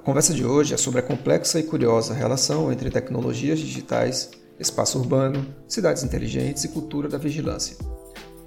[0.00, 4.98] A conversa de hoje é sobre a complexa e curiosa relação entre tecnologias digitais, espaço
[4.98, 7.76] urbano, cidades inteligentes e cultura da vigilância.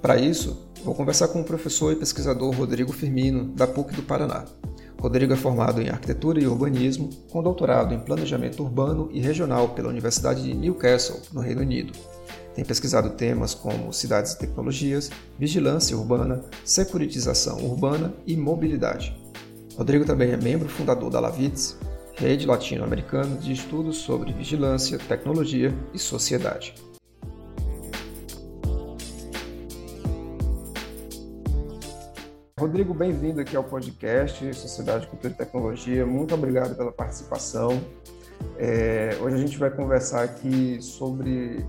[0.02, 4.46] Para isso, vou conversar com o professor e pesquisador Rodrigo Firmino, da PUC do Paraná.
[5.00, 9.90] Rodrigo é formado em arquitetura e urbanismo, com doutorado em planejamento urbano e regional pela
[9.90, 11.92] Universidade de Newcastle, no Reino Unido.
[12.52, 15.08] Tem pesquisado temas como cidades e tecnologias,
[15.38, 19.23] vigilância urbana, securitização urbana e mobilidade.
[19.76, 21.76] Rodrigo também é membro fundador da Lavits,
[22.14, 26.74] rede latino-americana de estudos sobre vigilância, tecnologia e sociedade.
[32.58, 36.06] Rodrigo, bem-vindo aqui ao podcast Sociedade, Cultura e Tecnologia.
[36.06, 37.82] Muito obrigado pela participação.
[38.56, 41.66] É, hoje a gente vai conversar aqui sobre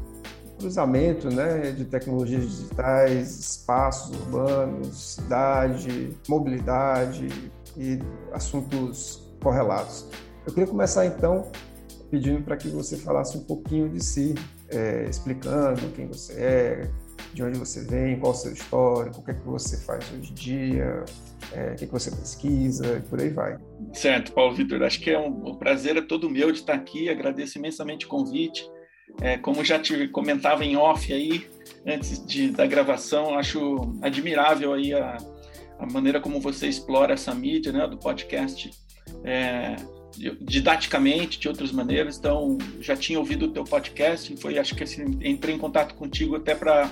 [0.59, 7.29] cruzamento né, de tecnologias digitais, espaços urbanos, cidade, mobilidade
[7.77, 7.99] e
[8.31, 10.07] assuntos correlatos.
[10.45, 11.51] Eu queria começar então
[12.09, 14.35] pedindo para que você falasse um pouquinho de si,
[14.69, 16.91] é, explicando quem você é,
[17.33, 20.31] de onde você vem, qual o seu histórico, o que é que você faz hoje
[20.31, 21.03] em dia,
[21.51, 23.57] é, o que, é que você pesquisa e por aí vai.
[23.93, 27.09] Certo, Paulo Vitor, acho que é um, um prazer é todo meu de estar aqui,
[27.09, 28.69] agradeço imensamente o convite.
[29.21, 31.47] É, como já te comentava em off aí,
[31.85, 35.17] antes de, da gravação, acho admirável aí a,
[35.79, 38.71] a maneira como você explora essa mídia, né, do podcast,
[39.23, 39.75] é,
[40.41, 42.17] didaticamente, de outras maneiras.
[42.17, 46.35] Então, já tinha ouvido o teu podcast, foi, acho que assim, entrei em contato contigo
[46.35, 46.89] até para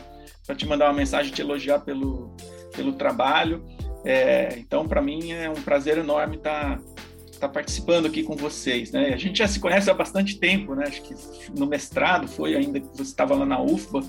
[0.55, 2.35] te mandar uma mensagem, te elogiar pelo,
[2.75, 3.63] pelo trabalho.
[4.05, 6.83] É, então, para mim é um prazer enorme estar tá
[7.43, 9.13] tá participando aqui com vocês, né?
[9.13, 10.85] A gente já se conhece há bastante tempo, né?
[10.87, 11.13] Acho que
[11.57, 14.01] no mestrado foi ainda que você estava lá na UFBA.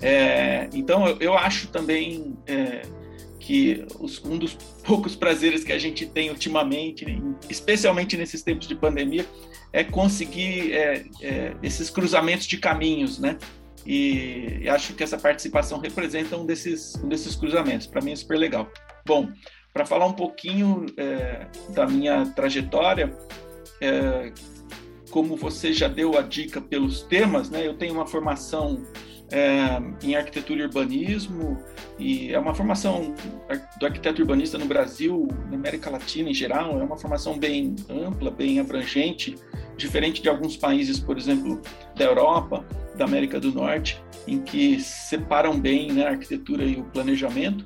[0.00, 2.82] É, então eu, eu, acho também é,
[3.40, 7.06] que os, um dos poucos prazeres que a gente tem ultimamente,
[7.48, 9.26] especialmente nesses tempos de pandemia,
[9.72, 13.38] é conseguir é, é esses cruzamentos de caminhos, né?
[13.84, 17.86] E acho que essa participação representa um desses, um desses cruzamentos.
[17.86, 18.70] Para mim é super legal.
[19.06, 19.30] Bom,
[19.72, 23.16] para falar um pouquinho é, da minha trajetória,
[23.80, 24.32] é,
[25.10, 27.66] como você já deu a dica pelos temas, né?
[27.66, 28.84] Eu tenho uma formação
[29.30, 31.62] é, em arquitetura e urbanismo
[31.98, 33.14] e é uma formação
[33.78, 38.30] do arquiteto urbanista no Brasil, na América Latina em geral, é uma formação bem ampla,
[38.30, 39.36] bem abrangente,
[39.76, 41.60] diferente de alguns países, por exemplo,
[41.94, 42.64] da Europa,
[42.96, 47.64] da América do Norte, em que separam bem né, a arquitetura e o planejamento.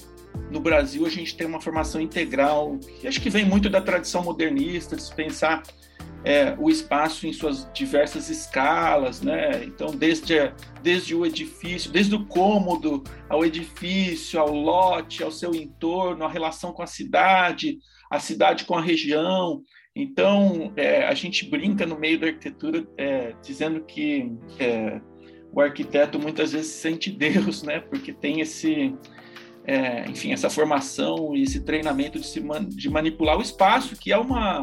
[0.51, 4.23] No Brasil a gente tem uma formação integral, que acho que vem muito da tradição
[4.23, 5.63] modernista, de pensar
[6.25, 9.63] é, o espaço em suas diversas escalas, né?
[9.65, 10.35] Então, desde,
[10.83, 16.73] desde o edifício, desde o cômodo ao edifício, ao lote, ao seu entorno, a relação
[16.73, 17.79] com a cidade,
[18.11, 19.63] a cidade com a região.
[19.95, 25.01] Então, é, a gente brinca no meio da arquitetura é, dizendo que é,
[25.53, 27.81] o arquiteto muitas vezes sente Deus, né?
[27.81, 28.95] Porque tem esse
[29.67, 34.13] é, enfim, essa formação e esse treinamento de, se man, de manipular o espaço, que
[34.13, 34.63] é uma,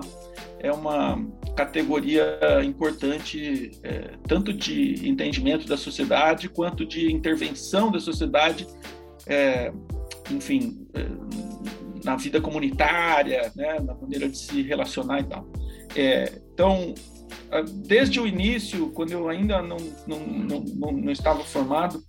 [0.59, 1.25] é uma
[1.55, 8.67] categoria importante, é, tanto de entendimento da sociedade quanto de intervenção da sociedade,
[9.25, 9.73] é,
[10.29, 11.07] enfim, é,
[12.05, 15.47] na vida comunitária, né, na maneira de se relacionar e tal.
[15.95, 16.93] É, então,
[17.85, 22.03] desde o início, quando eu ainda não, não, não, não estava formado,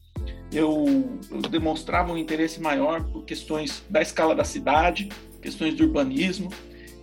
[0.53, 1.19] eu,
[1.51, 5.09] demonstrava um interesse maior por questões da escala da cidade,
[5.41, 6.51] questões de urbanismo,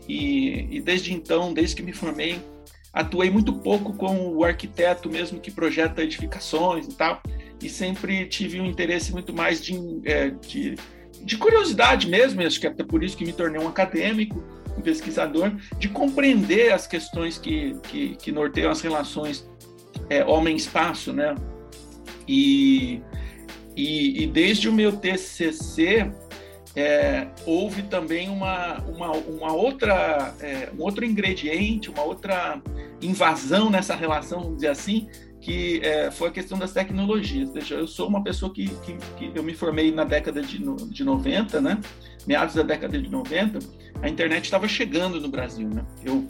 [0.07, 2.39] e, e desde então, desde que me formei,
[2.93, 7.21] atuei muito pouco com o arquiteto mesmo que projeta edificações e tal,
[7.61, 10.75] e sempre tive um interesse muito mais de, é, de,
[11.23, 14.43] de, curiosidade mesmo, acho que é até por isso que me tornei um acadêmico,
[14.77, 19.47] um pesquisador, de compreender as questões que, que, que norteiam as relações
[20.09, 21.35] é, homem-espaço, né?
[22.27, 23.01] E,
[23.79, 26.11] e, e desde o meu TCC,
[26.75, 32.61] é, houve também uma, uma, uma outra, é, um outro ingrediente, uma outra
[33.01, 35.07] invasão nessa relação, vamos dizer assim,
[35.39, 37.51] que é, foi a questão das tecnologias.
[37.53, 40.57] Veja, eu sou uma pessoa que, que, que, eu me formei na década de,
[40.89, 41.79] de 90, né?
[42.27, 43.59] meados da década de 90,
[44.01, 45.69] a internet estava chegando no Brasil.
[45.69, 45.85] Né?
[46.03, 46.27] Eu,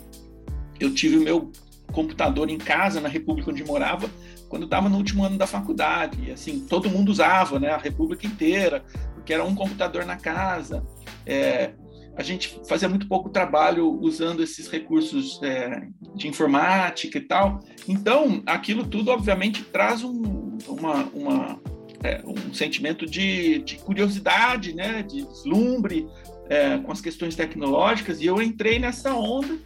[0.80, 1.52] eu tive o meu
[1.92, 4.08] computador em casa, na república onde morava,
[4.50, 6.32] quando estava no último ano da faculdade.
[6.32, 7.70] Assim, todo mundo usava, né?
[7.70, 10.84] A República inteira, porque era um computador na casa.
[11.26, 11.72] É,
[12.18, 17.60] a gente fazia muito pouco trabalho usando esses recursos é, de informática e tal.
[17.88, 21.60] Então, aquilo tudo, obviamente, traz um, uma, uma
[22.04, 25.04] é, um sentimento de, de, curiosidade, né?
[25.04, 26.08] De deslumbre
[26.50, 28.20] é, com as questões tecnológicas.
[28.20, 29.58] E eu entrei nessa onda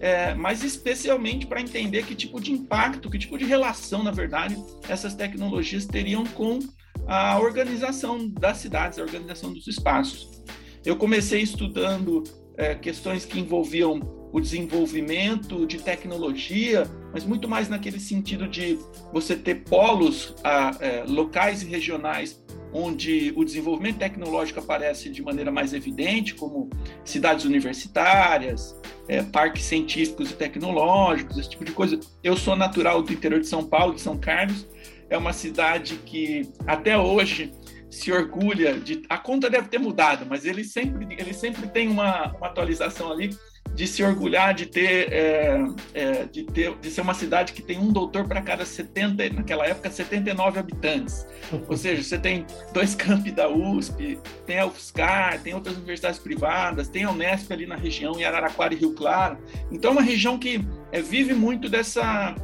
[0.00, 4.56] é, mas especialmente para entender que tipo de impacto, que tipo de relação, na verdade,
[4.88, 6.58] essas tecnologias teriam com
[7.06, 10.42] a organização das cidades, a organização dos espaços.
[10.84, 12.24] Eu comecei estudando
[12.56, 14.00] é, questões que envolviam
[14.32, 18.78] o desenvolvimento de tecnologia, mas muito mais naquele sentido de
[19.12, 25.50] você ter polos a, é, locais e regionais onde o desenvolvimento tecnológico aparece de maneira
[25.50, 26.68] mais evidente, como
[27.04, 28.78] cidades universitárias,
[29.08, 31.98] é, parques científicos e tecnológicos, esse tipo de coisa.
[32.22, 34.66] Eu sou natural do interior de São Paulo, de São Carlos,
[35.08, 37.52] é uma cidade que até hoje
[37.88, 39.02] se orgulha de.
[39.08, 43.30] A conta deve ter mudado, mas ele sempre, ele sempre tem uma, uma atualização ali
[43.74, 45.58] de se orgulhar de ter, é,
[45.94, 49.66] é, de ter, de ser uma cidade que tem um doutor para cada 70, naquela
[49.66, 51.26] época, 79 habitantes.
[51.68, 56.88] Ou seja, você tem dois campi da USP, tem a UFSCar, tem outras universidades privadas,
[56.88, 59.38] tem a Unesp ali na região, em Araraquara e Rio Claro.
[59.70, 62.34] Então, é uma região que é, vive muito dessa,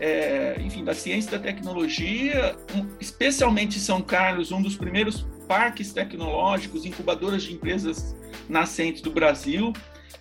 [0.00, 5.92] é, enfim, da ciência e da tecnologia, um, especialmente São Carlos, um dos primeiros parques
[5.92, 8.16] tecnológicos, incubadoras de empresas
[8.48, 9.72] nascentes do Brasil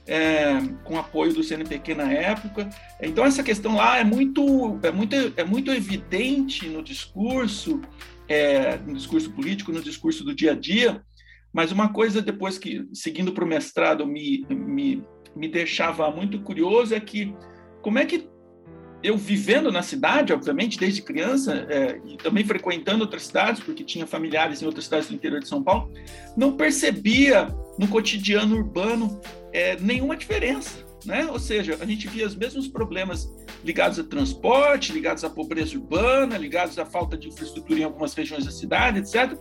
[0.07, 2.69] é, com apoio do CNPq na época.
[3.01, 7.81] Então essa questão lá é muito, é muito, é muito evidente no discurso,
[8.27, 11.01] é, no discurso político, no discurso do dia a dia.
[11.51, 15.03] Mas uma coisa depois que seguindo para o mestrado me, me
[15.35, 17.33] me deixava muito curioso é que
[17.81, 18.27] como é que
[19.01, 24.05] eu vivendo na cidade, obviamente, desde criança, é, e também frequentando outras cidades, porque tinha
[24.05, 25.91] familiares em outras cidades do interior de São Paulo,
[26.35, 27.47] não percebia
[27.77, 29.19] no cotidiano urbano
[29.53, 30.87] é, nenhuma diferença.
[31.05, 31.25] Né?
[31.31, 36.37] Ou seja, a gente via os mesmos problemas ligados a transporte, ligados à pobreza urbana,
[36.37, 39.37] ligados à falta de infraestrutura em algumas regiões da cidade, etc.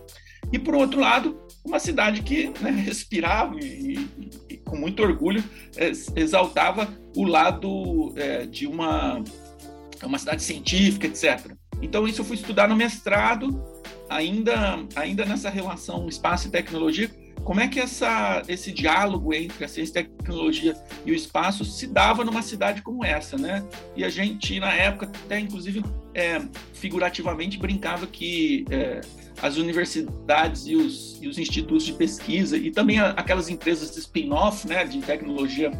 [0.53, 4.09] E, por outro lado, uma cidade que né, respirava e, e,
[4.49, 5.43] e, com muito orgulho,
[5.75, 9.21] é, exaltava o lado é, de uma
[10.01, 11.51] é uma cidade científica, etc.
[11.81, 13.61] Então, isso eu fui estudar no mestrado,
[14.09, 17.09] ainda, ainda nessa relação espaço e tecnologia,
[17.43, 20.75] como é que essa, esse diálogo entre a ciência e tecnologia
[21.05, 23.65] e o espaço se dava numa cidade como essa, né?
[23.95, 26.41] E a gente, na época, até inclusive é,
[26.73, 29.01] figurativamente brincava que é,
[29.41, 34.83] as universidades e os, e os, institutos de pesquisa e também aquelas empresas spin-off, né,
[34.83, 35.71] de tecnologia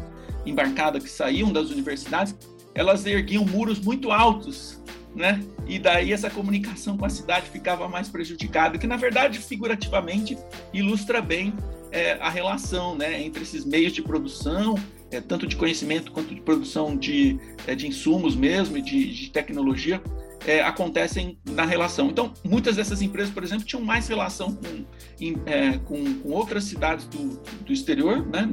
[0.46, 2.34] embarcada que saíam das universidades,
[2.74, 4.80] elas erguiam muros muito altos,
[5.14, 5.42] né?
[5.66, 10.38] E daí essa comunicação com a cidade ficava mais prejudicada, que na verdade, figurativamente,
[10.72, 11.54] ilustra bem
[11.92, 14.76] é, a relação, né, entre esses meios de produção,
[15.10, 19.30] é, tanto de conhecimento quanto de produção de, é, de insumos mesmo e de, de
[19.30, 20.00] tecnologia,
[20.46, 22.08] é, acontecem na relação.
[22.08, 24.84] Então, muitas dessas empresas, por exemplo, tinham mais relação com,
[25.20, 28.48] em, é, com, com, outras cidades do, do exterior, né,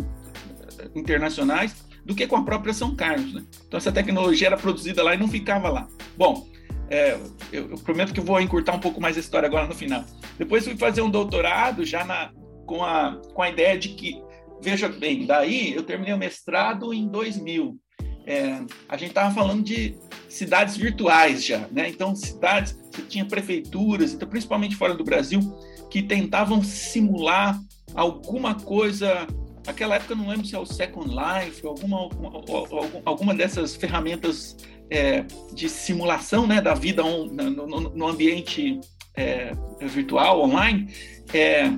[0.95, 3.33] internacionais, do que com a própria São Carlos.
[3.33, 3.43] Né?
[3.67, 5.87] Então, essa tecnologia era produzida lá e não ficava lá.
[6.17, 6.47] Bom,
[6.89, 7.19] é,
[7.51, 10.05] eu, eu, prometo que vou encurtar um pouco mais a história agora no final.
[10.39, 12.31] Depois fui fazer um doutorado já na,
[12.65, 14.21] com, a, com a ideia de que,
[14.61, 17.77] veja bem, daí eu terminei o mestrado em 2000.
[18.25, 19.97] É, a gente estava falando de
[20.29, 21.89] cidades virtuais já, né?
[21.89, 25.41] Então, cidades, você tinha prefeituras, então, principalmente fora do Brasil,
[25.89, 27.59] que tentavam simular
[27.93, 29.27] alguma coisa
[29.67, 34.55] Aquela época não lembro se é o Second Life, alguma, alguma, alguma dessas ferramentas
[34.89, 38.79] é, de simulação né, da vida on, no, no, no, ambiente
[39.13, 40.89] é, virtual, online.
[41.33, 41.69] É,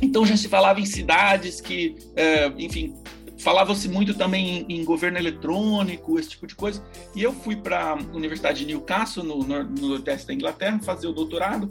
[0.00, 2.94] então já se falava em cidades que, é, enfim,
[3.36, 6.82] falava-se muito também em, em, governo eletrônico, esse tipo de coisa.
[7.14, 11.06] E eu fui para a Universidade de Newcastle, no, no, no Nordeste da Inglaterra, fazer
[11.06, 11.70] o doutorado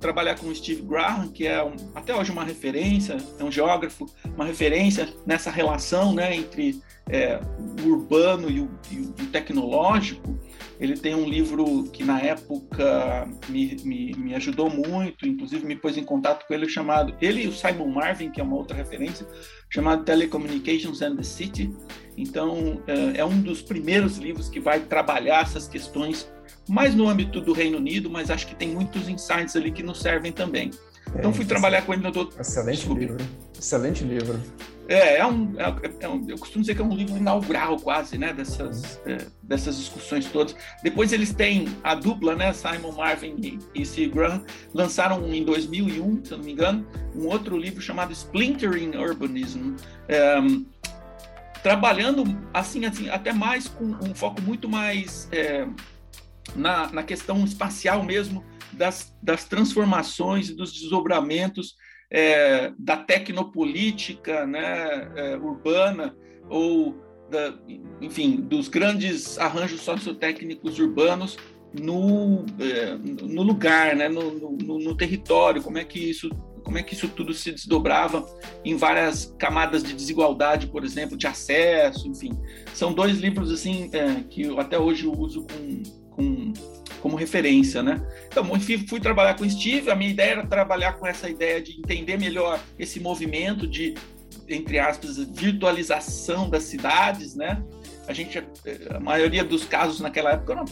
[0.00, 4.06] trabalhar com o Steve Graham, que é um, até hoje uma referência, é um geógrafo,
[4.34, 7.40] uma referência nessa relação né, entre é,
[7.82, 10.38] o urbano e o, e o, tecnológico.
[10.78, 15.96] Ele tem um livro que na época me, me, me, ajudou muito, inclusive me pôs
[15.96, 19.26] em contato com ele, chamado, ele e o Simon Marvin, que é uma outra referência,
[19.70, 21.74] chamado Telecommunications and the City.
[22.16, 26.30] Então, é, é um dos primeiros livros que vai trabalhar essas questões
[26.68, 30.00] mais no âmbito do Reino Unido, mas acho que tem muitos insights ali que nos
[30.00, 30.70] servem também.
[31.14, 32.40] Então, fui trabalhar com ele no doutor.
[32.40, 33.00] Excelente Desculpe.
[33.00, 33.24] livro.
[33.58, 34.40] Excelente livro.
[34.88, 38.16] É, é um, é, é um, eu costumo dizer que é um livro inaugural quase,
[38.16, 40.56] né, dessas, é, dessas discussões todas.
[40.82, 43.36] Depois eles têm a dupla, né, Simon Marvin
[43.74, 44.06] e, e.
[44.08, 44.42] Graham,
[44.72, 49.76] lançaram em 2001, se eu não me engano, um outro livro chamado Splintering Urbanism,
[50.08, 50.38] é,
[51.62, 55.68] trabalhando assim, assim, até mais com um foco muito mais é,
[56.56, 58.42] na, na questão espacial mesmo,
[58.72, 61.76] das, das transformações e dos desdobramentos
[62.10, 66.16] é, da tecnopolítica né, é, urbana
[66.48, 66.96] ou
[67.30, 67.54] da,
[68.00, 71.36] enfim, dos grandes arranjos sociotécnicos urbanos
[71.78, 76.30] no, é, no lugar, né, no, no, no, território, como é que isso
[76.64, 78.26] como é que isso tudo se desdobrava
[78.62, 82.38] em várias camadas de desigualdade, por exemplo, de acesso, enfim.
[82.74, 85.82] São dois livros assim é, que eu até hoje uso com,
[86.18, 86.52] com,
[87.00, 88.04] como referência, né?
[88.26, 89.88] Então, enfim, fui trabalhar com Steve.
[89.88, 93.94] A minha ideia era trabalhar com essa ideia de entender melhor esse movimento de
[94.48, 97.62] entre aspas virtualização das cidades, né?
[98.08, 98.42] A gente
[98.90, 100.64] a maioria dos casos naquela época eram,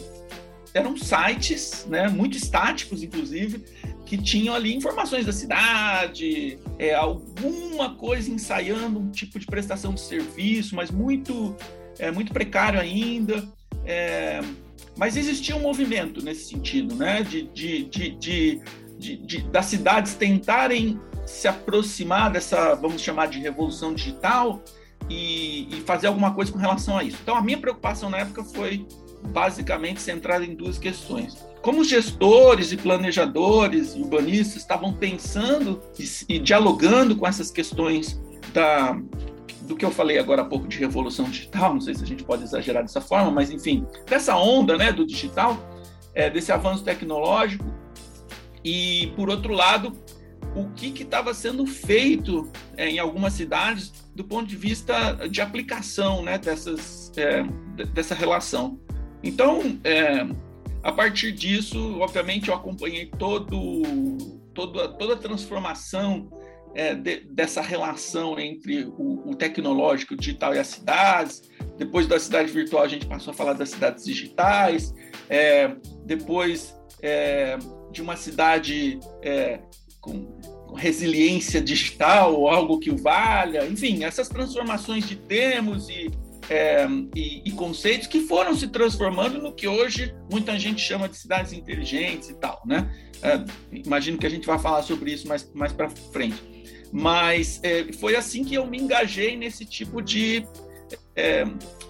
[0.73, 2.09] eram sites, né?
[2.09, 3.63] Muito estáticos, inclusive,
[4.05, 10.01] que tinham ali informações da cidade, é, alguma coisa ensaiando um tipo de prestação de
[10.01, 11.55] serviço, mas muito,
[11.99, 13.47] é, muito precário ainda.
[13.85, 14.41] É,
[14.97, 17.23] mas existia um movimento nesse sentido, né?
[17.23, 18.61] De, de, de,
[18.97, 24.63] de, das cidades tentarem se aproximar dessa, vamos chamar de revolução digital
[25.09, 27.17] e, e fazer alguma coisa com relação a isso.
[27.21, 28.87] Então, a minha preocupação na época foi
[29.29, 37.13] basicamente centrada em duas questões como gestores e planejadores urbanistas estavam pensando e, e dialogando
[37.13, 38.17] com essas questões
[38.53, 38.97] da,
[39.67, 42.23] do que eu falei agora há pouco de revolução digital, não sei se a gente
[42.23, 45.57] pode exagerar dessa forma, mas enfim, dessa onda né, do digital,
[46.15, 47.65] é, desse avanço tecnológico,
[48.63, 49.93] e por outro lado,
[50.55, 56.23] o que estava sendo feito é, em algumas cidades do ponto de vista de aplicação
[56.23, 57.43] né, dessas, é,
[57.93, 58.79] dessa relação.
[59.21, 60.25] Então, é,
[60.81, 63.83] a partir disso, obviamente, eu acompanhei todo,
[64.53, 66.29] todo toda a transformação
[66.77, 71.41] é, de, dessa relação entre o, o, tecnológico, o digital e as cidades.
[71.75, 74.93] Depois da cidade virtual, a gente passou a falar das cidades digitais.
[75.27, 77.57] É, depois é,
[77.91, 79.59] de uma cidade é,
[79.99, 80.27] com,
[80.67, 83.65] com resiliência digital, algo que o valha.
[83.65, 86.11] Enfim, essas transformações de termos e
[86.49, 91.17] é, e, e, conceitos que foram se transformando no que hoje muita gente chama de
[91.17, 92.89] cidades inteligentes e tal, né?
[93.21, 93.43] É,
[93.73, 96.56] imagino que a gente vai falar sobre isso mais, mais para frente.
[96.91, 100.45] Mas é, foi assim que eu me engajei nesse tipo de,
[101.15, 101.43] é,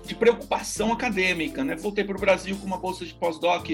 [0.06, 1.76] de preocupação acadêmica, né?
[1.76, 3.70] Voltei para o Brasil com uma bolsa de pós-doc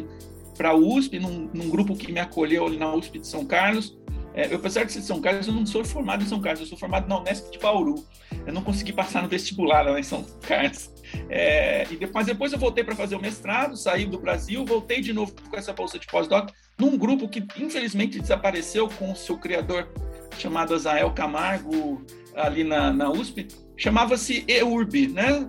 [0.57, 3.97] para a USP, num, num, grupo que me acolheu ali na USP de São Carlos,
[4.33, 6.61] é, eu, apesar de ser de São Carlos, eu não sou formado em São Carlos,
[6.61, 8.03] eu sou formado na Unesp de Bauru.
[8.45, 10.89] Eu não consegui passar no vestibular lá em São Carlos.
[11.29, 15.13] É, e depois, depois eu voltei para fazer o mestrado, saí do Brasil, voltei de
[15.13, 19.89] novo com essa bolsa de pós-doc, num grupo que infelizmente desapareceu com o seu criador,
[20.37, 22.03] chamado Azael Camargo,
[22.35, 25.47] ali na, na USP, chamava-se EURB, né?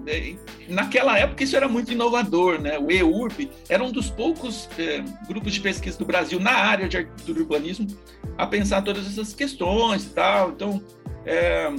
[0.68, 2.78] Naquela época isso era muito inovador, né?
[2.78, 6.98] O EURB era um dos poucos é, grupos de pesquisa do Brasil na área de
[6.98, 7.86] arquitetura e urbanismo
[8.36, 10.50] a pensar todas essas questões e tal.
[10.50, 10.82] Então,
[11.24, 11.72] é,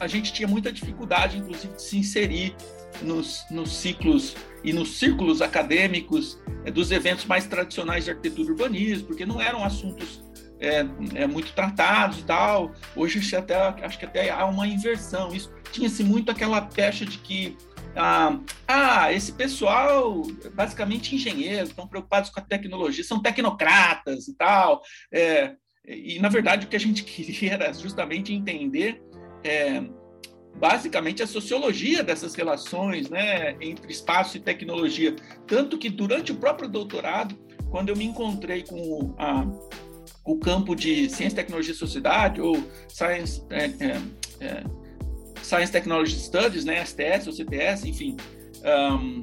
[0.00, 2.54] a gente tinha muita dificuldade, inclusive, de se inserir
[3.02, 8.50] nos, nos ciclos e nos círculos acadêmicos é, dos eventos mais tradicionais de arquitetura e
[8.50, 10.22] urbanismo, porque não eram assuntos
[10.60, 12.72] é, é, muito tratados e tal.
[12.96, 15.34] Hoje até, acho que até há uma inversão.
[15.34, 17.56] Isso tinha-se muito aquela pecha de que
[17.96, 20.22] ah, ah, esse pessoal,
[20.54, 24.82] basicamente engenheiros, estão preocupados com a tecnologia, são tecnocratas e tal.
[25.12, 29.02] É, e, na verdade, o que a gente queria era justamente entender,
[29.48, 29.84] é,
[30.56, 35.14] basicamente, a sociologia dessas relações né, entre espaço e tecnologia.
[35.46, 37.36] Tanto que, durante o próprio doutorado,
[37.70, 39.46] quando eu me encontrei com a
[40.24, 44.00] o campo de Ciência, Tecnologia e Sociedade, ou Science, é, é,
[44.40, 44.64] é
[45.42, 48.14] Science Technology Studies, né, STS ou CTS, enfim,
[48.62, 49.22] um,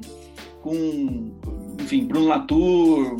[0.60, 3.16] com enfim, Bruno Latour,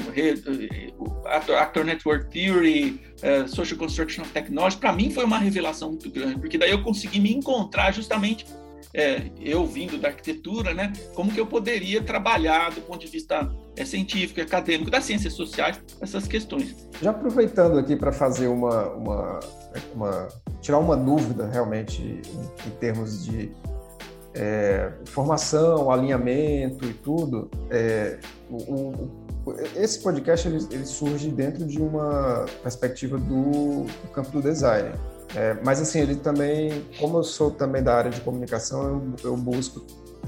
[1.26, 6.11] Actor, Actor Network Theory, uh, Social Construction of Technology, para mim foi uma revelação muito
[6.11, 8.44] grande, porque daí eu consegui me encontrar justamente
[8.92, 13.49] é, eu vindo da arquitetura, né, como que eu poderia trabalhar do ponto de vista
[13.76, 16.75] é, científico, acadêmico, das ciências sociais, essas questões.
[17.00, 19.40] Já aproveitando aqui para fazer uma, uma,
[19.94, 20.28] uma,
[20.61, 23.50] tirar uma dúvida realmente em, em termos de
[24.37, 28.19] é, formação, alinhamento e tudo, é,
[28.50, 29.11] o, o,
[29.75, 34.93] esse podcast ele, ele, surge dentro de uma perspectiva do, do campo do design.
[35.35, 39.37] É, mas assim, ele também, como eu sou também da área de comunicação, eu, eu
[39.37, 39.85] busco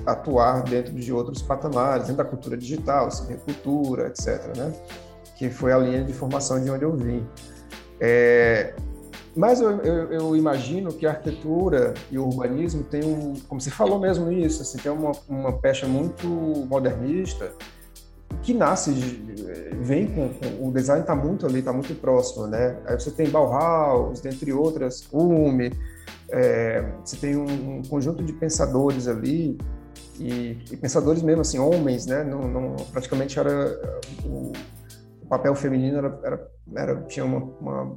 [0.07, 3.09] atuar dentro de outros patamares, dentro da cultura digital,
[3.45, 4.57] cultura, etc.
[4.57, 4.73] Né?
[5.37, 7.27] Que foi a linha de formação de onde eu vim.
[8.00, 8.75] É,
[9.38, 13.71] mas eu, eu, eu, imagino que a arquitetura e o urbanismo tem um, como você
[13.71, 17.52] falou mesmo isso, assim, tem uma, uma pecha muito modernista
[18.42, 18.90] que nasce,
[19.80, 22.78] vem com, com o design está muito ali, está muito próximo, né?
[22.85, 25.73] Aí você tem Bauhaus, dentre outras, Ume,
[26.30, 29.57] é, você tem um, um, conjunto de pensadores ali
[30.18, 32.25] e, e, pensadores mesmo assim homens, né?
[32.25, 33.50] Não, não praticamente era
[34.25, 34.50] o,
[35.23, 37.97] o, papel feminino era, era, era tinha uma, uma,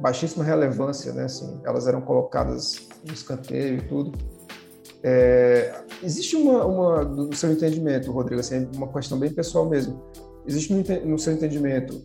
[0.00, 1.24] baixíssima relevância, né?
[1.24, 4.12] Assim, elas eram colocadas no escanteio e tudo.
[5.02, 10.02] É, existe uma, uma, no seu entendimento, Rodrigo, assim, uma questão bem pessoal mesmo.
[10.46, 12.04] Existe no, no seu entendimento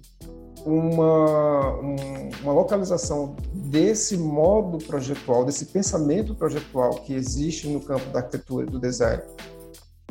[0.65, 1.95] uma, um,
[2.43, 8.69] uma localização desse modo projetual, desse pensamento projetual que existe no campo da arquitetura e
[8.69, 9.23] do design,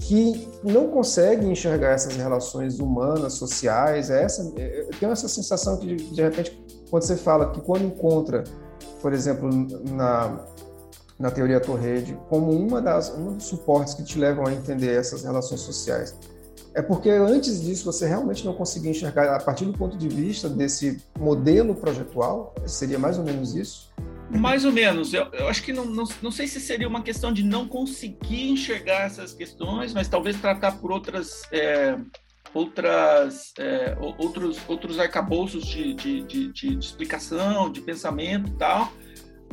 [0.01, 4.11] que não consegue enxergar essas relações humanas, sociais.
[4.11, 6.61] É essa, eu tenho essa sensação que, de repente,
[6.91, 8.45] quando você fala que quando encontra,
[9.01, 9.49] por exemplo,
[9.91, 10.45] na,
[11.19, 15.23] na teoria Torrede, como uma das, um dos suportes que te levam a entender essas
[15.23, 16.15] relações sociais,
[16.75, 20.49] é porque antes disso você realmente não conseguia enxergar, a partir do ponto de vista
[20.49, 23.91] desse modelo projetual, seria mais ou menos isso?
[24.31, 25.13] Mais ou menos.
[25.13, 28.51] Eu, eu acho que não, não, não sei se seria uma questão de não conseguir
[28.51, 31.43] enxergar essas questões, mas talvez tratar por outras.
[31.51, 31.99] É,
[32.53, 38.93] outras é, outros outros arcabouços de, de, de, de, explicação, de pensamento e tal,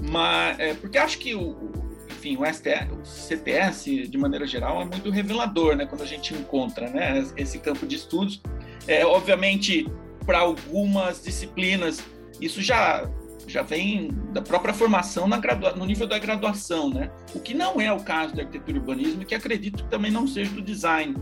[0.10, 1.72] mas é, porque acho que o,
[2.18, 5.86] enfim, o, o CTS, de maneira geral, é muito revelador, né?
[5.86, 8.42] Quando a gente encontra né, esse campo de estudos.
[8.88, 9.86] É, obviamente,
[10.26, 12.04] para algumas disciplinas,
[12.42, 13.10] isso já,
[13.48, 17.12] já vem da própria formação gradua, no nível da graduação, né?
[17.36, 20.28] O que não é o caso da arquitetura e urbanismo, que acredito que também não
[20.28, 21.16] seja do design.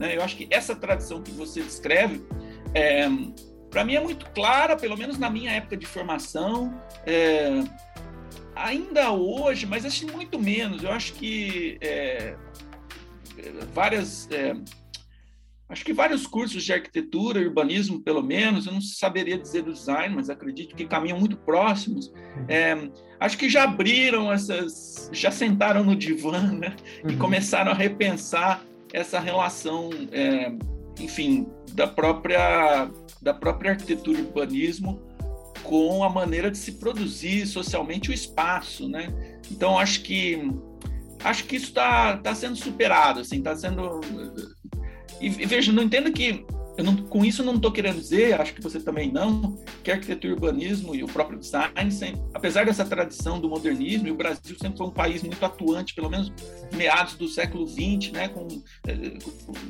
[0.00, 0.16] Né?
[0.16, 2.24] Eu acho que essa tradição que você descreve,
[2.72, 3.06] é,
[3.70, 6.74] para mim é muito clara, pelo menos na minha época de formação.
[7.06, 7.62] É,
[8.56, 10.82] ainda hoje, mas acho muito menos.
[10.82, 12.34] Eu acho que é,
[13.74, 14.26] várias.
[14.30, 14.54] É,
[15.68, 20.16] acho que vários cursos de arquitetura urbanismo, pelo menos, eu não saberia dizer do design,
[20.16, 22.10] mas acredito que caminham muito próximos.
[22.48, 22.90] É,
[23.20, 27.10] acho que já abriram essas, já sentaram no divã né, uhum.
[27.10, 30.52] e começaram a repensar essa relação, é,
[30.98, 32.90] enfim, da própria
[33.22, 35.02] da própria arquitetura e urbanismo
[35.62, 39.12] com a maneira de se produzir socialmente o espaço, né?
[39.50, 40.50] Então acho que
[41.22, 44.00] acho que isso está tá sendo superado, assim, está sendo
[45.20, 46.46] e, veja, não entenda que
[46.82, 50.34] não, com isso não estou querendo dizer, acho que você também não, que a arquitetura
[50.34, 51.72] urbanismo e o próprio design,
[52.32, 56.10] apesar dessa tradição do modernismo, e o Brasil sempre foi um país muito atuante, pelo
[56.10, 56.32] menos
[56.74, 58.46] meados do século XX, né, com,
[58.86, 59.18] eh,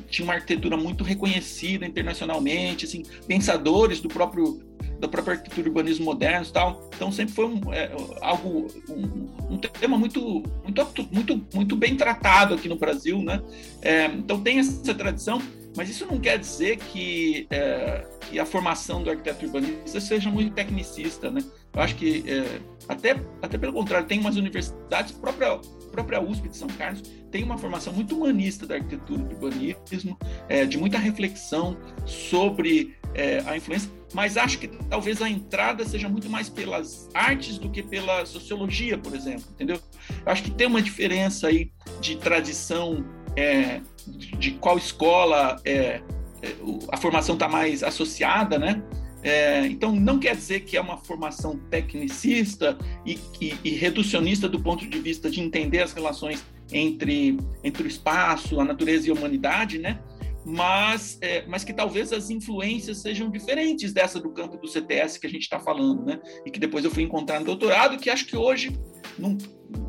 [0.09, 6.45] tinha uma arquitetura muito reconhecida internacionalmente, assim, pensadores do próprio da própria arquitetura urbanismo moderno
[6.45, 6.89] e tal.
[6.95, 12.53] Então sempre foi um, é, algo um, um, tema muito muito muito muito bem tratado
[12.53, 13.41] aqui no Brasil, né?
[13.81, 15.41] É, então tem essa tradição,
[15.75, 20.53] mas isso não quer dizer que, é, que a formação do arquiteto urbanista seja muito
[20.53, 21.43] tecnicista, né?
[21.73, 25.59] Eu acho que é, até até pelo contrário tem umas universidades própria
[25.91, 30.65] própria USP de São Carlos tem uma formação muito humanista da arquitetura do urbanismo, é,
[30.65, 36.29] de muita reflexão sobre é, a influência mas acho que talvez a entrada seja muito
[36.29, 39.79] mais pelas artes do que pela sociologia, por exemplo, entendeu?
[40.25, 46.01] Eu acho que tem uma diferença aí de tradição, é, de, qual escola é,
[46.41, 46.55] é
[46.89, 48.81] a formação está mais associada, né?
[49.23, 54.59] É, então, não quer dizer que é uma formação tecnicista e, e, e, reducionista do
[54.59, 59.13] ponto de vista de entender as relações entre, entre o espaço, a natureza e a
[59.13, 59.99] humanidade, né?
[60.43, 65.27] Mas, é, mas que talvez as influências sejam diferentes dessa do campo do CTS que
[65.27, 66.19] a gente está falando, né?
[66.45, 68.75] E que depois eu fui encontrar no doutorado, que acho que hoje
[69.19, 69.37] não,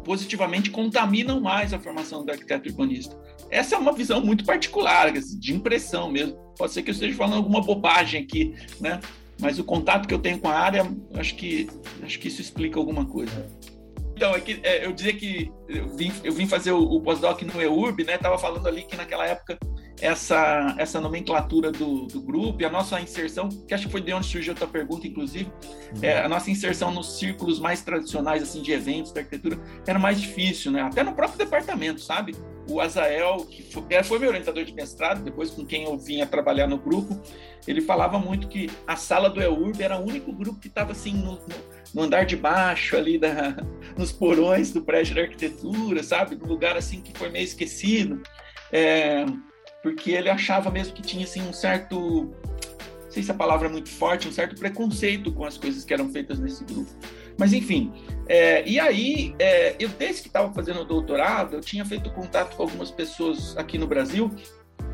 [0.04, 3.18] positivamente contaminam mais a formação do arquiteto urbanista.
[3.50, 6.36] Essa é uma visão muito particular, de impressão mesmo.
[6.56, 9.00] Pode ser que eu esteja falando alguma bobagem aqui, né?
[9.40, 11.68] Mas o contato que eu tenho com a área, acho que,
[12.02, 13.50] acho que isso explica alguma coisa.
[14.14, 17.42] Então, é que, é, eu dizia que eu vim, eu vim fazer o, o pós-doc
[17.42, 18.18] no EURB, né?
[18.18, 19.58] Tava falando ali que naquela época
[20.02, 24.12] essa, essa nomenclatura do, do grupo e a nossa inserção, que acho que foi de
[24.12, 25.44] onde surgiu a tua pergunta, inclusive,
[25.94, 26.02] uhum.
[26.02, 30.20] é, a nossa inserção nos círculos mais tradicionais, assim, de eventos, da arquitetura, era mais
[30.20, 30.82] difícil, né?
[30.82, 32.34] Até no próprio departamento, sabe?
[32.68, 36.26] O Azael, que foi, é, foi meu orientador de mestrado, depois com quem eu vinha
[36.26, 37.20] trabalhar no grupo,
[37.68, 41.12] ele falava muito que a sala do EURB era o único grupo que estava, assim,
[41.12, 41.38] no,
[41.94, 43.56] no, andar de baixo, ali, da,
[43.96, 46.34] nos porões do prédio de arquitetura, sabe?
[46.34, 48.20] Num lugar, assim, que foi meio esquecido.
[48.72, 49.24] É,
[49.83, 51.97] porque ele achava mesmo que tinha assim um certo,
[53.05, 55.92] não sei se a palavra é muito forte, um certo preconceito com as coisas que
[55.92, 56.90] eram feitas nesse grupo.
[57.38, 57.92] Mas enfim,
[58.29, 62.57] é, e aí é, eu desde que estava fazendo o doutorado, eu tinha feito contato
[62.57, 64.31] com algumas pessoas aqui no Brasil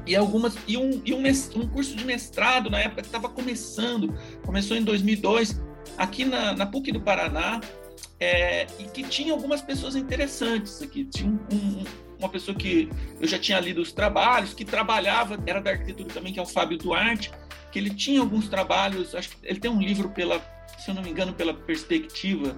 [0.06, 1.22] e algumas e um, e um,
[1.56, 5.60] um curso de mestrado na época que estava começando, começou em 2002
[5.96, 7.60] aqui na, na PUC do Paraná
[8.20, 11.04] é, e que tinha algumas pessoas interessantes aqui.
[11.04, 11.84] Tinha um, um,
[12.18, 12.88] uma pessoa que
[13.20, 16.46] eu já tinha lido os trabalhos, que trabalhava, era da arquitetura também, que é o
[16.46, 17.30] Fábio Duarte,
[17.70, 20.40] que ele tinha alguns trabalhos, acho que ele tem um livro pela,
[20.78, 22.56] se eu não me engano, pela perspectiva,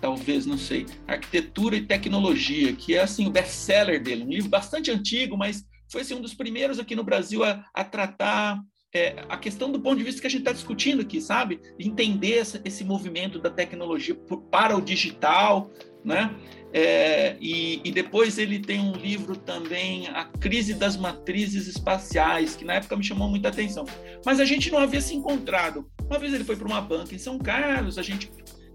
[0.00, 4.90] talvez, não sei, Arquitetura e Tecnologia, que é assim o best-seller dele, um livro bastante
[4.90, 8.60] antigo, mas foi assim, um dos primeiros aqui no Brasil a, a tratar
[8.94, 11.60] é, a questão do ponto de vista que a gente está discutindo aqui, sabe?
[11.78, 14.14] Entender essa, esse movimento da tecnologia
[14.50, 15.70] para o digital,
[16.04, 16.34] né?
[16.76, 22.64] É, e, e, depois ele tem um livro também, A Crise das Matrizes Espaciais, que
[22.64, 23.86] na época me chamou muita atenção.
[24.26, 25.88] Mas a gente não havia se encontrado.
[26.04, 28.28] Uma vez ele foi para uma banca em São Carlos, a gente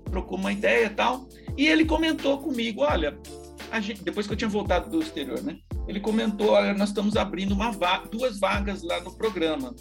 [0.10, 3.20] trocou uma ideia e tal, e ele comentou comigo, olha,
[3.82, 5.58] gente, depois que eu tinha voltado do exterior, né?
[5.86, 9.76] Ele comentou, olha, nós estamos abrindo va duas vagas lá no programa.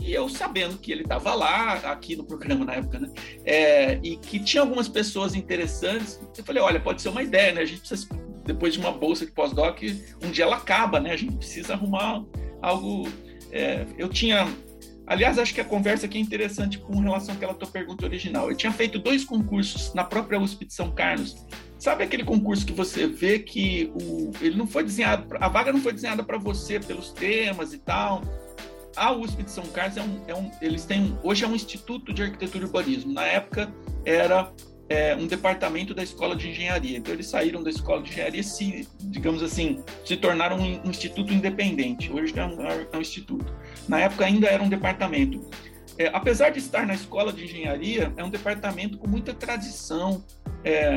[0.00, 3.10] E eu sabendo que ele estava lá, aqui no programa na época, né?
[3.44, 7.62] É, e que tinha algumas pessoas interessantes, eu falei, olha, pode ser uma ideia, né?
[7.62, 8.08] A gente precisa,
[8.44, 9.82] depois de uma bolsa de pós-doc,
[10.22, 11.12] um dia ela acaba, né?
[11.12, 12.24] A gente precisa arrumar
[12.62, 13.08] algo.
[13.50, 14.46] É, eu tinha.
[15.06, 18.50] Aliás, acho que a conversa aqui é interessante com relação àquela tua pergunta original.
[18.50, 21.46] Eu tinha feito dois concursos na própria USP de São Carlos.
[21.78, 25.80] Sabe aquele concurso que você vê que o, ele não foi desenhado, a vaga não
[25.80, 28.22] foi desenhada para você pelos temas e tal,
[28.98, 32.12] a USP de São Carlos é um, é um, eles têm hoje é um instituto
[32.12, 33.12] de arquitetura e urbanismo.
[33.12, 33.72] Na época
[34.04, 34.52] era
[34.88, 36.98] é, um departamento da escola de engenharia.
[36.98, 42.10] Então eles saíram da escola de engenharia se, digamos assim, se tornaram um, instituto independente.
[42.10, 43.54] Hoje é um, é um, instituto.
[43.88, 45.48] Na época ainda era um departamento.
[45.96, 50.24] É, apesar de estar na escola de engenharia, é um departamento com muita tradição
[50.64, 50.96] é,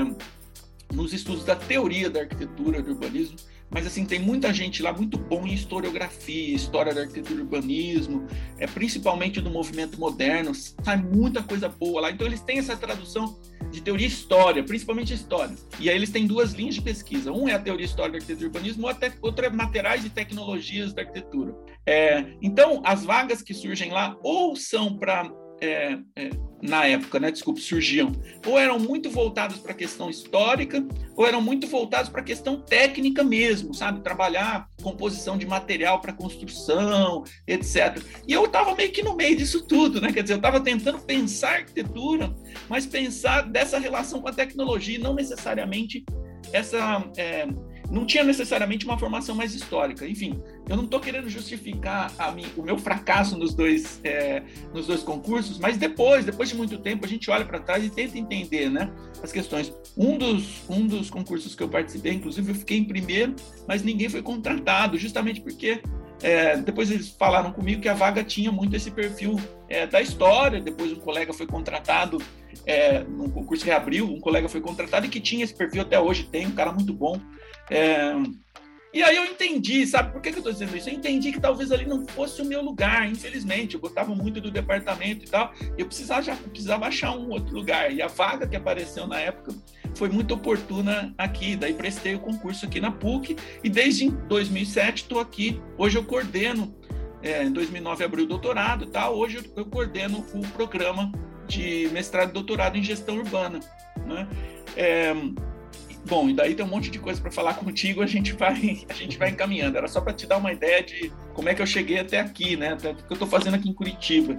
[0.93, 3.38] nos estudos da teoria da arquitetura, do urbanismo
[3.71, 8.27] mas assim tem muita gente lá muito bom em historiografia, história da arquitetura e urbanismo,
[8.58, 12.12] é principalmente do movimento moderno, sai muita coisa boa lá.
[12.12, 13.39] Então eles têm essa tradução
[13.71, 15.56] de teoria e história, principalmente história.
[15.80, 17.32] E aí eles têm duas linhas de pesquisa.
[17.32, 18.88] Um é a teoria histórica da arquitetura e urbanismo,
[19.21, 21.56] outra é materiais e tecnologias da arquitetura.
[21.86, 26.30] É, então as vagas que surgem lá ou são para é, é,
[26.62, 28.12] na época, né, desculpe, surgiam,
[28.45, 32.62] ou eram muito voltados para a questão histórica, ou eram muito voltados para a questão
[32.62, 34.02] técnica mesmo, sabe?
[34.02, 38.02] Trabalhar composição de material para construção, etc.
[38.28, 40.12] E eu estava meio que no meio disso tudo, né?
[40.12, 42.34] Quer dizer, eu estava tentando pensar arquitetura,
[42.69, 46.06] mas pensar dessa relação com a tecnologia, não necessariamente
[46.54, 47.04] essa.
[47.17, 47.47] É,
[47.89, 50.08] não tinha necessariamente uma formação mais histórica.
[50.08, 54.41] Enfim, eu não estou querendo justificar mim, o meu fracasso nos dois, é,
[54.73, 57.89] nos dois concursos, mas depois, depois de muito tempo, a gente olha para trás e
[57.89, 58.89] tenta entender né,
[59.21, 59.73] as questões.
[59.97, 63.36] Um dos, um dos concursos que eu participei, inclusive, eu fiquei em primeiro,
[63.67, 65.81] mas ninguém foi contratado, justamente porque
[66.23, 70.62] é, depois eles falaram comigo que a vaga tinha muito esse perfil é, da história.
[70.62, 72.17] Depois um colega foi contratado
[72.65, 75.99] é, num concurso que abriu, um colega foi contratado e que tinha esse perfil até
[75.99, 77.19] hoje, tem um cara muito bom.
[78.93, 80.89] E aí eu entendi, sabe por que, que eu estou dizendo isso?
[80.89, 83.75] Eu entendi que talvez ali não fosse o meu lugar, infelizmente.
[83.75, 85.54] Eu gostava muito do departamento e tal.
[85.77, 87.93] Eu precisava, já, precisava achar um outro lugar.
[87.93, 89.56] E a vaga que apareceu na época
[89.95, 91.56] foi muito oportuna aqui.
[91.56, 93.38] Daí prestei o concurso aqui na PUC.
[93.63, 95.62] E desde 2007 estou aqui.
[95.77, 96.75] Hoje eu coordeno,
[97.23, 99.17] é, em 2009 abri o doutorado e tal.
[99.17, 101.10] Hoje eu, eu coordeno o programa
[101.47, 103.62] de mestrado e doutorado em gestão urbana.
[104.06, 104.27] Né?
[104.75, 105.13] É,
[106.06, 108.94] Bom, e daí tem um monte de coisa para falar contigo, a gente vai a
[108.94, 109.78] gente vai encaminhando.
[109.78, 112.56] Era só para te dar uma ideia de como é que eu cheguei até aqui,
[112.56, 112.74] né?
[112.74, 114.36] Até o que eu estou fazendo aqui em Curitiba.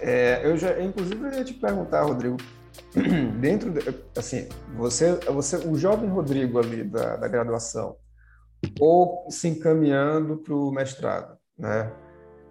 [0.00, 2.36] É, eu já, inclusive, eu ia te perguntar, Rodrigo,
[3.40, 3.80] dentro, de,
[4.16, 7.96] assim, você, você, o jovem Rodrigo ali da, da graduação,
[8.80, 11.92] ou se encaminhando para o mestrado, né?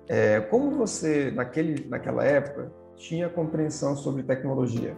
[0.07, 4.95] É, como você, naquele, naquela época, tinha compreensão sobre tecnologia?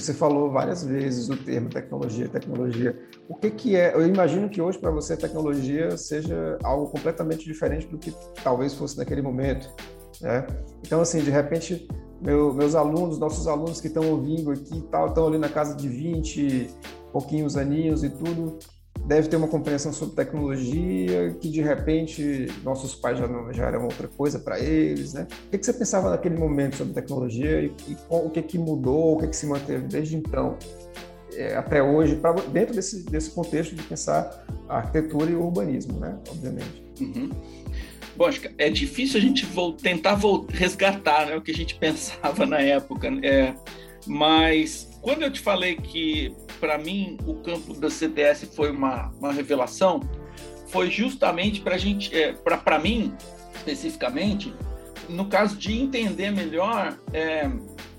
[0.00, 2.98] Você falou várias vezes o termo tecnologia, tecnologia.
[3.28, 3.94] O que, que é?
[3.94, 8.98] Eu imagino que hoje para você tecnologia seja algo completamente diferente do que talvez fosse
[8.98, 9.72] naquele momento.
[10.20, 10.46] Né?
[10.84, 11.86] Então, assim, de repente,
[12.20, 15.88] meu, meus alunos, nossos alunos que estão ouvindo aqui, tal, estão ali na casa de
[15.88, 16.68] 20,
[17.12, 18.58] pouquinhos aninhos e tudo,
[19.06, 23.84] deve ter uma compreensão sobre tecnologia que de repente nossos pais já, não, já eram
[23.84, 25.26] outra coisa para eles, né?
[25.46, 29.16] O que, que, você pensava naquele momento sobre tecnologia e, e o que, que mudou,
[29.16, 30.56] o que, que se manteve desde então
[31.34, 35.98] é, até hoje, pra, dentro desse, desse contexto de pensar a arquitetura e o urbanismo,
[35.98, 36.18] né?
[36.30, 36.82] Obviamente.
[37.00, 37.30] Uhum.
[38.16, 39.46] Bom, acho que é difícil a gente
[39.82, 43.20] tentar resgatar né, o que a gente pensava na época, né?
[43.26, 43.54] é,
[44.06, 49.30] mas quando eu te falei que para mim, o campo da CTS foi uma, uma
[49.30, 50.00] revelação,
[50.68, 53.12] foi justamente para gente, é, para mim,
[53.54, 54.52] especificamente,
[55.10, 57.50] no caso de entender melhor é,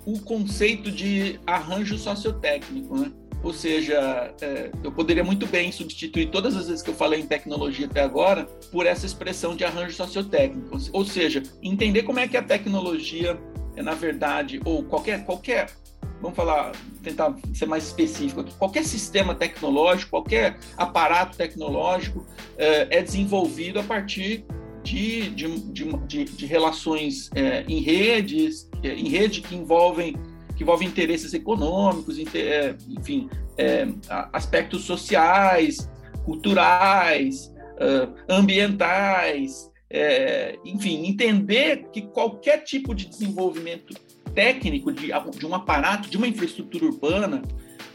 [0.04, 3.12] o conceito de arranjo sociotécnico, né?
[3.44, 7.28] ou seja, é, eu poderia muito bem substituir todas as vezes que eu falei em
[7.28, 12.36] tecnologia até agora por essa expressão de arranjo sociotécnico, ou seja, entender como é que
[12.36, 13.40] a tecnologia
[13.76, 15.70] é na verdade ou qualquer qualquer
[16.22, 16.72] vamos falar,
[17.04, 22.26] tentar ser mais específico aqui, qualquer sistema tecnológico, qualquer aparato tecnológico
[22.58, 24.46] é, é desenvolvido a partir
[24.84, 25.48] de, de,
[26.08, 30.16] de, de relações é, em redes, é, em rede que envolvem
[30.56, 33.86] que envolvem interesses econômicos, é, enfim, é,
[34.32, 35.92] aspectos sociais,
[36.24, 37.54] culturais,
[38.30, 43.94] ambientais, é, enfim, entender que qualquer tipo de desenvolvimento
[44.36, 47.42] técnico de, de um aparato, de uma infraestrutura urbana,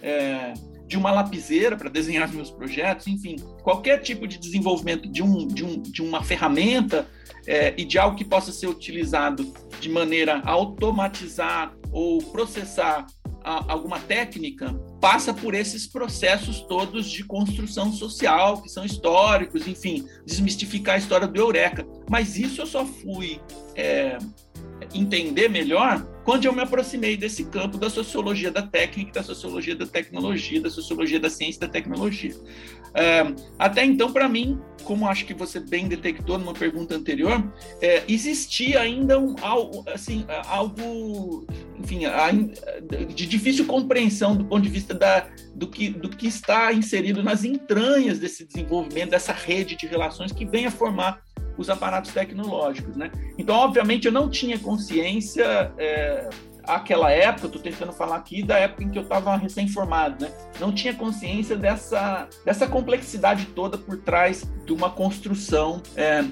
[0.02, 0.54] é,
[0.86, 5.46] de uma lapiseira para desenhar os meus projetos, enfim, qualquer tipo de desenvolvimento de, um,
[5.46, 7.06] de, um, de uma ferramenta
[7.46, 13.06] é, e de algo que possa ser utilizado de maneira a automatizar ou processar
[13.44, 20.06] a, alguma técnica, passa por esses processos todos de construção social, que são históricos, enfim,
[20.26, 21.86] desmistificar a história do Eureka.
[22.08, 23.40] Mas isso eu só fui
[23.76, 24.18] é,
[24.94, 29.84] entender melhor quando eu me aproximei desse campo da sociologia da técnica, da sociologia da
[29.84, 32.36] tecnologia, da sociologia da ciência e da tecnologia.
[32.94, 38.04] É, até então, para mim, como acho que você bem detectou numa pergunta anterior, é,
[38.06, 41.44] existia ainda um, algo, assim, algo,
[41.76, 42.02] enfim,
[43.12, 47.42] de difícil compreensão do ponto de vista da, do, que, do que está inserido nas
[47.42, 51.24] entranhas desse desenvolvimento, dessa rede de relações que vem a formar
[51.60, 53.10] os aparatos tecnológicos, né?
[53.36, 56.28] Então, obviamente, eu não tinha consciência é,
[56.64, 60.32] aquela época, estou tentando falar aqui da época em que eu estava recém-formado, né?
[60.58, 66.24] Não tinha consciência dessa, dessa complexidade toda por trás de uma construção é,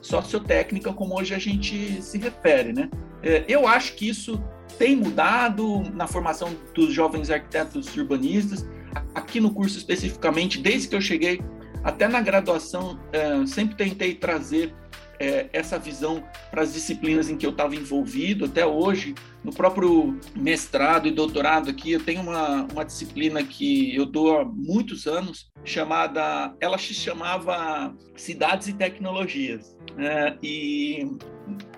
[0.00, 2.88] sociotécnica como hoje a gente se refere, né?
[3.22, 4.42] É, eu acho que isso
[4.78, 8.66] tem mudado na formação dos jovens arquitetos urbanistas.
[9.14, 11.42] Aqui no curso especificamente, desde que eu cheguei,
[11.82, 14.74] até na graduação, é, sempre tentei trazer
[15.20, 18.46] é, essa visão para as disciplinas em que eu estava envolvido.
[18.46, 19.14] Até hoje,
[19.44, 24.44] no próprio mestrado e doutorado aqui, eu tenho uma, uma disciplina que eu dou há
[24.44, 29.76] muitos anos, chamada, ela se chamava Cidades e Tecnologias.
[29.98, 31.06] É, e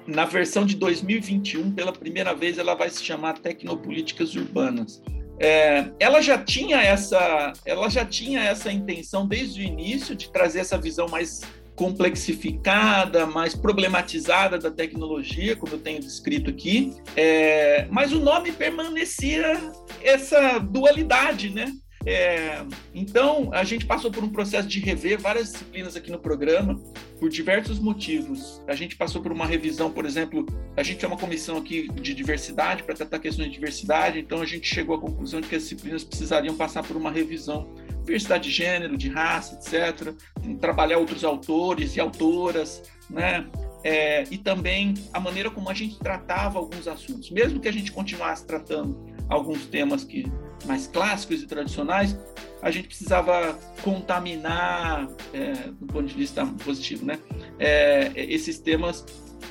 [0.07, 5.03] na versão de 2021, pela primeira vez, ela vai se chamar Tecnopolíticas Urbanas.
[5.39, 10.61] É, ela já tinha essa, ela já tinha essa intenção desde o início de trazer
[10.61, 11.41] essa visão mais
[11.75, 19.59] complexificada, mais problematizada da tecnologia, como eu tenho descrito aqui, é, mas o nome permanecia
[20.03, 21.73] essa dualidade, né?
[22.05, 26.81] É, então, a gente passou por um processo de rever várias disciplinas aqui no programa,
[27.19, 28.61] por diversos motivos.
[28.67, 30.45] A gente passou por uma revisão, por exemplo,
[30.77, 34.47] a gente tem uma comissão aqui de diversidade para tratar questões de diversidade, então a
[34.47, 37.69] gente chegou à conclusão de que as disciplinas precisariam passar por uma revisão.
[38.01, 40.13] Diversidade de gênero, de raça, etc.
[40.61, 43.47] Trabalhar outros autores e autoras, né?
[43.85, 47.31] É, e também a maneira como a gente tratava alguns assuntos.
[47.31, 50.25] Mesmo que a gente continuasse tratando alguns temas que
[50.65, 52.19] mais clássicos e tradicionais,
[52.61, 57.19] a gente precisava contaminar, é, do ponto de vista positivo, né,
[57.59, 59.05] é, esses temas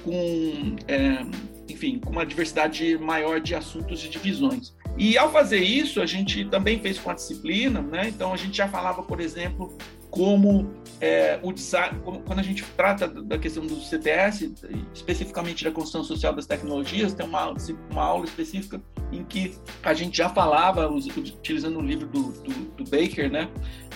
[0.03, 1.25] com, é,
[1.69, 4.73] enfim, com uma diversidade maior de assuntos e divisões.
[4.97, 8.09] E ao fazer isso, a gente também fez com a disciplina, né?
[8.09, 9.77] Então a gente já falava, por exemplo,
[10.11, 10.69] como
[10.99, 14.53] é, o design, quando a gente trata da questão do CTS,
[14.93, 17.55] especificamente da construção social das tecnologias, tem uma,
[17.89, 18.79] uma aula específica
[19.11, 23.49] em que a gente já falava, utilizando o livro do, do, do Baker, né,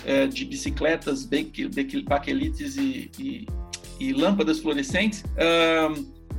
[0.06, 1.28] é, de bicicletas,
[2.08, 3.46] baquelites e, e,
[4.00, 5.24] e lâmpadas fluorescentes,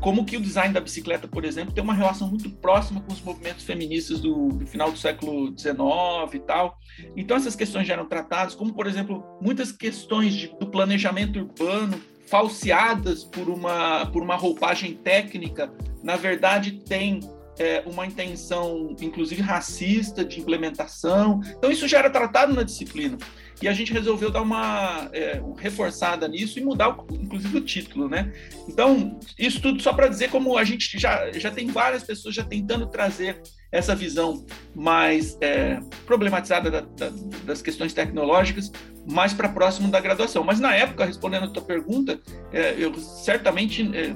[0.00, 3.20] como que o design da bicicleta, por exemplo, tem uma relação muito próxima com os
[3.20, 6.78] movimentos feministas do, do, final do século XIX e tal.
[7.16, 12.00] Então essas questões já eram tratadas, como por exemplo muitas questões de, do planejamento urbano
[12.26, 17.20] falseadas por uma por uma roupagem técnica, na verdade tem
[17.59, 21.40] é, uma intenção, inclusive racista, de implementação.
[21.56, 23.16] Então isso já era tratado na disciplina
[23.61, 28.33] e a gente resolveu dar uma é, reforçada nisso e mudar, inclusive, o título, né?
[28.69, 32.45] Então, isso tudo só para dizer como a gente já, já tem várias pessoas já
[32.45, 33.40] tentando trazer
[33.73, 37.12] essa visão mais é, problematizada da, da,
[37.45, 38.71] das questões tecnológicas
[39.09, 40.45] mais para próximo da graduação.
[40.45, 42.21] Mas, na época, respondendo a tua pergunta,
[42.53, 44.14] é, eu certamente é,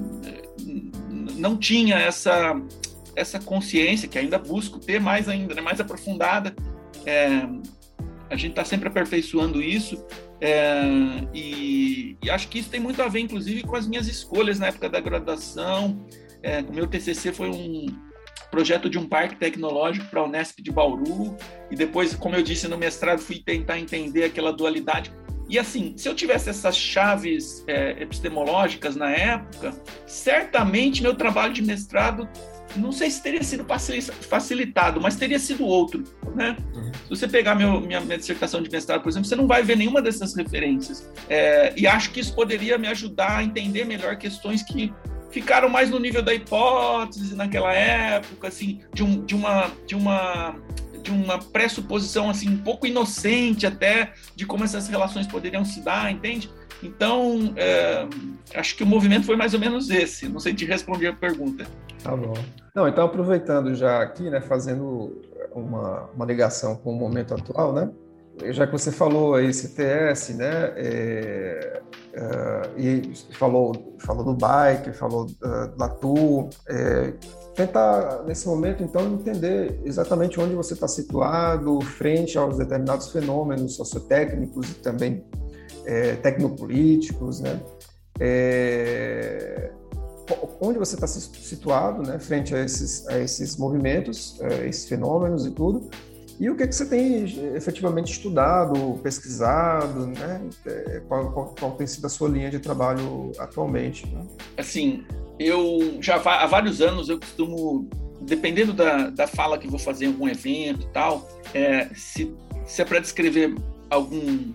[1.36, 2.54] não tinha essa
[3.16, 6.54] essa consciência que ainda busco ter mais ainda, né, mais aprofundada
[7.04, 7.42] é,
[8.30, 10.02] a gente está sempre aperfeiçoando isso.
[10.40, 10.82] É,
[11.34, 14.68] e, e, acho que isso tem muito a ver, inclusive, com as minhas escolhas na
[14.68, 16.06] época da graduação.
[16.42, 17.86] É, o meu TCC foi um,
[18.50, 21.36] projeto de um parque tecnológico para a Unesp de Bauru,
[21.70, 25.12] e depois, como eu disse no mestrado, fui tentar entender aquela dualidade.
[25.48, 29.72] E assim, se eu tivesse essas chaves é, epistemológicas na época,
[30.06, 32.28] certamente meu trabalho de mestrado
[32.76, 33.64] não sei se teria sido
[34.28, 36.04] facilitado, mas teria sido outro,
[36.34, 36.56] né?
[36.74, 36.92] Uhum.
[36.92, 39.76] Se você pegar meu, minha, minha, dissertação de mestrado, por exemplo, você não vai ver
[39.76, 41.10] nenhuma dessas referências.
[41.28, 44.92] É, e acho que isso poderia me ajudar a entender melhor questões que
[45.30, 50.56] ficaram mais no nível da hipótese naquela época, assim, de, um, de uma de uma
[51.02, 56.12] de uma pressuposição assim um pouco inocente até de como essas relações poderiam se dar,
[56.12, 56.50] entende?
[56.82, 58.06] Então, é,
[58.54, 60.28] acho que o movimento foi mais ou menos esse.
[60.28, 61.66] Não sei te responder a pergunta.
[62.02, 62.34] Tá bom.
[62.74, 65.20] Não, então aproveitando já aqui, né, fazendo
[65.52, 67.90] uma, uma ligação com o momento atual, né?
[68.52, 70.72] Já que você falou aí CTS, né?
[70.76, 71.82] É,
[72.14, 77.12] é, e falou, falou do bike, falou uh, do Latu, é,
[77.54, 84.70] tentar nesse momento então entender exatamente onde você está situado frente aos determinados fenômenos sociotécnicos
[84.70, 85.24] e também
[85.84, 87.60] é, tecnopolíticos, né?
[88.18, 89.70] É,
[90.60, 95.50] onde você está situado, né, frente a esses, a esses movimentos, a esses fenômenos e
[95.50, 95.90] tudo,
[96.40, 100.40] e o que, é que você tem efetivamente estudado, pesquisado, né?
[100.64, 104.06] É, qual, qual, qual, tem sido a sua linha de trabalho atualmente?
[104.06, 104.26] Né?
[104.56, 105.04] Assim,
[105.38, 107.86] eu já há vários anos eu costumo,
[108.22, 112.80] dependendo da, da fala que vou fazer em algum evento e tal, é, se, se
[112.80, 113.54] é para descrever
[113.90, 114.54] algum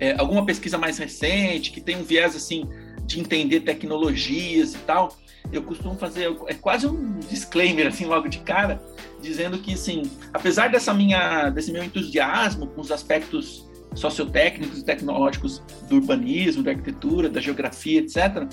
[0.00, 2.68] é, alguma pesquisa mais recente, que tem um viés assim
[3.12, 5.16] de entender tecnologias e tal,
[5.52, 8.82] eu costumo fazer é quase um disclaimer assim logo de cara,
[9.20, 15.62] dizendo que assim, apesar dessa minha desse meu entusiasmo com os aspectos sociotécnicos e tecnológicos
[15.88, 18.46] do urbanismo, da arquitetura, da geografia, etc.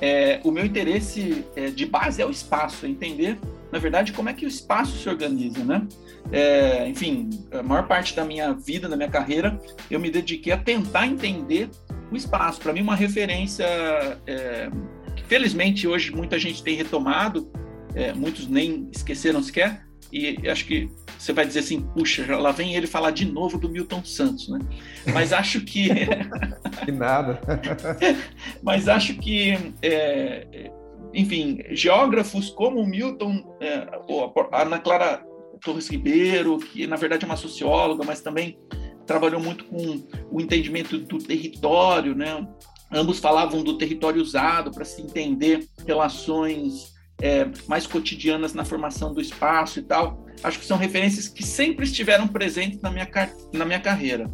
[0.00, 3.38] É, o meu interesse é, de base é o espaço, é entender,
[3.70, 5.86] na verdade, como é que o espaço se organiza, né?
[6.32, 10.56] É, enfim, a maior parte da minha vida, da minha carreira, eu me dediquei a
[10.56, 11.68] tentar entender
[12.10, 12.60] o espaço.
[12.60, 13.66] Para mim, uma referência
[14.26, 14.68] é,
[15.14, 17.50] que, felizmente, hoje muita gente tem retomado,
[17.94, 20.88] é, muitos nem esqueceram sequer, e acho que
[21.18, 24.58] você vai dizer assim, puxa, lá vem ele falar de novo do Milton Santos, né?
[25.12, 25.88] Mas acho que...
[26.84, 27.40] que nada.
[28.62, 29.56] Mas acho que...
[29.82, 30.70] É,
[31.14, 33.88] enfim, geógrafos como o Milton, é,
[34.52, 35.24] a Ana Clara
[35.64, 38.58] Torres Ribeiro, que na verdade é uma socióloga, mas também
[39.06, 42.46] trabalhou muito com o entendimento do território, né?
[42.92, 49.20] Ambos falavam do território usado para se entender relações é, mais cotidianas na formação do
[49.20, 50.24] espaço e tal.
[50.42, 53.08] Acho que são referências que sempre estiveram presentes na minha,
[53.52, 54.30] na minha carreira.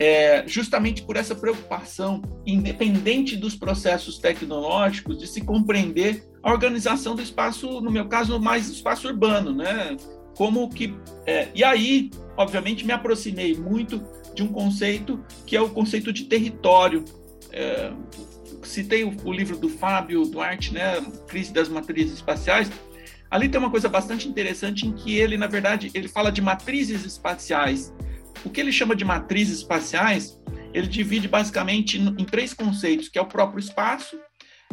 [0.00, 7.22] É, justamente por essa preocupação, independente dos processos tecnológicos, de se compreender a organização do
[7.22, 9.96] espaço, no meu caso, mais espaço urbano, né?
[10.34, 10.94] Como que.
[11.26, 14.02] É, e aí, obviamente, me aproximei muito
[14.34, 17.04] de um conceito que é o conceito de território.
[17.50, 17.92] É,
[18.62, 22.70] citei o, o, livro do Fábio Duarte, né, Crise das Matrizes Espaciais.
[23.30, 27.04] Ali tem uma coisa bastante interessante em que ele, na verdade, ele fala de matrizes
[27.04, 27.92] espaciais.
[28.44, 30.38] O que ele chama de matrizes espaciais,
[30.74, 34.18] ele divide basicamente em três conceitos, que é o próprio espaço,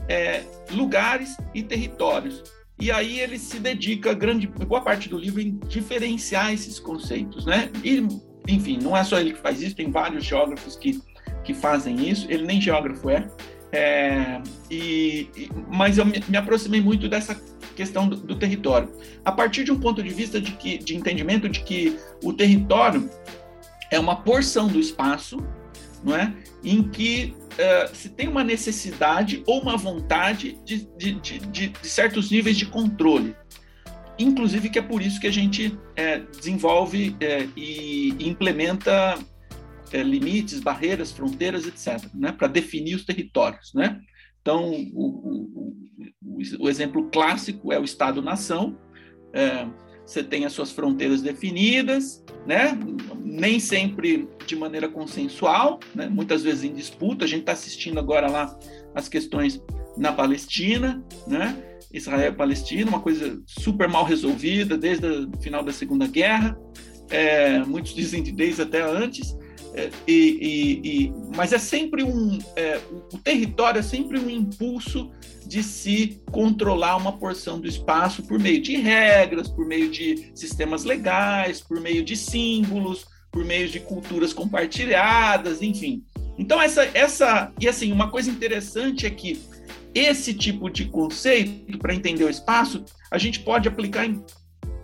[0.09, 2.43] é, lugares e territórios.
[2.79, 7.69] E aí ele se dedica grande boa parte do livro em diferenciar esses conceitos, né?
[7.83, 8.07] E
[8.47, 11.01] enfim, não é só ele que faz isso, tem vários geógrafos que,
[11.43, 12.25] que fazem isso.
[12.29, 13.27] Ele nem geógrafo é,
[13.71, 17.39] é, e, e, mas eu me, me, aproximei muito dessa
[17.75, 18.91] questão do, do, território.
[19.23, 23.09] A partir de um ponto de vista de, que, de entendimento de que o território
[23.91, 25.37] é uma porção do espaço,
[26.03, 26.33] não é?
[26.63, 32.31] em que uh, se tem uma necessidade ou uma vontade de, de, de, de, certos
[32.31, 33.35] níveis de controle.
[34.17, 39.17] Inclusive que é por isso que a gente é, desenvolve é, e implementa
[39.91, 43.73] é, limites, barreiras, fronteiras, etc., né, para definir os territórios.
[43.73, 43.99] Né?
[44.41, 45.73] Então, o,
[46.21, 48.77] o, o exemplo clássico é o Estado-nação.
[50.09, 52.75] Você tem as suas fronteiras definidas, né?
[53.23, 56.09] nem sempre de maneira consensual, né?
[56.09, 57.25] muitas vezes em disputa.
[57.25, 58.57] A gente está assistindo agora lá
[58.95, 59.61] as questões
[59.95, 61.55] na Palestina, né?
[61.93, 66.57] Israel e Palestina, uma coisa super mal resolvida desde o final da Segunda Guerra,
[67.11, 69.37] é, muitos dizem desde até antes,
[69.73, 72.39] é, e, e, e, mas é sempre um.
[72.55, 72.79] É,
[73.13, 75.11] o território é sempre um impulso
[75.45, 80.83] de se controlar uma porção do espaço por meio de regras, por meio de sistemas
[80.83, 86.03] legais, por meio de símbolos, por meio de culturas compartilhadas, enfim.
[86.37, 86.83] Então, essa.
[86.93, 89.39] essa e assim, uma coisa interessante é que
[89.93, 94.23] esse tipo de conceito, para entender o espaço, a gente pode aplicar em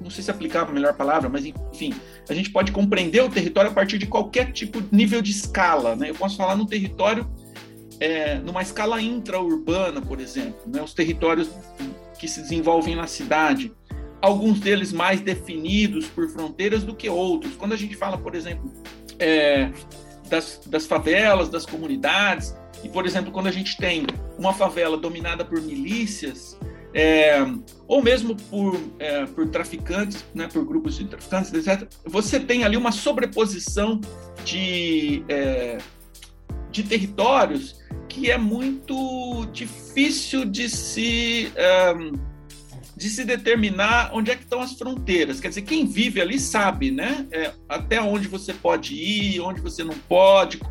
[0.06, 1.92] não sei se aplicar a melhor palavra, mas enfim,
[2.30, 5.96] a gente pode compreender o território a partir de qualquer tipo de nível de escala.
[5.96, 6.12] Né?
[6.12, 7.28] Eu posso falar no território,
[8.00, 10.80] é, numa escala intraurbana, por exemplo, né?
[10.80, 11.50] os territórios
[12.20, 13.74] que se desenvolvem na cidade,
[14.22, 17.56] alguns deles mais definidos por fronteiras do que outros.
[17.56, 18.72] Quando a gente fala, por exemplo,
[19.18, 19.72] é,
[20.30, 24.06] das, das favelas, das comunidades, e, por exemplo, quando a gente tem
[24.38, 26.56] uma favela dominada por milícias,
[26.96, 27.46] é,
[27.90, 32.78] ou mesmo por, é, por traficantes, né, por grupos de traficantes, etc., você tem ali
[32.78, 34.00] uma sobreposição
[34.46, 35.78] de, é,
[36.72, 41.94] de territórios que é muito difícil de se é,
[42.96, 45.42] de se determinar onde é que estão as fronteiras.
[45.42, 47.28] Quer dizer, quem vive ali sabe, né?
[47.30, 50.62] É, até onde você pode ir, onde você não pode,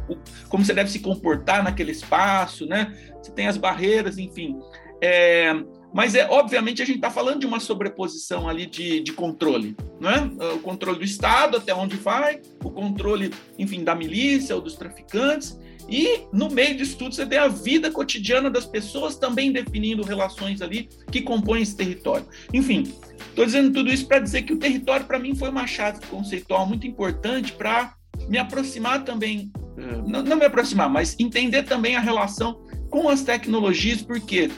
[0.48, 2.96] como você deve se comportar naquele espaço, né?
[3.22, 4.58] Você tem as barreiras, enfim.
[5.02, 5.54] É,
[5.94, 10.10] mas é obviamente a gente está falando de uma sobreposição ali de, de controle, não
[10.10, 10.54] é?
[10.54, 15.56] O controle do Estado até onde vai, o controle, enfim, da milícia ou dos traficantes
[15.88, 20.60] e no meio disso tudo você tem a vida cotidiana das pessoas também definindo relações
[20.60, 22.26] ali que compõem esse território.
[22.52, 22.92] Enfim,
[23.28, 26.66] estou dizendo tudo isso para dizer que o território para mim foi uma chave conceitual
[26.66, 27.94] muito importante para
[28.28, 33.22] me aproximar também, eh, não, não me aproximar, mas entender também a relação com as
[33.22, 34.50] tecnologias, porque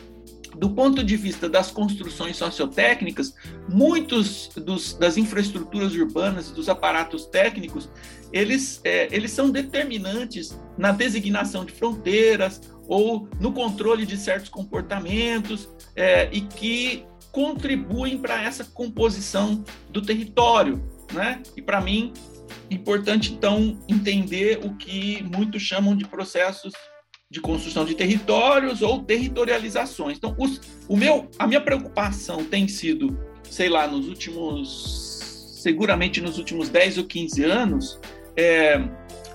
[0.59, 3.35] do ponto de vista das construções sociotécnicas,
[3.69, 7.89] muitos dos, das infraestruturas urbanas, dos aparatos técnicos,
[8.33, 15.69] eles, é, eles são determinantes na designação de fronteiras ou no controle de certos comportamentos
[15.95, 20.83] é, e que contribuem para essa composição do território.
[21.13, 21.43] Né?
[21.57, 22.13] E para mim,
[22.71, 26.73] importante então entender o que muitos chamam de processos
[27.37, 30.16] de construção de territórios ou territorializações.
[30.16, 30.59] Então, os,
[30.89, 36.97] o meu, a minha preocupação tem sido, sei lá, nos últimos, seguramente nos últimos 10
[36.97, 38.01] ou 15 anos,
[38.34, 38.82] é,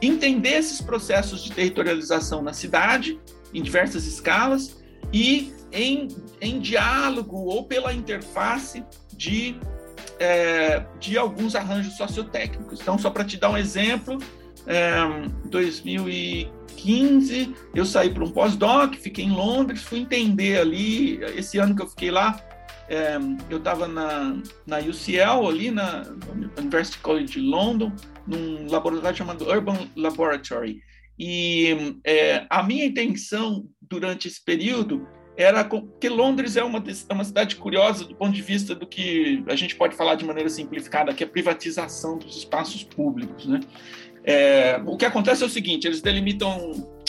[0.02, 3.20] entender esses processos de territorialização na cidade,
[3.54, 4.82] em diversas escalas,
[5.14, 6.08] e em,
[6.42, 8.84] em diálogo ou pela interface
[9.16, 9.56] de,
[10.20, 12.82] é, de alguns arranjos sociotécnicos.
[12.82, 14.18] Então, só para te dar um exemplo,
[14.66, 14.92] é,
[15.46, 16.61] 2015
[17.76, 21.88] eu saí para um pós-doc, fiquei em Londres, fui entender ali, esse ano que eu
[21.88, 22.40] fiquei lá,
[22.90, 23.18] é,
[23.50, 26.04] eu estava na, na UCL, ali na
[26.58, 27.94] University College de London,
[28.28, 30.82] num laboratório chamado Urban Laboratory.
[31.18, 35.08] E é, a minha intenção durante esse período
[35.38, 35.68] era
[36.00, 39.56] que Londres é uma, é uma cidade curiosa do ponto de vista do que a
[39.56, 43.46] gente pode falar de maneira simplificada, que é a privatização dos espaços públicos.
[43.46, 43.62] Né?
[44.24, 47.00] É, o que acontece é o seguinte: eles delimitam.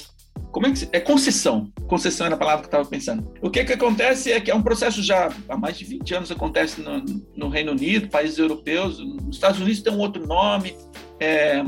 [0.50, 1.72] Como é que é concessão?
[1.86, 3.32] Concessão era a palavra que eu estava pensando.
[3.40, 6.30] O que, que acontece é que é um processo já há mais de 20 anos
[6.30, 7.02] acontece no,
[7.34, 10.76] no Reino Unido, países europeus, nos Estados Unidos tem um outro nome,
[11.18, 11.62] é,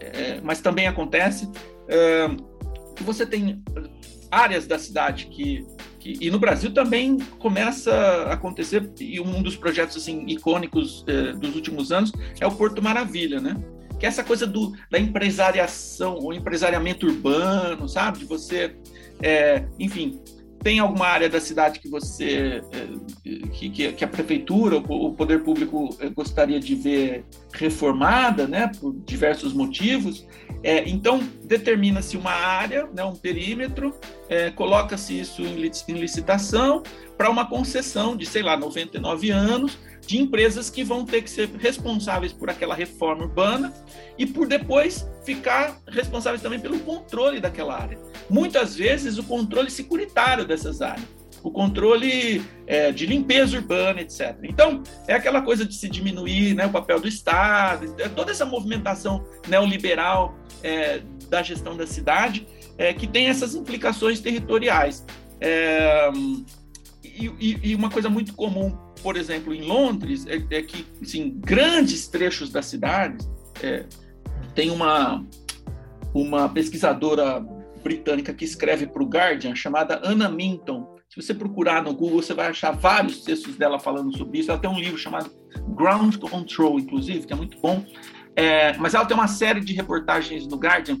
[0.00, 1.50] é, mas também acontece
[1.90, 2.30] é,
[3.02, 3.62] você tem
[4.30, 5.66] áreas da cidade que,
[5.98, 11.32] que, e no Brasil também começa a acontecer e um dos projetos assim icônicos é,
[11.32, 13.56] dos últimos anos é o Porto Maravilha, né?
[14.00, 18.20] Que é essa coisa do, da empresariação, o empresariamento urbano, sabe?
[18.20, 18.74] De você,
[19.22, 20.18] é, enfim,
[20.62, 25.94] tem alguma área da cidade que você, é, que, que a prefeitura, o poder público
[26.00, 30.26] é, gostaria de ver reformada, né, por diversos motivos.
[30.62, 33.94] É, então, determina-se uma área, né, um perímetro,
[34.30, 36.82] é, coloca-se isso em licitação
[37.18, 39.78] para uma concessão de, sei lá, 99 anos,
[40.10, 43.72] de empresas que vão ter que ser responsáveis por aquela reforma urbana
[44.18, 47.96] e por depois ficar responsáveis também pelo controle daquela área.
[48.28, 51.06] Muitas vezes o controle securitário dessas áreas,
[51.44, 54.36] o controle é, de limpeza urbana, etc.
[54.42, 58.44] Então, é aquela coisa de se diminuir né, o papel do Estado, é toda essa
[58.44, 65.06] movimentação neoliberal é, da gestão da cidade é, que tem essas implicações territoriais.
[67.20, 72.08] E, e, uma coisa muito comum por exemplo, em Londres, é, é que assim, grandes
[72.08, 73.26] trechos da cidade
[73.62, 73.86] é,
[74.54, 75.24] tem uma,
[76.14, 77.40] uma pesquisadora
[77.82, 80.96] britânica que escreve para o Guardian, chamada Anna Minton.
[81.08, 84.50] Se você procurar no Google, você vai achar vários textos dela falando sobre isso.
[84.50, 85.30] Ela tem um livro chamado
[85.74, 87.84] Ground Control, inclusive, que é muito bom.
[88.36, 90.98] É, mas ela tem uma série de reportagens no Guardian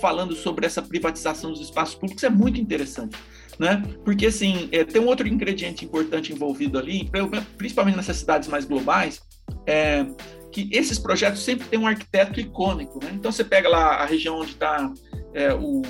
[0.00, 2.22] falando sobre essa privatização dos espaços públicos.
[2.22, 3.16] É muito interessante
[3.60, 3.82] né?
[4.02, 7.10] Porque assim é, tem um outro ingrediente importante envolvido ali,
[7.58, 9.20] principalmente nessas cidades mais globais,
[9.66, 10.06] é,
[10.50, 13.10] que esses projetos sempre têm um arquiteto icônico, né?
[13.12, 14.90] Então você pega lá a região onde está
[15.34, 15.82] é, o,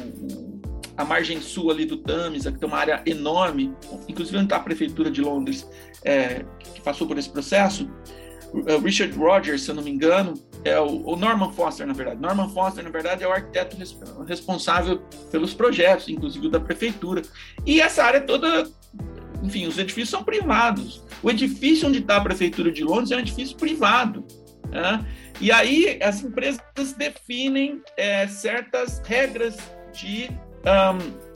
[0.97, 3.73] a margem sul ali do Tamisa, que tem uma área enorme,
[4.09, 5.65] inclusive onde está a prefeitura de Londres,
[6.05, 6.45] é,
[6.75, 7.89] que passou por esse processo.
[8.53, 10.35] uh, Richard Rogers, se eu não me engano,
[10.65, 12.21] é o, o, Norman Foster, na verdade.
[12.21, 13.97] Norman Foster, na verdade, é o arquiteto res,
[14.27, 17.23] responsável pelos projetos, inclusive da prefeitura.
[17.65, 18.69] E essa área toda,
[19.43, 21.03] enfim, os edifícios são privados.
[21.23, 24.25] O edifício onde está a prefeitura de Londres é um edifício privado.
[24.71, 25.05] Né?
[25.41, 26.61] E aí as empresas
[26.97, 29.57] definem é, certas regras
[29.93, 30.31] de
[30.65, 31.31] um,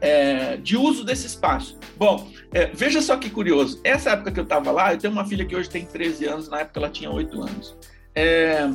[0.00, 1.78] é, de uso desse espaço.
[1.96, 3.80] Bom, é, veja só que curioso.
[3.84, 6.48] Essa época que eu estava lá, eu tenho uma filha que hoje tem 13 anos,
[6.48, 7.76] na época ela tinha 8 anos.
[8.14, 8.68] É,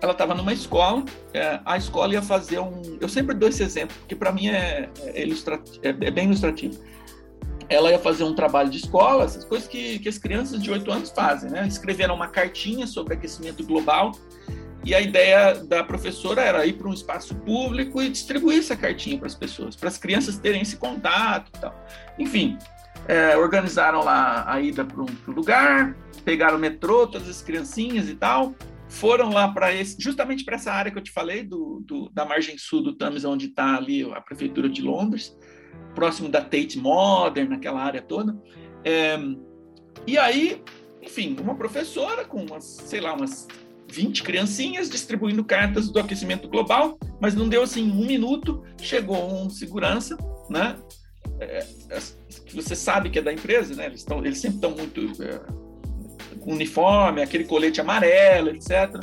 [0.00, 2.98] ela estava numa escola, é, a escola ia fazer um.
[3.00, 6.78] Eu sempre dou esse exemplo, porque para mim é, é, é, é, bem ilustrativo.
[7.68, 10.90] Ela ia fazer um trabalho de escola, essas coisas que, que as crianças de 8
[10.90, 11.66] anos fazem, né?
[11.66, 14.12] Escreveram uma cartinha sobre aquecimento global
[14.84, 19.18] e a ideia da professora era ir para um espaço público e distribuir essa cartinha
[19.18, 21.86] para as pessoas, para as crianças terem esse contato e tal.
[22.18, 22.56] Enfim,
[23.06, 28.14] é, organizaram lá a ida para um lugar, pegaram o metrô, todas as criancinhas e
[28.14, 28.54] tal,
[28.88, 29.68] foram lá para
[29.98, 33.24] justamente para essa área que eu te falei, do, do da margem sul do Thames,
[33.24, 35.36] onde está ali a prefeitura de Londres,
[35.94, 38.36] próximo da Tate Modern, naquela área toda.
[38.84, 39.18] É,
[40.06, 40.62] e aí,
[41.02, 43.46] enfim, uma professora com umas, sei lá, umas
[43.90, 49.48] 20 criancinhas distribuindo cartas do aquecimento global, mas não deu assim um minuto, chegou um
[49.50, 50.16] segurança,
[50.48, 50.76] né?
[51.40, 52.00] É, é,
[52.52, 53.86] você sabe que é da empresa, né?
[53.86, 55.40] Eles, tão, eles sempre estão muito é,
[56.40, 59.02] com uniforme, aquele colete amarelo, etc.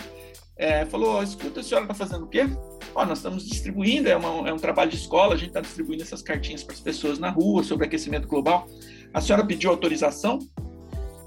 [0.57, 2.47] É, falou: escuta, a senhora está fazendo o quê?
[2.93, 6.01] Ó, nós estamos distribuindo, é, uma, é um trabalho de escola, a gente está distribuindo
[6.01, 8.67] essas cartinhas para as pessoas na rua sobre aquecimento global.
[9.13, 10.39] A senhora pediu autorização?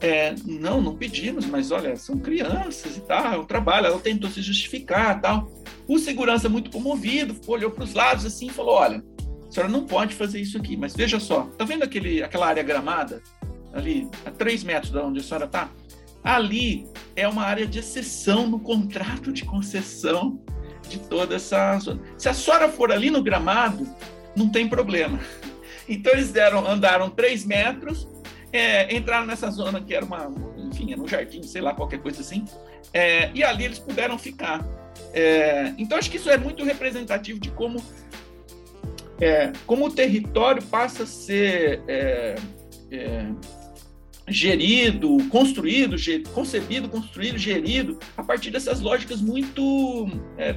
[0.01, 3.87] É, não, não pedimos, mas olha, são crianças e tal, é um trabalho.
[3.87, 5.51] Ela tentou se justificar tal.
[5.87, 9.03] O segurança, muito comovido, olhou para os lados assim e falou: Olha,
[9.49, 12.63] a senhora não pode fazer isso aqui, mas veja só, tá vendo aquele, aquela área
[12.63, 13.23] gramada
[13.73, 15.71] ali, a três metros de onde a senhora está?
[16.23, 20.41] Ali é uma área de exceção no contrato de concessão
[20.89, 22.01] de toda essa zona.
[22.17, 23.87] Se a senhora for ali no gramado,
[24.37, 25.19] não tem problema.
[25.91, 28.07] Então eles deram, andaram três metros,
[28.53, 32.21] é, entraram nessa zona que era uma, enfim, era um jardim, sei lá, qualquer coisa
[32.21, 32.45] assim,
[32.93, 34.63] é, e ali eles puderam ficar.
[35.13, 37.83] É, então, acho que isso é muito representativo de como,
[39.21, 41.83] é, como o território passa a ser
[44.29, 45.97] é, é, gerido, construído,
[46.33, 50.09] concebido, construído, gerido, a partir dessas lógicas muito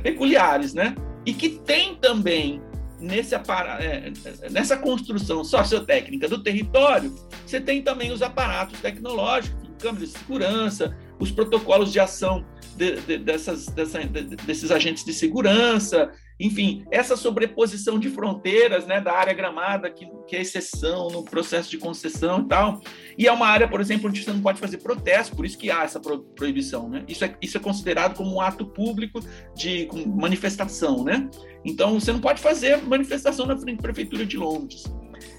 [0.04, 0.96] peculiares, né?
[1.26, 2.62] E que tem também
[3.00, 4.12] nesse é,
[4.50, 7.14] nessa construção sociotécnica do território,
[7.46, 12.46] você tem também os aparatos tecnológicos, câmeras de segurança, os protocolos de ação
[12.76, 16.12] de, de, dessas, dessa, de, desses agentes de segurança,
[16.42, 21.70] enfim, essa sobreposição de fronteiras né, da área gramada, que, que é exceção no processo
[21.70, 22.82] de concessão e tal.
[23.16, 25.70] E é uma área, por exemplo, onde você não pode fazer protesto, por isso que
[25.70, 26.90] há essa pro, proibição.
[26.90, 27.04] Né?
[27.08, 29.20] Isso, é, isso é considerado como um ato público
[29.56, 31.04] de manifestação.
[31.04, 31.30] Né?
[31.64, 34.84] Então, você não pode fazer manifestação na frente da Prefeitura de Londres.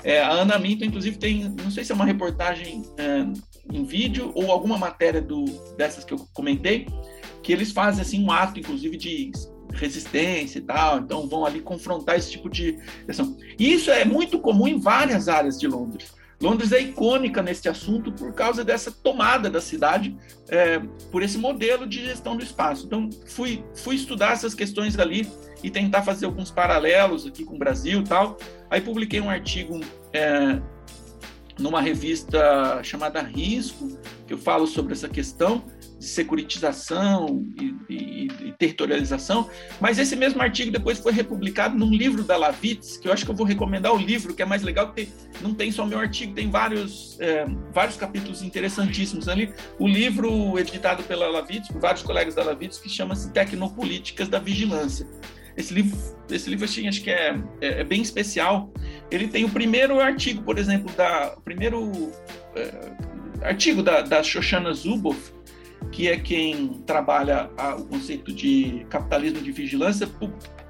[0.04, 3.26] É, a Ana Minto, inclusive, tem, não sei se é uma reportagem é,
[3.72, 5.46] em vídeo ou alguma matéria do,
[5.76, 6.86] dessas que eu comentei,
[7.42, 9.32] que eles fazem assim um ato, inclusive, de
[9.72, 13.36] resistência e tal, então vão ali confrontar esse tipo de questão.
[13.58, 16.12] E isso é muito comum em várias áreas de Londres.
[16.42, 20.16] Londres é icônica nesse assunto por causa dessa tomada da cidade
[20.48, 20.80] é,
[21.12, 22.86] por esse modelo de gestão do espaço.
[22.86, 25.30] Então, fui, fui estudar essas questões ali
[25.62, 28.36] e tentar fazer alguns paralelos aqui com o Brasil e tal.
[28.68, 29.80] Aí publiquei um artigo
[30.12, 30.60] é,
[31.60, 33.96] numa revista chamada Risco,
[34.26, 35.62] que eu falo sobre essa questão
[36.02, 39.48] securitização e, e, e, territorialização,
[39.80, 43.30] mas esse mesmo artigo depois foi republicado num livro da Lavitz, que eu acho que
[43.30, 45.08] eu vou recomendar o livro, que é mais legal, porque
[45.40, 49.52] não tem só meu artigo, tem vários, é, vários capítulos interessantíssimos ali.
[49.78, 55.06] O livro editado pela Lavitz, por vários colegas da Lavitz, que chama-se Tecnopolíticas da Vigilância.
[55.56, 55.98] Esse livro,
[56.30, 58.72] esse livro assim, acho que é, é, é, bem especial.
[59.10, 62.10] Ele tem o primeiro artigo, por exemplo, da, o primeiro
[62.56, 62.92] é,
[63.42, 65.32] artigo da, da Shoshana Zuboff,
[65.92, 70.08] que é quem trabalha a, o conceito de capitalismo de vigilância,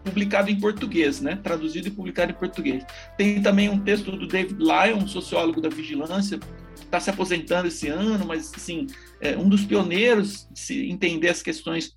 [0.04, 1.36] publicado em português, né?
[1.36, 2.84] traduzido e publicado em português.
[3.16, 6.40] Tem também um texto do David Lyon, sociólogo da vigilância,
[6.74, 8.88] está se aposentando esse ano, mas assim,
[9.20, 11.96] é um dos pioneiros de se entender as questões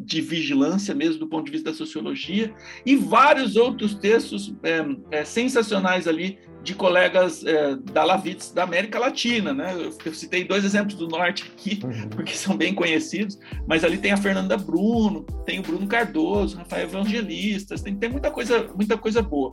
[0.00, 2.52] de vigilância mesmo do ponto de vista da sociologia
[2.86, 8.98] e vários outros textos é, é, sensacionais ali de colegas é, da Lavitz da América
[8.98, 9.74] Latina, né?
[10.04, 12.08] Eu, citei dois exemplos do norte aqui uhum.
[12.10, 16.84] porque são bem conhecidos, mas ali tem a Fernanda Bruno, tem o Bruno Cardoso, Rafael
[16.84, 19.50] Evangelistas, tem, tem muita coisa muita coisa boa.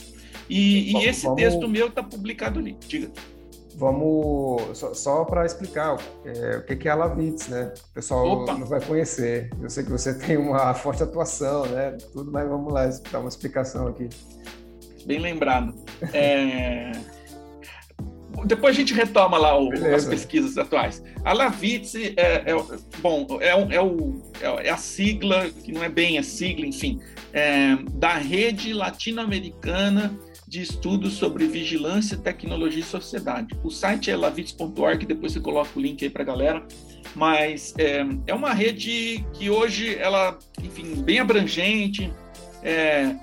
[0.49, 1.41] E, e esse vamos...
[1.41, 2.77] texto meu está publicado ali.
[2.87, 3.11] Diga
[3.77, 7.71] vamos só, só para explicar é, o que é a Lavitz, né?
[7.91, 8.53] O pessoal Opa.
[8.55, 9.49] não vai conhecer.
[9.61, 11.91] Eu sei que você tem uma forte atuação, né?
[12.11, 14.09] Tudo, mas vamos lá dar uma explicação aqui.
[15.05, 15.73] Bem lembrado.
[16.11, 16.91] É...
[18.45, 21.03] Depois a gente retoma lá o, as pesquisas atuais.
[21.23, 22.55] A Lavitz é, é,
[22.99, 26.99] bom, é, é, o, é, a sigla, que não é bem a sigla, enfim,
[27.33, 30.15] é, da rede latino-americana
[30.47, 33.55] de estudos sobre vigilância, tecnologia e sociedade.
[33.63, 36.65] O site é lavitz.org, depois você coloca o link aí para a galera.
[37.13, 42.11] Mas é, é, uma rede que hoje, ela, enfim, bem abrangente.
[42.63, 43.13] É,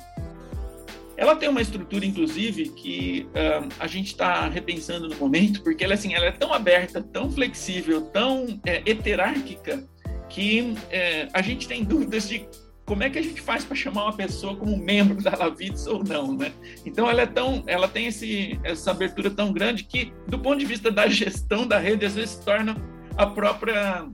[1.17, 5.95] ela tem uma estrutura, inclusive, que uh, a gente está repensando no momento, porque ela,
[5.95, 9.87] assim, ela é tão aberta, tão flexível, tão é, heterárquica,
[10.29, 12.49] que é, a gente tem dúvidas de
[12.85, 16.05] como é que a gente faz para chamar uma pessoa como membro da Lavitz ou
[16.05, 16.53] não, né?
[16.85, 20.67] Então ela é tão, ela tem esse, essa abertura tão grande que, do ponto de
[20.67, 22.77] vista da gestão da rede, às vezes se torna
[23.17, 24.07] a própria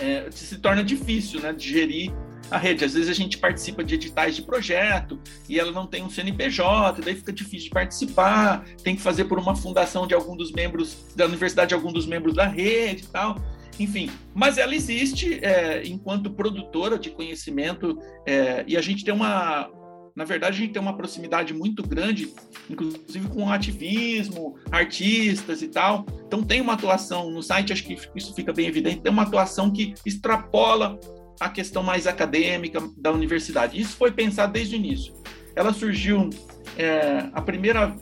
[0.00, 2.12] é, se torna difícil, né, de gerir
[2.50, 2.84] a rede.
[2.84, 7.02] Às vezes a gente participa de editais de projeto e ela não tem um CNPJ,
[7.02, 10.96] daí fica difícil de participar, tem que fazer por uma fundação de algum dos membros
[11.14, 13.36] da universidade, de algum dos membros da rede e tal
[13.78, 19.70] enfim, mas ela existe é, enquanto produtora de conhecimento é, e a gente tem uma,
[20.14, 22.32] na verdade, a gente tem uma proximidade muito grande,
[22.68, 26.06] inclusive com ativismo, artistas e tal.
[26.26, 29.70] Então tem uma atuação no site, acho que isso fica bem evidente, tem uma atuação
[29.70, 30.98] que extrapola
[31.40, 33.80] a questão mais acadêmica da universidade.
[33.80, 35.14] Isso foi pensado desde o início.
[35.56, 36.30] Ela surgiu
[36.78, 37.96] é, a primeira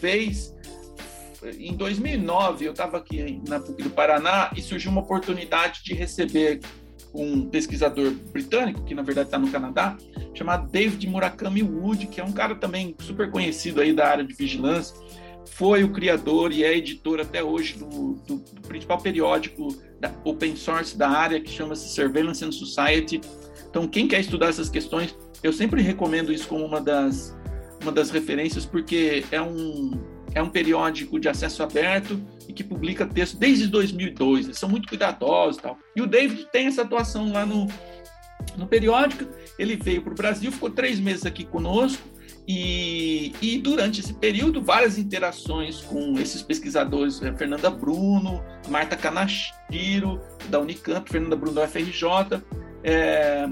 [0.00, 0.54] vez
[1.58, 6.60] em 2009, eu estava aqui na PUC do Paraná e surgiu uma oportunidade de receber
[7.14, 9.96] um pesquisador britânico, que na verdade está no Canadá,
[10.34, 14.34] chamado David Murakami Wood, que é um cara também super conhecido aí da área de
[14.34, 14.96] vigilância,
[15.50, 20.56] foi o criador e é editor até hoje do, do, do principal periódico da open
[20.56, 23.20] source da área, que chama-se Surveillance and Society.
[23.68, 27.36] Então, quem quer estudar essas questões, eu sempre recomendo isso como uma das,
[27.82, 29.92] uma das referências, porque é um,
[30.34, 34.46] é um periódico de acesso aberto e que publica texto desde 2002.
[34.46, 35.78] Eles são muito cuidadosos e tal.
[35.94, 37.68] E o David tem essa atuação lá no,
[38.56, 39.26] no periódico.
[39.58, 42.02] Ele veio para o Brasil, ficou três meses aqui conosco.
[42.46, 47.32] E, e, durante esse período, várias interações com esses pesquisadores, né?
[47.36, 52.42] Fernanda Bruno, Marta Canachiro, da Unicamp, Fernanda Bruno da UFRJ,
[52.82, 53.46] é,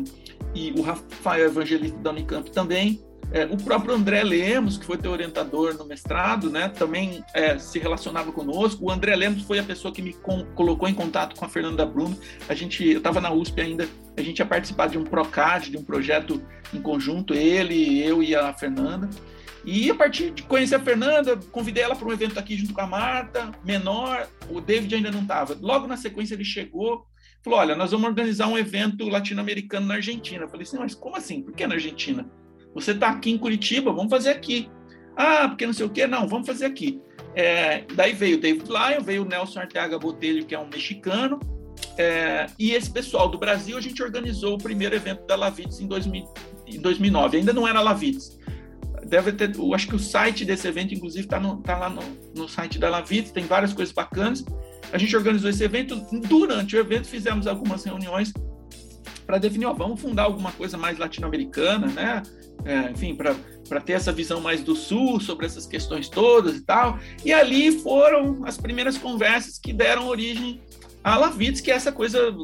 [0.54, 3.00] e o Rafael Evangelista da Unicamp também.
[3.32, 7.78] É, o próprio André Lemos, que foi teu orientador no mestrado, né, também é, se
[7.78, 8.84] relacionava conosco.
[8.84, 11.86] O André Lemos foi a pessoa que me com, colocou em contato com a Fernanda
[11.86, 12.18] Bruno.
[12.48, 15.76] A gente, eu estava na USP ainda, a gente ia participar de um PROCAD, de
[15.76, 16.42] um projeto
[16.74, 19.08] em conjunto, ele, eu e a Fernanda.
[19.64, 22.80] E a partir de conhecer a Fernanda, convidei ela para um evento aqui junto com
[22.80, 24.26] a Marta, menor.
[24.48, 25.56] O David ainda não estava.
[25.60, 27.06] Logo na sequência ele chegou,
[27.42, 30.44] falou: Olha, nós vamos organizar um evento latino-americano na Argentina.
[30.44, 31.42] Eu falei assim: Mas como assim?
[31.42, 32.26] Por que na Argentina?
[32.74, 34.70] Você está aqui em Curitiba, vamos fazer aqui.
[35.16, 37.00] Ah, porque não sei o quê, não, vamos fazer aqui.
[37.34, 41.38] É, daí veio o David Lyon, veio o Nelson Arteaga Botelho, que é um mexicano,
[41.96, 45.86] é, e esse pessoal do Brasil, a gente organizou o primeiro evento da Lavitz em,
[45.86, 46.24] 2000,
[46.66, 47.38] em 2009.
[47.38, 48.38] Ainda não era Lavitz.
[49.06, 52.02] Deve ter, eu acho que o site desse evento, inclusive, está tá lá no,
[52.34, 54.44] no, site da Lavitz, tem várias coisas bacanas.
[54.92, 55.96] A gente organizou esse evento.
[56.26, 58.32] Durante o evento, fizemos algumas reuniões
[59.26, 62.22] para definir, ó, vamos fundar alguma coisa mais latino-americana, né?
[62.64, 66.98] É, enfim, para ter essa visão mais do Sul sobre essas questões todas e tal.
[67.24, 70.60] E ali foram as primeiras conversas que deram origem
[71.02, 72.34] a Lavitz, que é essa coisa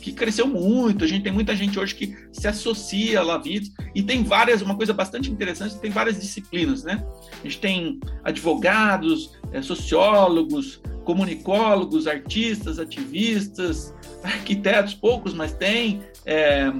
[0.00, 1.04] que cresceu muito.
[1.04, 4.74] A gente tem muita gente hoje que se associa a Lavitz e tem várias, uma
[4.74, 7.04] coisa bastante interessante, tem várias disciplinas, né?
[7.32, 13.94] A gente tem advogados, é, sociólogos, comunicólogos, artistas, ativistas,
[14.24, 16.02] arquitetos, poucos, mas tem.
[16.24, 16.72] É,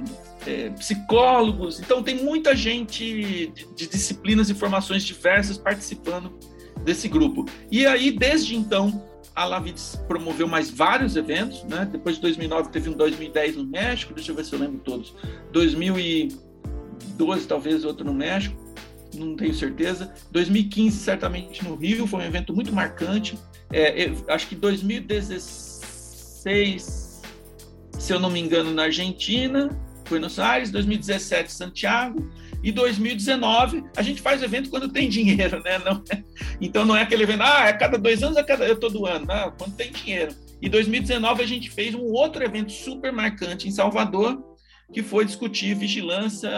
[0.45, 1.79] é, psicólogos.
[1.79, 6.37] Então, tem muita gente de, disciplinas e formações diversas participando
[6.83, 7.45] desse grupo.
[7.71, 9.03] E aí, desde então,
[9.35, 11.89] a Lavitz promoveu mais vários eventos, né?
[11.89, 15.15] Depois de 2009 teve um 2010 no México, deixa eu ver se eu lembro todos.
[15.51, 18.55] 2012 talvez outro no México,
[19.15, 20.13] não tenho certeza.
[20.31, 23.39] 2015 certamente no Rio, foi um evento muito marcante.
[23.71, 27.21] É, acho que 2016,
[27.97, 29.69] se eu não me engano, na Argentina.
[30.09, 32.29] Buenos Aires, 2017 Santiago
[32.63, 35.77] e 2019 a gente faz evento quando tem dinheiro, né?
[35.79, 36.23] Não é,
[36.59, 39.25] então não é aquele evento, ah, é cada dois anos, é cada é todo ano,
[39.25, 40.33] não, quando tem dinheiro.
[40.61, 44.43] E 2019 a gente fez um outro evento super marcante em Salvador,
[44.91, 46.51] que foi discutir vigilância,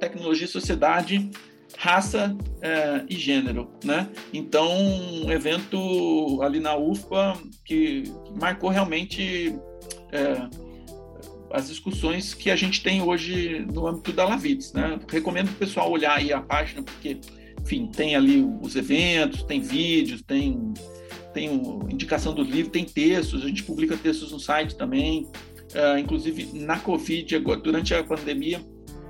[0.00, 1.30] tecnologia sociedade
[1.76, 4.08] raça é, e gênero, né?
[4.32, 8.04] Então, um evento ali na UFPA que,
[8.38, 9.54] marcou realmente
[10.12, 10.48] é,
[11.52, 14.98] as discussões que a gente tem hoje no âmbito da Lavites, né?
[15.08, 17.18] Recomendo o pessoal olhar aí a página, porque,
[17.60, 20.72] enfim, tem ali os eventos, tem vídeos, tem,
[21.34, 21.54] tem
[21.90, 25.28] indicação dos livros, tem textos, a gente publica textos no site também,
[25.74, 28.64] uh, inclusive na Covid, durante a pandemia,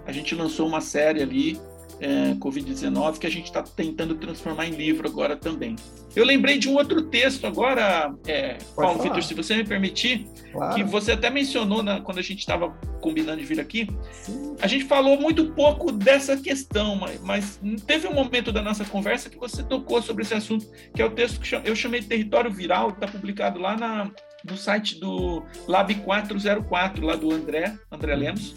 [0.04, 1.60] a gente lançou uma série ali
[2.02, 5.76] é, Covid-19 que a gente está tentando transformar em livro agora também.
[6.16, 10.74] Eu lembrei de um outro texto agora, é, Paulo Vitor, se você me permitir, claro.
[10.74, 13.88] que você até mencionou na, quando a gente estava combinando de vir aqui.
[14.10, 14.56] Sim.
[14.60, 19.30] A gente falou muito pouco dessa questão, mas, mas, teve um momento da nossa conversa
[19.30, 22.50] que você tocou sobre esse assunto, que é o texto que eu chamei de Território
[22.50, 24.10] Viral, está publicado lá na,
[24.44, 28.56] no site do Lab 404, lá do André, André Lemos,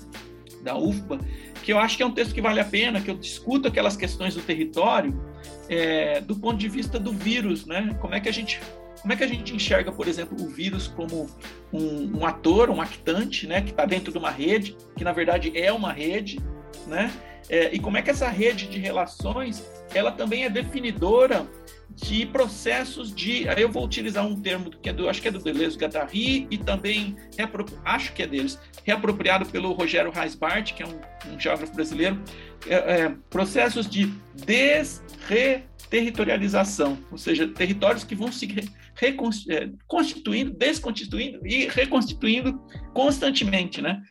[0.64, 1.20] da UFBA,
[1.66, 3.98] que eu acho que é um texto que vale a pena, que eu discuto aquelas
[3.98, 5.20] questões do território
[5.68, 7.98] é, do ponto de vista do vírus, né?
[8.00, 8.62] Como é que a gente
[9.02, 11.28] como é que a gente enxerga, por exemplo, o vírus como
[11.72, 15.52] um, um ator, um actante, né, que está dentro de uma rede, que na verdade
[15.56, 16.40] é uma rede,
[16.88, 17.12] né?
[17.50, 19.64] É, e como é que essa rede de relações
[19.94, 21.48] ela também é definidora
[21.90, 23.48] de processos de.
[23.48, 26.48] Aí eu vou utilizar um termo que é do, acho que é do Deleuze Guattari
[26.50, 27.16] e também
[27.84, 31.00] acho que é deles, reapropriado pelo Rogério Reisbart, que é um,
[31.34, 32.22] um geógrafo brasileiro,
[32.68, 38.48] é, é, processos de desreterritorialização, ou seja, territórios que vão se
[38.96, 42.60] reconstituindo, é, desconstituindo e reconstituindo
[42.94, 44.02] constantemente, né?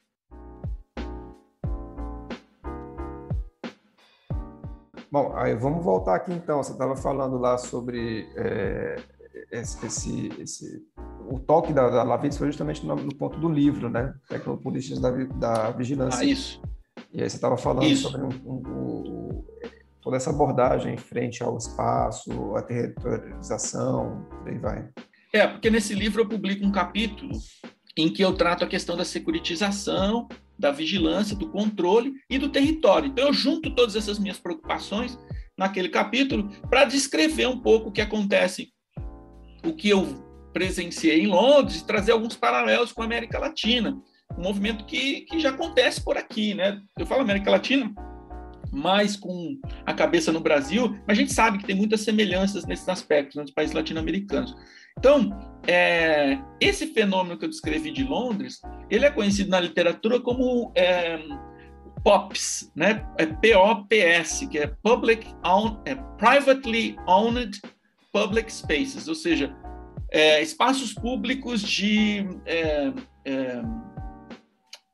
[5.14, 6.60] Bom, aí vamos voltar aqui então.
[6.60, 8.96] Você estava falando lá sobre é,
[9.52, 10.82] esse, esse,
[11.30, 14.12] o toque da, da Lavitz foi justamente no, no, ponto do livro, né?
[14.28, 16.22] Tecnopolitistas da, da Vigilância.
[16.22, 16.60] Ah, isso.
[17.12, 18.10] E aí você estava falando isso.
[18.10, 19.44] sobre um, um, um,
[20.02, 24.88] toda essa abordagem frente ao espaço, a territorialização, aí vai.
[25.32, 27.38] É, porque nesse livro eu publico um capítulo
[27.96, 30.26] em que eu trato a questão da securitização
[30.58, 33.08] da vigilância, do controle e do território.
[33.08, 35.18] Então, eu junto todas essas minhas preocupações
[35.56, 38.72] naquele capítulo para descrever um pouco o que acontece,
[39.64, 44.00] o que eu presenciei em Londres e trazer alguns paralelos com a América Latina,
[44.38, 46.80] um movimento que, que já acontece por aqui, né?
[46.98, 47.92] Eu falo América Latina,
[48.72, 52.88] mais com a cabeça no Brasil, mas a gente sabe que tem muitas semelhanças nesses
[52.88, 54.54] aspectos nos países latino-americanos.
[54.98, 55.30] Então,
[55.66, 61.18] é, esse fenômeno que eu descrevi de Londres, ele é conhecido na literatura como é,
[62.02, 63.06] POPs, né?
[63.18, 67.60] É P-O-P-S, que é Public Own, é Privately Owned
[68.12, 69.54] Public Spaces, ou seja,
[70.10, 72.92] é, espaços públicos de é,
[73.24, 73.62] é,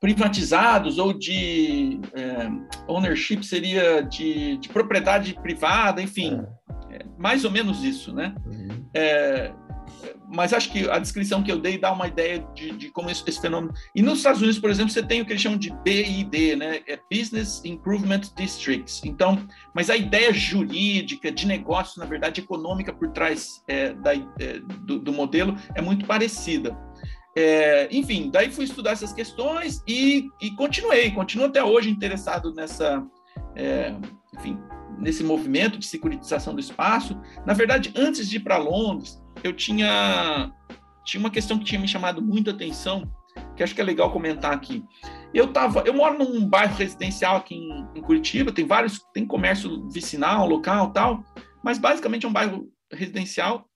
[0.00, 2.48] privatizados ou de é,
[2.88, 6.42] ownership seria de, de, propriedade privada, enfim,
[6.90, 7.04] é.
[7.18, 8.34] mais ou menos isso, né?
[8.46, 8.70] Uhum
[10.32, 13.22] mas acho que a descrição que eu dei dá uma ideia de, de como esse,
[13.26, 13.74] esse, fenômeno.
[13.94, 16.80] E nos Estados Unidos, por exemplo, você tem o que eles chamam de BID, né?
[16.86, 19.02] É Business Improvement Districts.
[19.04, 24.60] Então, mas a ideia jurídica, de negócio, na verdade, econômica por trás é, da, é,
[24.82, 26.76] do, do, modelo é muito parecida.
[27.36, 33.04] É, enfim, daí fui estudar essas questões e, e continuei, continuo até hoje interessado nessa,
[33.56, 33.94] é,
[34.36, 34.58] enfim,
[34.98, 37.18] nesse movimento de securitização do espaço.
[37.46, 40.52] Na verdade, antes de ir para Londres, eu tinha,
[41.04, 43.10] tinha uma questão que tinha me chamado muita atenção,
[43.56, 44.84] que acho que é legal comentar aqui.
[45.32, 49.88] Eu tava, eu moro num bairro residencial aqui em, em Curitiba, tem vários, tem comércio
[49.88, 51.24] vicinal, local, tal,
[51.62, 53.68] mas basicamente é um bairro residencial,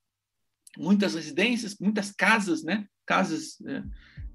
[0.77, 2.85] muitas residências, muitas casas, né?
[3.07, 3.83] Casas é,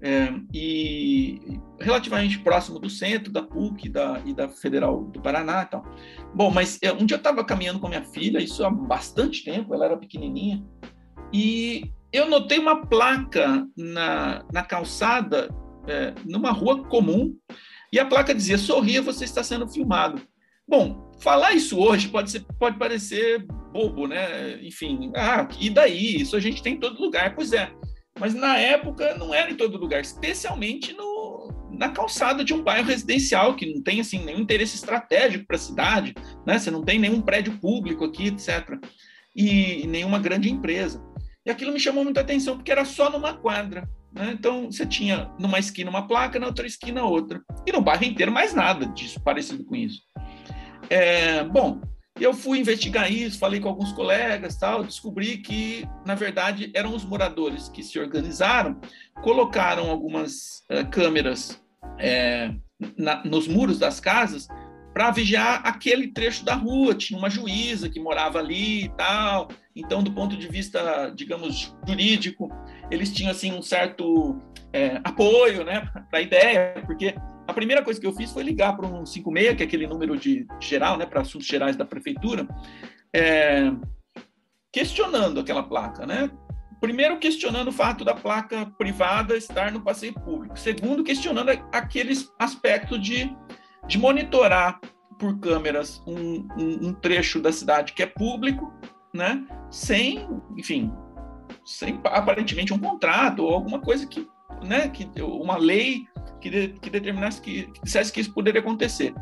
[0.00, 5.66] é, e relativamente próximo do centro, da PUC da, e da Federal do Paraná e
[5.66, 5.84] tal.
[6.34, 9.74] Bom, mas é, um dia eu estava caminhando com minha filha, isso há bastante tempo,
[9.74, 10.64] ela era pequenininha,
[11.32, 15.48] e eu notei uma placa na, na calçada,
[15.86, 17.36] é, numa rua comum,
[17.92, 20.22] e a placa dizia: Sorria, você está sendo filmado.
[20.68, 24.62] Bom, falar isso hoje pode, ser, pode parecer bobo, né?
[24.62, 26.20] Enfim, ah, e daí?
[26.20, 27.34] Isso a gente tem em todo lugar.
[27.34, 27.72] Pois é,
[28.18, 32.86] mas na época não era em todo lugar, especialmente no, na calçada de um bairro
[32.86, 36.14] residencial, que não tem assim, nenhum interesse estratégico para a cidade,
[36.46, 36.58] né?
[36.58, 38.78] você não tem nenhum prédio público aqui, etc.
[39.34, 41.02] E, e nenhuma grande empresa.
[41.44, 43.88] E aquilo me chamou muita atenção, porque era só numa quadra.
[44.12, 44.32] Né?
[44.32, 47.40] Então, você tinha numa esquina uma placa, na outra esquina outra.
[47.66, 50.02] E no bairro inteiro mais nada disso, parecido com isso.
[50.88, 51.80] É, bom,
[52.18, 57.04] eu fui investigar isso, falei com alguns colegas, tal, descobri que, na verdade, eram os
[57.04, 58.78] moradores que se organizaram,
[59.22, 61.62] colocaram algumas uh, câmeras
[61.98, 62.52] é,
[62.96, 64.48] na, nos muros das casas
[64.92, 66.94] para vigiar aquele trecho da rua.
[66.94, 69.48] Tinha uma juíza que morava ali e tal.
[69.74, 72.50] Então, do ponto de vista, digamos, jurídico,
[72.90, 74.40] eles tinham assim um certo
[74.72, 77.14] é, apoio, né, para a ideia, porque
[77.46, 80.16] a primeira coisa que eu fiz foi ligar para um 56, que é aquele número
[80.16, 82.46] de geral, né, para assuntos gerais da prefeitura,
[83.14, 83.72] é,
[84.72, 86.30] questionando aquela placa, né?
[86.80, 90.58] Primeiro, questionando o fato da placa privada estar no passeio público.
[90.58, 93.30] Segundo, questionando aqueles aspectos de,
[93.86, 94.80] de monitorar
[95.18, 98.72] por câmeras um, um, um trecho da cidade que é público,
[99.12, 99.46] né?
[99.70, 100.26] Sem,
[100.56, 100.92] enfim,
[101.64, 104.26] sem aparentemente um contrato ou alguma coisa que,
[104.62, 104.88] né?
[104.88, 106.06] Que uma lei
[106.40, 109.14] que, de, que determinasse que, que dissesse que isso poderia acontecer.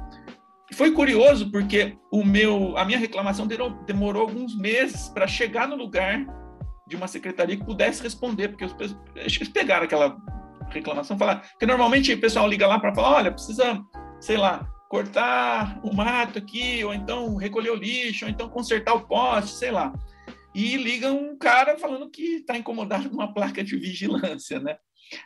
[0.75, 6.27] Foi curioso porque o meu, a minha reclamação demorou, alguns meses para chegar no lugar
[6.87, 8.67] de uma secretaria que pudesse responder, porque
[9.17, 10.17] eles pegaram aquela
[10.71, 13.81] reclamação falaram que normalmente o pessoal liga lá para falar, olha, precisa,
[14.21, 19.07] sei lá, cortar o mato aqui, ou então recolher o lixo, ou então consertar o
[19.07, 19.93] poste, sei lá.
[20.55, 24.77] E liga um cara falando que está incomodado com uma placa de vigilância, né?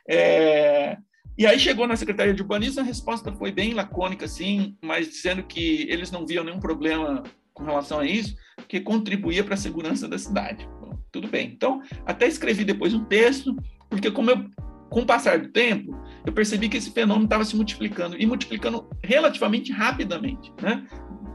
[0.08, 0.96] É,
[1.36, 5.42] e aí chegou na Secretaria de Urbanismo, a resposta foi bem lacônica, assim, mas dizendo
[5.42, 7.22] que eles não viam nenhum problema
[7.54, 8.36] com relação a isso,
[8.68, 10.68] que contribuía para a segurança da cidade.
[10.80, 11.48] Bom, tudo bem.
[11.48, 13.56] Então, até escrevi depois um texto,
[13.88, 14.44] porque como eu,
[14.92, 18.88] com o passar do tempo, eu percebi que esse fenômeno estava se multiplicando, e multiplicando
[19.02, 20.86] relativamente rapidamente, né?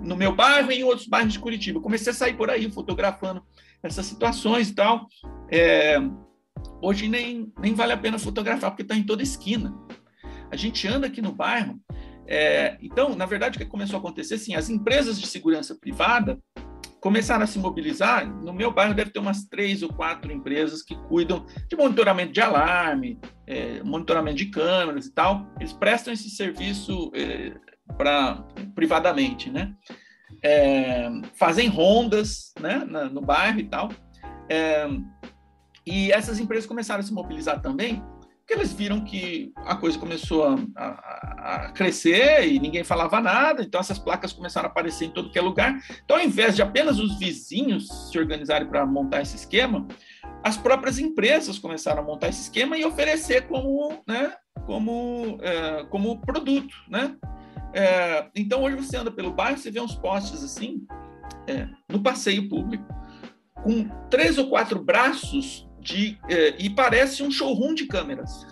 [0.02, 1.80] No meu bairro e em outros bairros de Curitiba.
[1.80, 3.44] Eu comecei a sair por aí fotografando
[3.82, 5.08] essas situações e tal.
[5.52, 6.00] É,
[6.82, 9.74] Hoje nem, nem vale a pena fotografar, porque está em toda esquina.
[10.52, 11.80] A gente anda aqui no bairro.
[12.28, 16.40] É, então, na verdade, o que começou a acontecer, assim, as empresas de segurança privada
[17.02, 18.28] começaram a se mobilizar.
[18.28, 22.42] No meu bairro deve ter umas três ou quatro empresas que cuidam de monitoramento de
[22.42, 25.48] alarme, é, monitoramento de câmeras e tal.
[25.60, 27.54] Eles prestam esse serviço é,
[27.98, 28.44] para
[28.76, 29.74] privadamente, né?
[30.44, 33.90] É, fazem rondas, né, na, no bairro e tal.
[34.50, 34.88] É,
[35.86, 38.04] e essas empresas começaram a se mobilizar também,
[38.48, 43.62] porque eles viram que a coisa começou a, a, a, crescer e ninguém falava nada,
[43.62, 45.78] então essas placas começaram a aparecer em todo que é lugar.
[46.06, 49.86] Então, ao invés de apenas os vizinhos se organizarem para montar esse esquema,
[50.42, 54.34] as próprias empresas começaram a montar esse esquema e oferecer como, né,
[54.66, 57.18] como, é, como produto, né?
[57.74, 60.88] É, então, hoje você anda pelo bairro, você vê uns postes assim,
[61.48, 62.86] é, no passeio público,
[63.62, 68.46] com três ou quatro braços de, é, e parece um showroom de câmeras.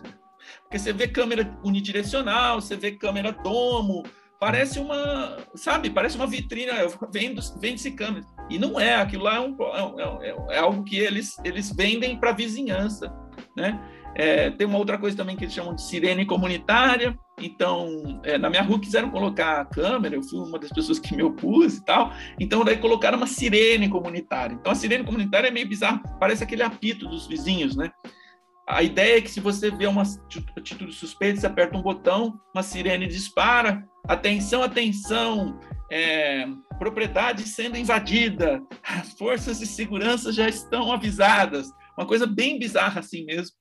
[0.63, 4.03] Porque você vê câmera unidirecional, você vê câmera domo,
[4.39, 6.71] parece uma, sabe, parece uma vitrine,
[7.11, 8.25] vende-se vende câmera.
[8.49, 12.17] E não é, aquilo lá é, um, é, é, é algo que eles, eles vendem
[12.17, 13.13] para a vizinhança,
[13.55, 13.79] né?
[14.15, 17.17] É, tem uma outra coisa também que eles chamam de sirene comunitária.
[17.41, 21.15] Então, é, na minha rua quiseram colocar a câmera, eu fui uma das pessoas que
[21.15, 22.13] me opus e tal.
[22.39, 24.53] Então, daí colocaram uma sirene comunitária.
[24.53, 27.91] Então, a sirene comunitária é meio bizarra, parece aquele apito dos vizinhos, né?
[28.67, 30.03] A ideia é que se você vê uma
[30.57, 35.59] atitude suspeita, você aperta um botão, uma sirene dispara, atenção, atenção,
[35.91, 36.47] é,
[36.79, 41.67] propriedade sendo invadida, as forças de segurança já estão avisadas.
[41.97, 43.55] Uma coisa bem bizarra assim mesmo.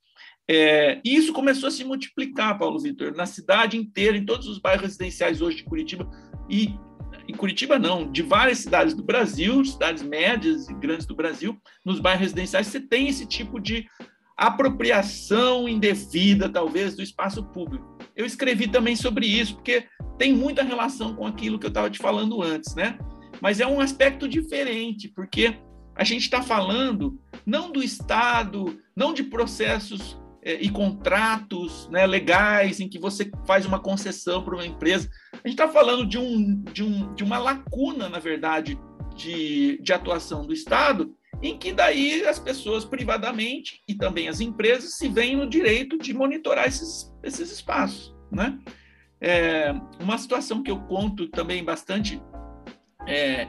[0.48, 4.58] É, e isso começou a se multiplicar, Paulo Vitor, na cidade inteira, em todos os
[4.58, 6.08] bairros residenciais hoje de Curitiba.
[6.48, 6.74] E
[7.26, 11.98] em Curitiba, não, de várias cidades do Brasil, cidades médias e grandes do Brasil, nos
[11.98, 13.86] bairros residenciais, você tem esse tipo de
[14.36, 17.96] apropriação indevida, talvez, do espaço público.
[18.14, 19.86] Eu escrevi também sobre isso, porque
[20.18, 22.98] tem muita relação com aquilo que eu estava te falando antes, né?
[23.40, 25.56] Mas é um aspecto diferente, porque
[25.94, 32.88] a gente está falando não do Estado, não de processos e contratos né, legais em
[32.88, 35.08] que você faz uma concessão para uma empresa.
[35.32, 38.78] A gente está falando de, um, de, um, de uma lacuna, na verdade,
[39.16, 44.96] de, de atuação do Estado, em que daí as pessoas privadamente e também as empresas
[44.96, 48.14] se veem no direito de monitorar esses, esses espaços.
[48.30, 48.58] Né?
[49.20, 52.20] É, uma situação que eu conto também bastante
[53.06, 53.48] é,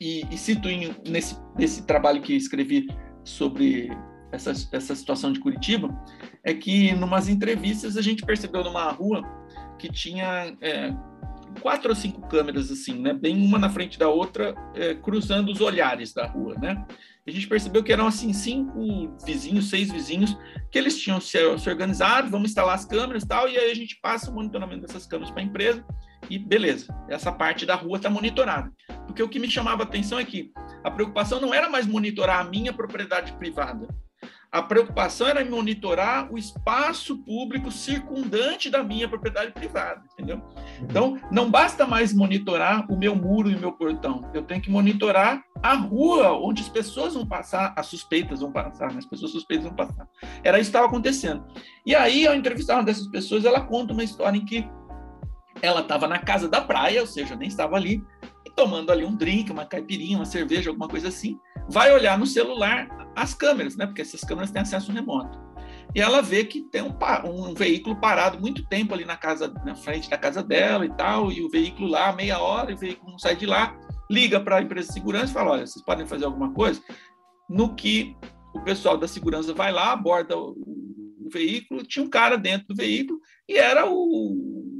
[0.00, 2.88] e, e, cito em, nesse, nesse trabalho que escrevi
[3.22, 3.90] sobre
[4.32, 5.88] essa, essa situação de Curitiba,
[6.44, 9.22] é que numas entrevistas a gente percebeu numa rua
[9.78, 10.94] que tinha é,
[11.60, 15.60] quatro ou cinco câmeras assim, né, bem uma na frente da outra, é, cruzando os
[15.60, 16.84] olhares da rua, né?
[17.26, 20.36] A gente percebeu que eram assim cinco vizinhos, seis vizinhos,
[20.70, 23.98] que eeles tinham se, se organizado, vamos instalar as câmeras tal, e aí a gente
[24.00, 25.84] passa o monitoramento dessas câmeras para a empresa
[26.28, 28.70] e beleza, essa parte da rua está monitorada.
[29.06, 30.50] Porque o que me chamava a atenção é que
[30.82, 33.86] a preocupação não era mais monitorar a minha propriedade privada,
[34.52, 40.42] A preocupação era monitorar o espaço público circundante da minha propriedade privada, entendeu?
[40.80, 44.28] Então, não basta mais monitorar o meu muro e o meu portão.
[44.34, 48.90] Eu tenho que monitorar a rua onde as pessoas vão passar, as suspeitas vão passar,
[48.90, 48.98] né?
[48.98, 50.08] as pessoas suspeitas vão passar.
[50.42, 51.44] Era isso que estava acontecendo.
[51.86, 54.68] E aí, ao entrevistar uma dessas pessoas, ela conta uma história em que
[55.62, 58.02] ela estava na casa da praia, ou seja, nem estava ali,
[58.56, 61.38] tomando ali um drink, uma caipirinha, uma cerveja, alguma coisa assim,
[61.68, 63.86] vai olhar no celular as câmeras, né?
[63.86, 65.38] Porque essas câmeras têm acesso remoto.
[65.94, 66.94] E ela vê que tem um,
[67.24, 71.32] um veículo parado muito tempo ali na casa, na frente da casa dela e tal,
[71.32, 73.76] e o veículo lá, meia hora, e o veículo não sai de lá,
[74.10, 76.80] liga para a empresa de segurança e fala: olha, vocês podem fazer alguma coisa?
[77.48, 78.16] No que
[78.54, 82.76] o pessoal da segurança vai lá, aborda o, o veículo, tinha um cara dentro do
[82.76, 84.79] veículo e era o,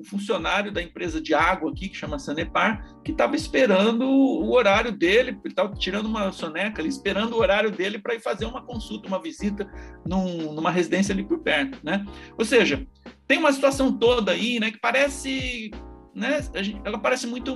[0.00, 4.90] um funcionário da empresa de água aqui, que chama Sanepar, que estava esperando o horário
[4.90, 9.06] dele, estava tirando uma soneca ali, esperando o horário dele para ir fazer uma consulta,
[9.06, 9.70] uma visita
[10.06, 12.06] num, numa residência ali por perto, né?
[12.38, 12.86] Ou seja,
[13.26, 15.70] tem uma situação toda aí, né, que parece,
[16.14, 17.54] né, gente, ela parece muito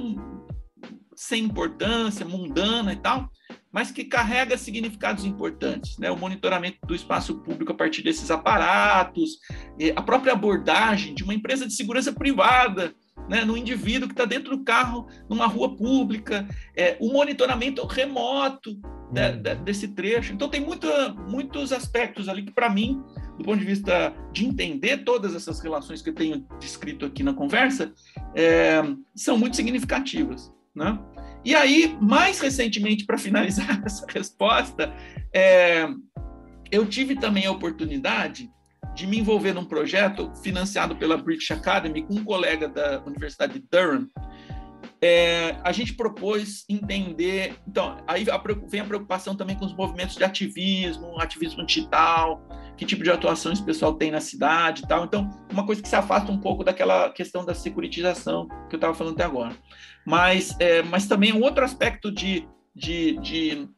[1.16, 3.30] sem importância, mundana e tal,
[3.74, 6.08] mas que carrega significados importantes, né?
[6.08, 9.40] O monitoramento do espaço público a partir desses aparatos,
[9.96, 12.94] a própria abordagem de uma empresa de segurança privada,
[13.28, 16.46] né, no indivíduo que está dentro do carro, numa rua pública,
[16.76, 18.74] é, o monitoramento remoto
[19.10, 19.64] de, uhum.
[19.64, 20.32] desse trecho.
[20.32, 23.02] Então, tem muita, muitos aspectos ali que, para mim,
[23.38, 27.34] do ponto de vista de entender todas essas relações que eu tenho descrito aqui na
[27.34, 27.92] conversa,
[28.36, 28.82] é,
[29.16, 30.52] são muito significativas.
[30.74, 30.98] Né?
[31.44, 34.92] E aí, mais recentemente, para finalizar essa resposta,
[35.32, 35.86] é,
[36.70, 38.50] eu tive também a oportunidade
[38.94, 43.66] de me envolver num projeto financiado pela British Academy com um colega da Universidade de
[43.70, 44.08] Durham.
[45.06, 47.56] É, a gente propôs entender.
[47.68, 48.24] Então, aí
[48.66, 52.42] vem a preocupação também com os movimentos de ativismo, ativismo digital,
[52.74, 55.04] que tipo de atuação esse pessoal tem na cidade e tal.
[55.04, 58.94] Então, uma coisa que se afasta um pouco daquela questão da securitização que eu estava
[58.94, 59.54] falando até agora.
[60.06, 63.68] Mas, é, mas também um outro aspecto de, de, de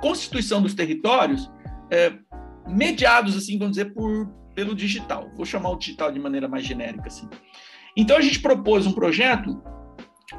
[0.00, 1.50] constituição dos territórios,
[1.90, 2.12] é,
[2.64, 5.32] mediados, assim, vamos dizer, por, pelo digital.
[5.34, 7.28] Vou chamar o digital de maneira mais genérica, assim.
[7.96, 9.60] Então, a gente propôs um projeto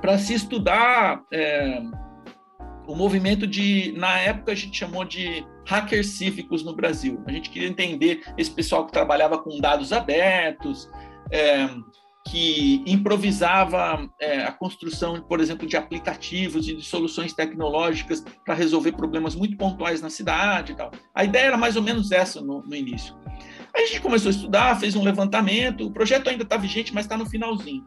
[0.01, 1.81] para se estudar é,
[2.88, 7.21] o movimento de, na época a gente chamou de hackers cívicos no Brasil.
[7.27, 10.89] A gente queria entender esse pessoal que trabalhava com dados abertos,
[11.31, 11.67] é,
[12.25, 18.93] que improvisava é, a construção, por exemplo, de aplicativos e de soluções tecnológicas para resolver
[18.93, 20.91] problemas muito pontuais na cidade e tal.
[21.13, 23.15] A ideia era mais ou menos essa no, no início.
[23.75, 27.05] Aí a gente começou a estudar, fez um levantamento, o projeto ainda está vigente, mas
[27.05, 27.85] está no finalzinho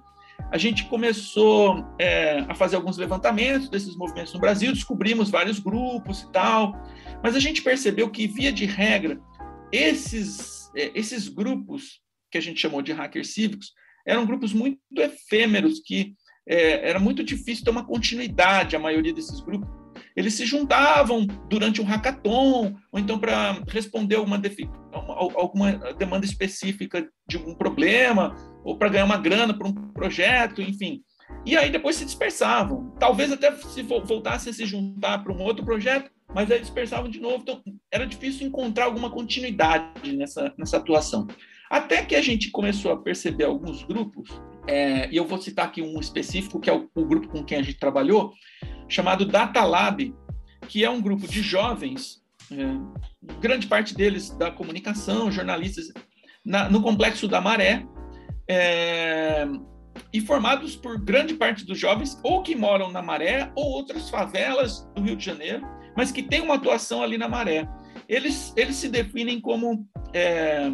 [0.50, 6.22] a gente começou é, a fazer alguns levantamentos desses movimentos no Brasil, descobrimos vários grupos
[6.22, 6.72] e tal,
[7.22, 9.20] mas a gente percebeu que, via de regra,
[9.70, 13.72] esses, é, esses grupos que a gente chamou de hackers cívicos
[14.06, 16.14] eram grupos muito efêmeros, que
[16.48, 19.79] é, era muito difícil ter uma continuidade, a maioria desses grupos.
[20.16, 24.40] Eles se juntavam durante um hackathon, ou então para responder uma,
[25.36, 28.34] alguma demanda específica de um problema,
[28.64, 31.02] ou para ganhar uma grana para um projeto, enfim.
[31.44, 32.94] E aí depois se dispersavam.
[32.98, 37.20] Talvez até se voltassem a se juntar para um outro projeto, mas aí dispersavam de
[37.20, 37.38] novo.
[37.42, 41.26] Então era difícil encontrar alguma continuidade nessa, nessa atuação.
[41.70, 44.28] Até que a gente começou a perceber alguns grupos,
[44.66, 47.58] é, e eu vou citar aqui um específico, que é o, o grupo com quem
[47.58, 48.32] a gente trabalhou,
[48.90, 50.14] chamado Data Lab,
[50.68, 52.20] que é um grupo de jovens,
[52.52, 55.92] é, grande parte deles da comunicação, jornalistas,
[56.44, 57.86] na, no Complexo da Maré,
[58.48, 59.46] é,
[60.12, 64.84] e formados por grande parte dos jovens, ou que moram na Maré, ou outras favelas
[64.94, 65.66] do Rio de Janeiro,
[65.96, 67.68] mas que têm uma atuação ali na Maré.
[68.08, 70.68] Eles, eles se definem como é,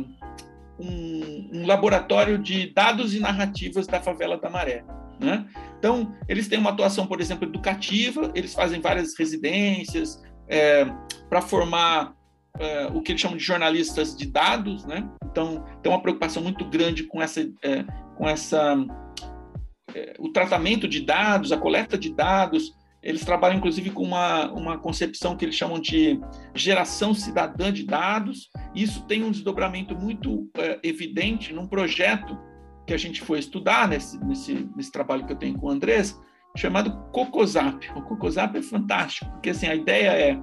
[0.78, 4.84] um, um, laboratório de dados e narrativas da favela da Maré.
[5.18, 5.46] Né?
[5.78, 10.86] Então, eles têm uma atuação, por exemplo, educativa, eles fazem várias residências é,
[11.28, 12.14] para formar
[12.58, 15.08] é, o que eles chamam de jornalistas de dados, né?
[15.30, 17.84] Então, tem uma preocupação muito grande com essa, é,
[18.16, 18.76] com essa,
[19.94, 22.74] é, o tratamento de dados, a coleta de dados.
[23.02, 26.18] Eles trabalham, inclusive, com uma, uma concepção que eles chamam de
[26.54, 28.50] geração cidadã de dados.
[28.74, 32.36] Isso tem um desdobramento muito é, evidente num projeto
[32.86, 36.20] que a gente foi estudar nesse, nesse, nesse trabalho que eu tenho com o Andrés,
[36.56, 37.90] chamado Cocosap.
[37.94, 40.40] O Cocosap é fantástico, porque assim, a ideia é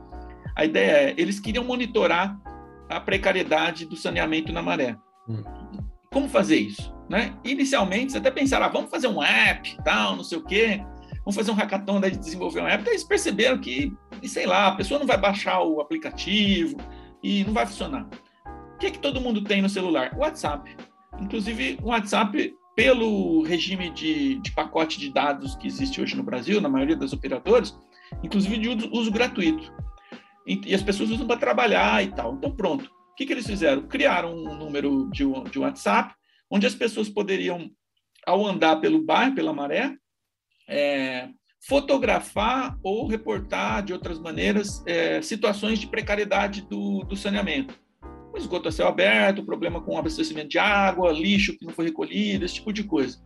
[0.56, 2.40] a ideia é, eles queriam monitorar
[2.88, 4.96] a precariedade do saneamento na maré.
[5.28, 5.44] Hum.
[6.12, 6.94] Como fazer isso?
[7.10, 7.34] Né?
[7.44, 10.84] Inicialmente, você até pensaram, ah, vamos fazer um app, tal, não sei o quê,
[11.26, 12.84] vamos fazer um hackathon de desenvolver um app.
[12.84, 13.92] Daí eles perceberam que,
[14.26, 16.78] sei lá, a pessoa não vai baixar o aplicativo,
[17.24, 18.06] e não vai funcionar.
[18.76, 20.14] O que, é que todo mundo tem no celular?
[20.18, 20.76] WhatsApp.
[21.20, 26.60] Inclusive, o WhatsApp, pelo regime de, de pacote de dados que existe hoje no Brasil,
[26.60, 27.78] na maioria das operadoras,
[28.24, 29.72] inclusive de uso, uso gratuito.
[30.46, 32.34] E, e, as pessoas usam para trabalhar e tal.
[32.34, 32.86] Então, pronto.
[33.12, 33.88] O que, que eles fizeram?
[33.88, 36.14] Criaram um número de, de WhatsApp,
[36.50, 37.70] onde as pessoas poderiam,
[38.26, 39.96] ao andar pelo bairro, pela maré,
[40.68, 41.30] é,
[41.68, 47.80] fotografar ou reportar de outras maneiras é, situações de precariedade do, do saneamento.
[48.34, 52.44] O esgoto a céu aberto, problema com abastecimento de água, lixo que não foi recolhido,
[52.44, 53.20] esse tipo de coisa.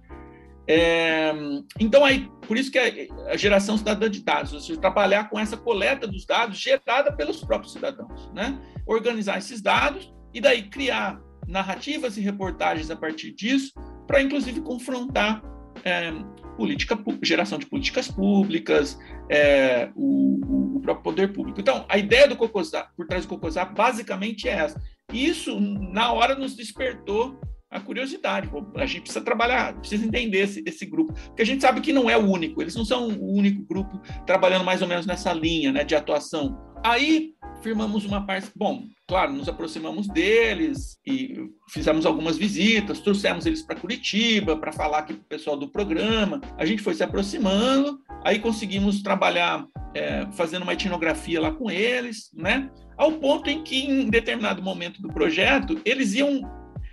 [0.69, 1.33] É,
[1.79, 5.55] então, aí, por isso que a, geração cidadã de dados, ou seja, trabalhar com essa
[5.55, 8.59] coleta dos dados gerada pelos próprios cidadãos, né?
[8.85, 13.71] organizar esses dados e daí criar narrativas e reportagens a partir disso,
[14.05, 15.41] para inclusive confrontar
[15.85, 16.11] é,
[16.57, 18.99] política, geração de políticas públicas,
[19.29, 21.61] é, o, o, próprio poder público.
[21.61, 24.81] Então, a ideia do Cocosap, por trás do Cocosap, basicamente é essa.
[25.13, 27.39] Isso, na hora, nos despertou
[27.69, 28.49] a curiosidade.
[28.75, 32.09] A gente precisa trabalhar, precisa entender esse, esse, grupo, porque a gente sabe que não
[32.09, 35.71] é o único, eles não são o único grupo trabalhando mais ou menos nessa linha
[35.71, 36.57] né, de atuação.
[36.83, 38.49] Aí firmamos uma parte.
[38.55, 44.99] Bom, claro, nos aproximamos deles e fizemos algumas visitas, trouxemos eles para Curitiba para falar
[44.99, 46.39] aqui com o pessoal do programa.
[46.57, 52.29] A gente foi se aproximando, aí conseguimos trabalhar é, fazendo uma etnografia lá com eles,
[52.33, 52.69] né?
[52.97, 56.41] Ao ponto em que, em determinado momento do projeto, eles iam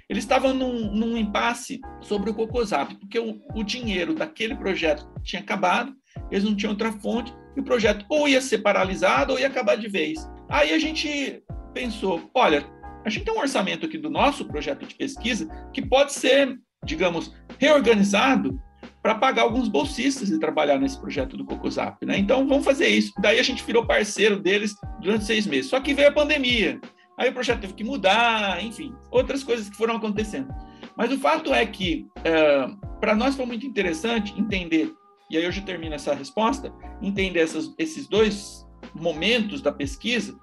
[0.08, 5.40] eles estavam num, num, impasse sobre o Cocosap, porque o, o, dinheiro daquele projeto tinha
[5.40, 5.92] acabado,
[6.30, 9.76] eles não tinham outra fonte, e o projeto ou ia ser paralisado ou ia acabar
[9.76, 10.28] de vez.
[10.48, 11.42] Aí a gente
[11.72, 12.66] pensou, olha,
[13.04, 17.34] a gente tem um orçamento aqui do nosso projeto de pesquisa que pode ser, digamos,
[17.58, 18.60] reorganizado
[19.02, 22.16] para pagar alguns bolsistas e trabalhar nesse projeto do Cocosap, né?
[22.16, 23.12] Então vamos fazer isso.
[23.20, 25.70] Daí a gente virou parceiro deles durante seis meses.
[25.70, 26.80] Só que veio a pandemia,
[27.16, 30.52] aí o projeto teve que mudar, enfim, outras coisas que foram acontecendo.
[30.96, 32.68] Mas o fato é que é,
[33.00, 34.94] para nós foi muito interessante entender,
[35.30, 40.38] e aí hoje termino essa resposta, entender essas, esses dois momentos da pesquisa,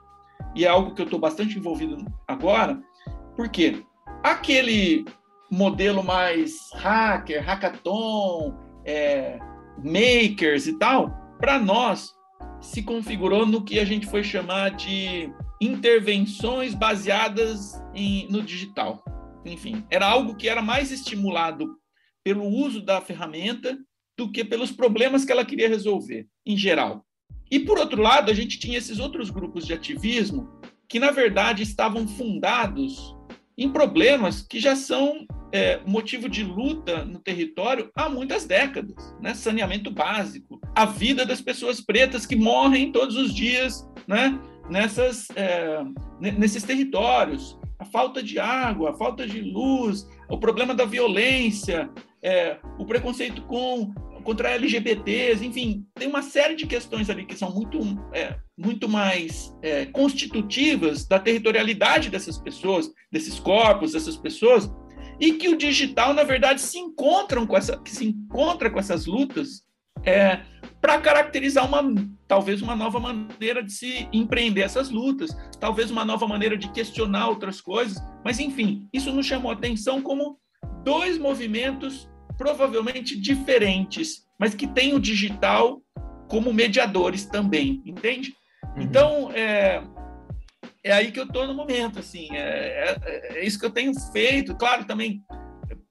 [0.55, 2.81] e é algo que eu estou bastante envolvido agora,
[3.35, 3.83] porque
[4.23, 5.05] aquele
[5.49, 9.39] modelo mais hacker, hackathon, é,
[9.83, 11.09] makers e tal,
[11.39, 12.13] para nós
[12.59, 19.03] se configurou no que a gente foi chamar de intervenções baseadas em, no digital.
[19.45, 21.77] Enfim, era algo que era mais estimulado
[22.23, 23.77] pelo uso da ferramenta
[24.17, 27.05] do que pelos problemas que ela queria resolver, em geral.
[27.49, 30.49] E, por outro lado, a gente tinha esses outros grupos de ativismo
[30.89, 33.15] que, na verdade, estavam fundados
[33.57, 39.13] em problemas que já são é, motivo de luta no território há muitas décadas.
[39.19, 39.33] Né?
[39.33, 44.39] Saneamento básico, a vida das pessoas pretas que morrem todos os dias né?
[44.71, 45.83] Nessas, é,
[46.21, 51.89] nesses territórios, a falta de água, a falta de luz, o problema da violência,
[52.23, 53.93] é, o preconceito com
[54.23, 57.79] contra LGBTs, enfim, tem uma série de questões ali que são muito,
[58.13, 64.71] é, muito mais é, constitutivas da territorialidade dessas pessoas, desses corpos, dessas pessoas,
[65.19, 69.05] e que o digital, na verdade, se encontram com essa, que se encontra com essas
[69.05, 69.63] lutas
[70.03, 70.41] é,
[70.81, 71.83] para caracterizar uma
[72.27, 75.29] talvez uma nova maneira de se empreender essas lutas,
[75.59, 80.01] talvez uma nova maneira de questionar outras coisas, mas enfim, isso nos chamou a atenção
[80.01, 80.39] como
[80.83, 85.81] dois movimentos provavelmente diferentes, mas que têm o digital
[86.27, 88.33] como mediadores também, entende?
[88.75, 88.81] Uhum.
[88.81, 89.83] Então, é,
[90.83, 93.93] é aí que eu estou no momento, assim, é, é, é, isso que eu tenho
[94.11, 94.55] feito.
[94.55, 95.21] Claro, também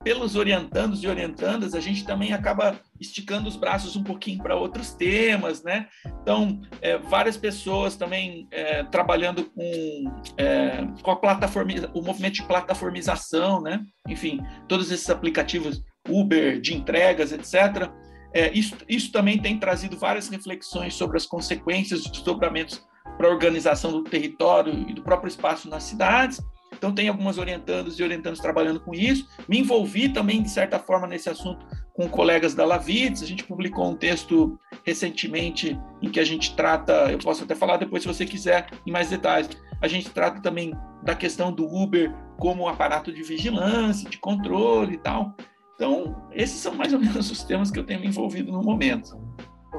[0.02, 4.94] pelos orientandos e orientandas, a gente também acaba esticando os braços um pouquinho para outros
[4.94, 5.89] temas, né?
[6.22, 12.44] Então, é, várias pessoas também é, trabalhando com, é, com a plataforma, o movimento de
[12.44, 13.85] plataformização, né?
[14.09, 17.90] Enfim, todos esses aplicativos Uber, de entregas, etc.
[18.32, 22.82] É, isso, isso também tem trazido várias reflexões sobre as consequências dos desdobramentos
[23.18, 26.40] para a organização do território e do próprio espaço nas cidades.
[26.81, 29.28] Então, tem algumas orientandas e orientandos trabalhando com isso.
[29.47, 33.23] Me envolvi também, de certa forma, nesse assunto com colegas da Lavides.
[33.23, 37.77] A gente publicou um texto recentemente em que a gente trata, eu posso até falar
[37.77, 39.51] depois se você quiser em mais detalhes.
[39.82, 44.98] A gente trata também da questão do Uber como aparato de vigilância, de controle e
[44.98, 45.36] tal.
[45.74, 49.19] Então, esses são mais ou menos os temas que eu tenho me envolvido no momento.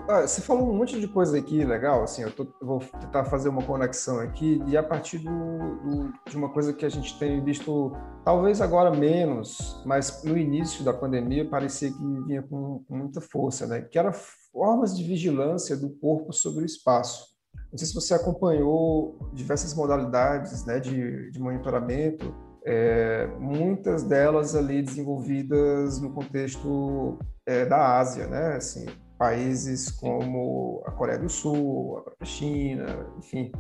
[0.08, 3.50] Ah, você falou um monte de coisa aqui legal, assim, eu, tô, vou tentar fazer
[3.50, 7.44] uma conexão aqui e a partir do, do, de uma coisa que a gente tem
[7.44, 7.92] visto,
[8.24, 13.68] talvez agora menos, mas no início da pandemia parecia que vinha com, com muita força,
[13.68, 13.82] né?
[13.82, 17.32] Que era formas de vigilância do corpo sobre o espaço.
[17.72, 22.34] Não sei se você acompanhou diversas modalidades né, de, de monitoramento,
[22.66, 28.56] é, muitas delas ali desenvolvidas no contexto é, da Ásia, né?
[28.56, 28.86] Assim,
[29.22, 33.52] países como a Coreia do Sul, a China, enfim,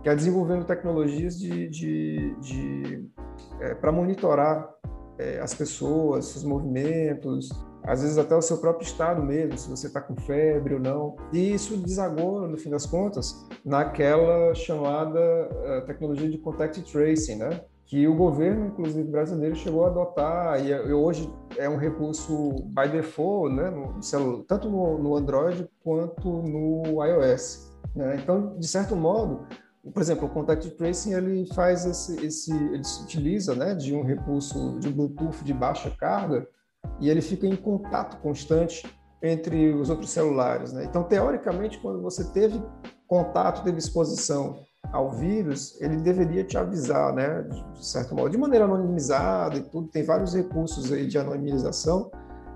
[0.00, 3.04] que é desenvolvendo tecnologias de, de, de
[3.58, 4.72] é, para monitorar
[5.18, 7.48] é, as pessoas, seus movimentos,
[7.82, 11.16] às vezes até o seu próprio estado mesmo, se você está com febre ou não.
[11.32, 17.60] E isso desagou, no fim das contas, naquela chamada uh, tecnologia de contact tracing, né?
[17.88, 23.54] Que o governo, inclusive brasileiro, chegou a adotar e, hoje é um recurso by default,
[23.54, 27.74] né, no celular, tanto no, no Android quanto no iOS.
[27.96, 28.20] Né?
[28.22, 29.46] Então, de certo modo,
[29.90, 34.04] por exemplo, o Contact Tracing ele faz esse, esse ele se utiliza, né, de um
[34.04, 36.46] recurso de Bluetooth de baixa carga
[37.00, 38.86] e ele fica em contato constante
[39.22, 40.74] entre os outros celulares.
[40.74, 40.84] Né?
[40.84, 42.62] Então, teoricamente, quando você teve
[43.06, 44.58] contato, teve exposição
[44.92, 49.88] ao vírus, ele deveria te avisar, né, de certo modo, de maneira anonimizada e tudo.
[49.88, 52.10] Tem vários recursos aí de anonimização,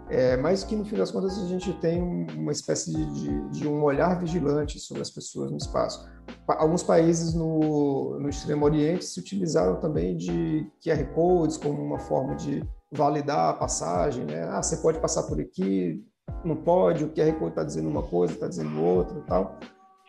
[0.08, 2.02] é, mas que no fim das contas a gente tem
[2.34, 6.06] uma espécie de, de, de, um olhar vigilante sobre as pessoas no espaço.
[6.46, 12.34] Alguns países no, no Extremo Oriente se utilizaram também de QR codes como uma forma
[12.34, 14.42] de validar a passagem, né?
[14.50, 16.04] Ah, você pode passar por aqui,
[16.44, 19.58] não pode, o QR Code está dizendo uma coisa, está dizendo outra e tal.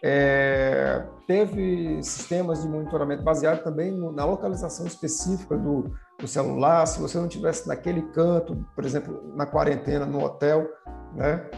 [0.05, 6.85] É, teve sistemas de monitoramento baseado também no, na localização específica do, do, celular.
[6.85, 10.67] Se você não tivesse naquele canto, por exemplo, na quarentena, no hotel,
[11.15, 11.49] né,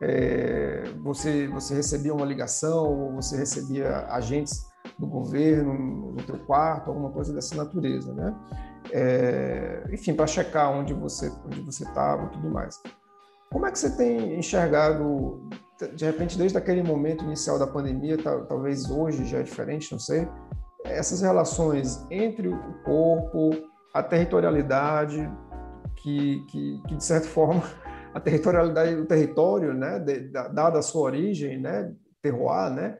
[0.00, 4.66] é, você, você recebia uma ligação ou você recebia agentes
[4.98, 8.34] do governo no teu quarto, alguma coisa dessa natureza, né?
[8.90, 12.80] É, enfim, para checar onde você onde você estava tudo mais.
[13.52, 15.48] Como é que você tem enxergado,
[15.88, 18.16] de repente, desde aquele momento inicial da pandemia,
[18.48, 20.28] talvez hoje já é diferente, não sei,
[20.84, 23.50] essas relações entre o corpo,
[23.94, 25.30] a territorialidade,
[25.96, 27.62] que, que, que de certa forma,
[28.14, 29.98] a territorialidade do território, né,
[30.52, 32.98] dada a sua origem, né, terroir, né,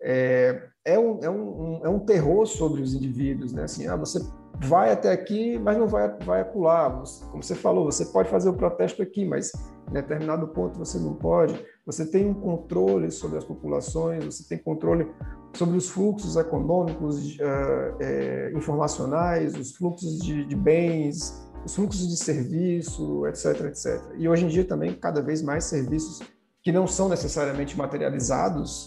[0.00, 4.20] é, é, um, é, um, é um terror sobre os indivíduos, né, assim, ah, você
[4.60, 6.90] vai até aqui, mas não vai, vai acular.
[7.30, 9.52] Como você falou, você pode fazer o protesto aqui, mas
[9.88, 11.58] em determinado ponto você não pode.
[11.86, 15.10] Você tem um controle sobre as populações, você tem controle
[15.54, 22.16] sobre os fluxos econômicos, uh, é, informacionais, os fluxos de, de, bens, os fluxos de
[22.16, 24.02] serviço, etc, etc.
[24.18, 26.20] E hoje em dia também cada vez mais serviços
[26.62, 28.86] que não são necessariamente materializados,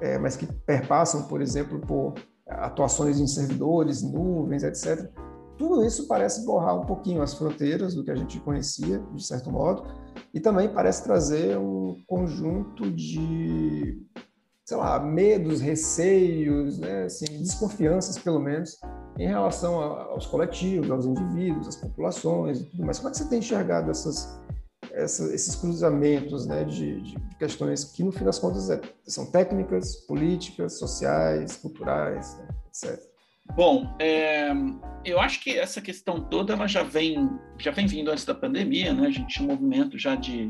[0.00, 2.14] é, mas que perpassam, por exemplo, por
[2.46, 5.08] atuações em servidores, nuvens, etc.
[5.56, 9.50] Tudo isso parece borrar um pouquinho as fronteiras do que a gente conhecia, de certo
[9.50, 9.84] modo,
[10.32, 14.00] e também parece trazer um conjunto de,
[14.64, 18.78] sei lá, medos, receios, né, assim, desconfianças, pelo menos,
[19.18, 22.98] em relação aos coletivos, aos indivíduos, às populações e tudo mais.
[22.98, 24.40] Como é que você tem enxergado essas,
[24.92, 29.96] essa, esses cruzamentos né, de, de, questões que, no fim das contas, é, são técnicas,
[30.06, 33.09] políticas, sociais, culturais, né, etc.
[33.54, 34.52] Bom, é,
[35.04, 37.28] eu acho que essa questão toda ela já vem
[37.58, 39.06] já vem vindo antes da pandemia, né?
[39.06, 40.48] A gente tinha um movimento já de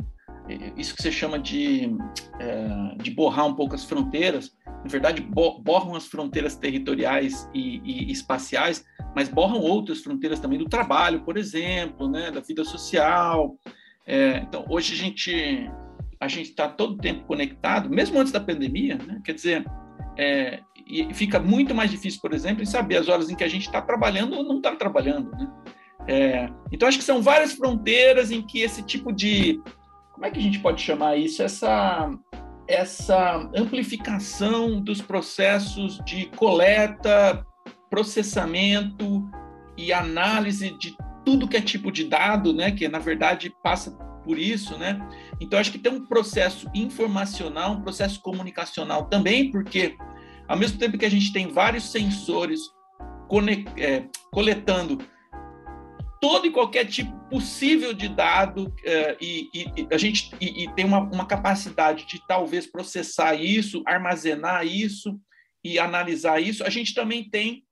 [0.77, 1.91] isso que você chama de,
[2.39, 4.57] é, de borrar um pouco as fronteiras.
[4.67, 10.69] Na verdade, borram as fronteiras territoriais e, e, espaciais, mas borram outras fronteiras também do
[10.69, 12.31] trabalho, por exemplo, né?
[12.31, 13.57] Da vida social.
[14.07, 15.71] É, então, hoje a gente
[16.19, 19.23] a gente está todo tempo conectado, mesmo antes da pandemia, né?
[19.25, 19.65] quer dizer,
[20.19, 20.61] é,
[20.91, 23.67] e fica muito mais difícil, por exemplo, em saber as horas em que a gente
[23.67, 25.31] está trabalhando ou não está trabalhando.
[25.31, 25.49] Né?
[26.09, 29.61] É, então, acho que são várias fronteiras em que esse tipo de.
[30.13, 31.43] Como é que a gente pode chamar isso?
[31.43, 32.11] Essa,
[32.67, 37.47] essa amplificação dos processos de coleta,
[37.89, 39.29] processamento
[39.77, 43.91] e análise de tudo que é tipo de dado, né, que na verdade passa
[44.25, 45.01] por isso, né?
[45.41, 49.97] Então acho que tem um processo informacional, um processo comunicacional também, porque
[50.51, 52.61] ao mesmo tempo que a gente tem vários sensores
[53.77, 54.99] é, coletando
[56.21, 60.85] todo e qualquer tipo possível de dado é, e, e, a gente e, e tem
[60.85, 65.21] uma, uma, capacidade de talvez processar isso, armazenar isso
[65.63, 67.63] e analisar isso, a gente também tem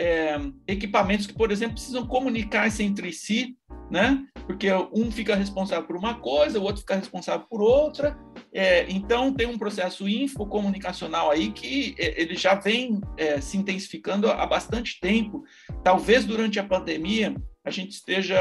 [0.00, 3.54] é, equipamentos que, por exemplo, precisam comunicar-se entre si,
[3.90, 4.24] né?
[4.46, 8.18] Porque um fica responsável por uma coisa, o outro fica responsável por outra.
[8.50, 14.30] É, então, tem um processo infocomunicacional aí que é, ele já vem é, se intensificando
[14.30, 15.44] há bastante tempo.
[15.84, 18.38] Talvez durante a pandemia a gente esteja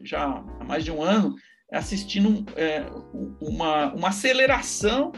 [0.00, 0.22] já
[0.60, 1.34] há mais de um ano
[1.72, 2.84] assistindo é,
[3.40, 5.10] uma, uma aceleração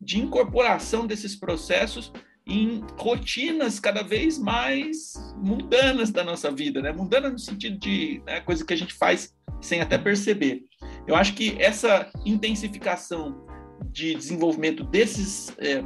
[0.00, 2.10] de incorporação desses processos
[2.46, 6.92] em rotinas cada vez mais mundanas da nossa vida, né?
[6.92, 10.62] Mundana no sentido de né, coisa que a gente faz sem até perceber.
[11.06, 13.46] Eu acho que essa intensificação
[13.92, 15.84] de desenvolvimento desses, é,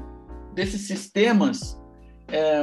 [0.55, 1.79] desses sistemas
[2.29, 2.63] é,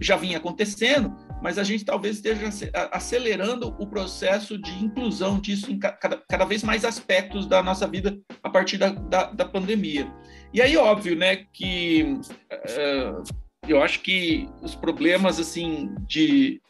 [0.00, 1.14] já vinha acontecendo,
[1.44, 2.48] mas a gente talvez esteja
[2.90, 8.18] acelerando o processo de inclusão disso em cada, cada vez mais aspectos da nossa vida
[8.42, 10.10] a partir da, da, da pandemia.
[10.54, 12.18] E aí, óbvio, né, que
[12.50, 13.22] uh,
[13.68, 16.62] eu acho que os problemas assim de,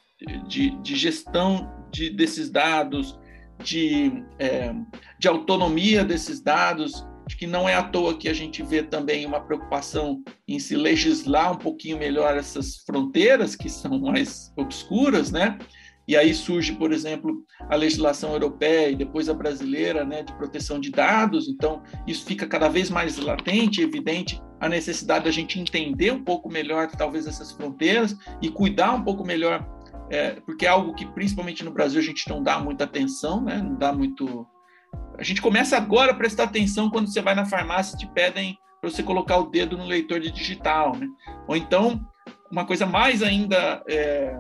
[0.49, 3.17] de, de gestão de, desses dados,
[3.63, 4.75] de, é,
[5.21, 9.25] de autonomia desses dados, de que não é à toa que a gente vê também
[9.27, 15.59] uma preocupação em se legislar um pouquinho melhor essas fronteiras que são mais obscuras, né?
[16.07, 20.79] E aí surge, por exemplo, a legislação europeia e depois a brasileira, né, de proteção
[20.79, 21.49] de dados.
[21.49, 26.51] Então, isso fica cada vez mais latente, evidente a necessidade da gente entender um pouco
[26.51, 29.67] melhor, talvez, essas fronteiras e cuidar um pouco melhor,
[30.11, 33.57] é, porque é algo que, principalmente no Brasil, a gente não dá muita atenção, né,
[33.63, 34.47] não dá muito.
[35.19, 38.59] A gente começa agora a prestar atenção quando você vai na farmácia e te pedem
[38.81, 41.07] para você colocar o dedo no leitor de digital, né?
[41.47, 42.01] Ou então,
[42.51, 43.83] uma coisa mais ainda.
[43.89, 44.37] É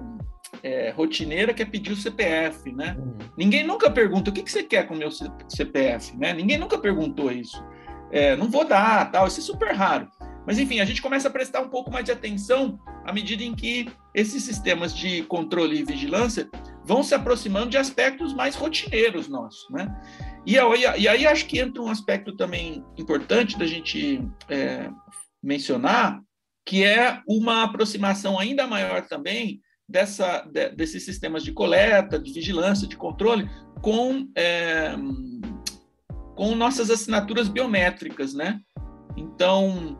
[0.63, 2.97] é, rotineira que é pedir o CPF, né?
[2.99, 3.19] Uhum.
[3.37, 6.33] Ninguém nunca pergunta o que, que você quer com o meu CPF, né?
[6.33, 7.63] Ninguém nunca perguntou isso.
[8.11, 10.09] É, não vou dar, tal, isso é super raro.
[10.47, 13.55] Mas enfim, a gente começa a prestar um pouco mais de atenção à medida em
[13.55, 16.49] que esses sistemas de controle e vigilância
[16.85, 19.95] vão se aproximando de aspectos mais rotineiros nossos, né?
[20.47, 24.91] E e aí acho que entra um aspecto também importante da gente é,
[25.43, 26.21] mencionar,
[26.67, 32.89] que é uma aproximação ainda maior também dessa, de, desses sistemas de coleta, de vigilância,
[32.89, 33.49] de controle,
[33.83, 34.95] com, é,
[36.35, 38.61] com nossas assinaturas biométricas, né?
[39.17, 39.99] Então,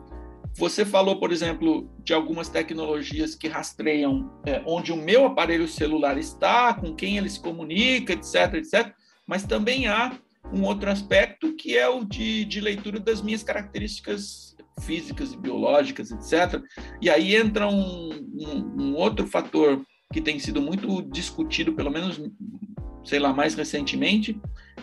[0.57, 6.17] você falou, por exemplo, de algumas tecnologias que rastreiam é, onde o meu aparelho celular
[6.17, 8.93] está, com quem ele se comunica, etc, etc.
[9.27, 10.17] Mas também há
[10.53, 16.11] um outro aspecto que é o de, de leitura das minhas características físicas e biológicas,
[16.11, 16.61] etc.
[17.01, 19.81] E aí entra um, um, um outro fator
[20.11, 22.21] que tem sido muito discutido, pelo menos,
[23.03, 24.39] sei lá, mais recentemente,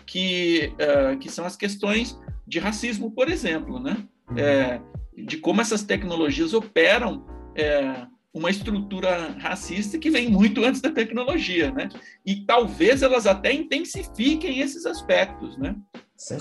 [0.07, 3.97] que, uh, que são as questões de racismo, por exemplo, né?
[4.31, 4.39] Uhum.
[4.39, 4.81] É,
[5.17, 7.25] de como essas tecnologias operam
[7.55, 11.89] é, uma estrutura racista que vem muito antes da tecnologia, né?
[12.25, 15.77] E talvez elas até intensifiquem esses aspectos, né?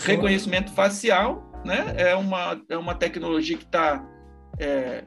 [0.05, 1.93] Reconhecimento facial né?
[1.97, 4.03] É uma, é uma tecnologia que está
[4.59, 5.05] é,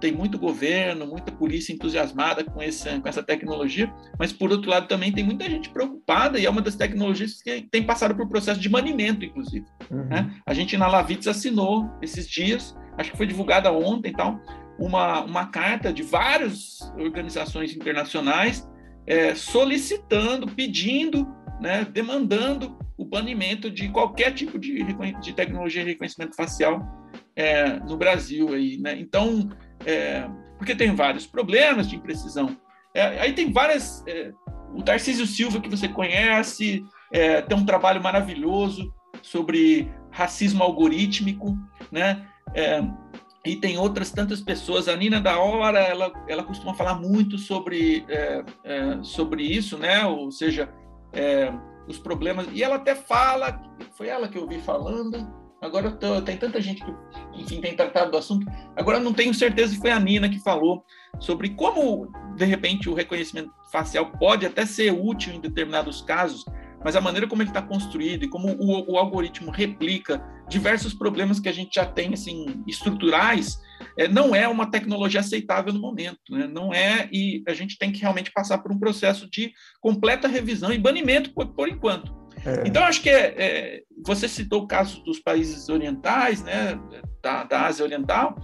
[0.00, 4.88] tem muito governo, muita polícia entusiasmada com, esse, com essa tecnologia, mas por outro lado
[4.88, 8.60] também tem muita gente preocupada e é uma das tecnologias que tem passado por processo
[8.60, 9.66] de banimento, inclusive.
[9.90, 10.04] Uhum.
[10.04, 10.34] Né?
[10.46, 14.40] A gente na Lavitz assinou esses dias, acho que foi divulgada ontem, tal,
[14.78, 18.68] uma, uma carta de várias organizações internacionais
[19.06, 21.26] é, solicitando, pedindo,
[21.60, 24.84] né, demandando o banimento de qualquer tipo de,
[25.20, 26.82] de tecnologia de reconhecimento facial
[27.34, 28.52] é, no Brasil.
[28.52, 28.98] Aí, né?
[28.98, 29.48] Então,
[29.86, 30.28] é,
[30.58, 32.56] porque tem vários problemas de imprecisão.
[32.92, 34.04] É, aí tem várias.
[34.06, 34.32] É,
[34.74, 38.92] o Tarcísio Silva, que você conhece, é, tem um trabalho maravilhoso
[39.22, 41.56] sobre racismo algorítmico,
[41.90, 42.26] né?
[43.48, 44.88] É, e tem outras tantas pessoas.
[44.88, 48.04] A Nina da Hora, ela, ela costuma falar muito sobre,
[49.02, 50.04] sobre isso, né?
[50.04, 50.68] Ou seja,
[51.86, 52.46] os problemas.
[52.52, 53.60] E ela até fala,
[53.96, 55.36] foi ela que eu ouvi falando.
[55.60, 56.94] Agora tô, tem tanta gente que,
[57.34, 58.46] enfim, tem tratado do assunto.
[58.76, 60.84] Agora não tenho certeza se foi a Nina que falou
[61.18, 66.44] sobre como, de repente, o reconhecimento facial pode até ser útil em determinados casos,
[66.84, 71.40] mas a maneira como ele está construído e como o, o, algoritmo replica diversos problemas
[71.40, 73.58] que a gente já tem, assim, estruturais,
[73.96, 76.46] é, não é uma tecnologia aceitável no momento, né?
[76.46, 80.72] não é, e a gente tem que realmente passar por um processo de completa revisão
[80.72, 82.16] e banimento por, por enquanto.
[82.44, 82.66] É.
[82.66, 86.78] Então, acho que é, é, você citou o caso dos países orientais, né,
[87.22, 88.36] da, da Ásia Oriental,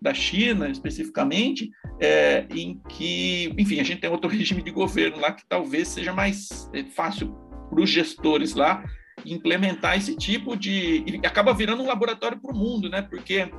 [0.00, 1.70] da China especificamente,
[2.00, 6.12] é, em que, enfim, a gente tem outro regime de governo lá que talvez seja
[6.12, 7.32] mais é, fácil
[7.72, 8.84] para os gestores lá
[9.24, 11.04] implementar esse tipo de.
[11.06, 13.02] E acaba virando um laboratório para o mundo, né?
[13.02, 13.50] Porque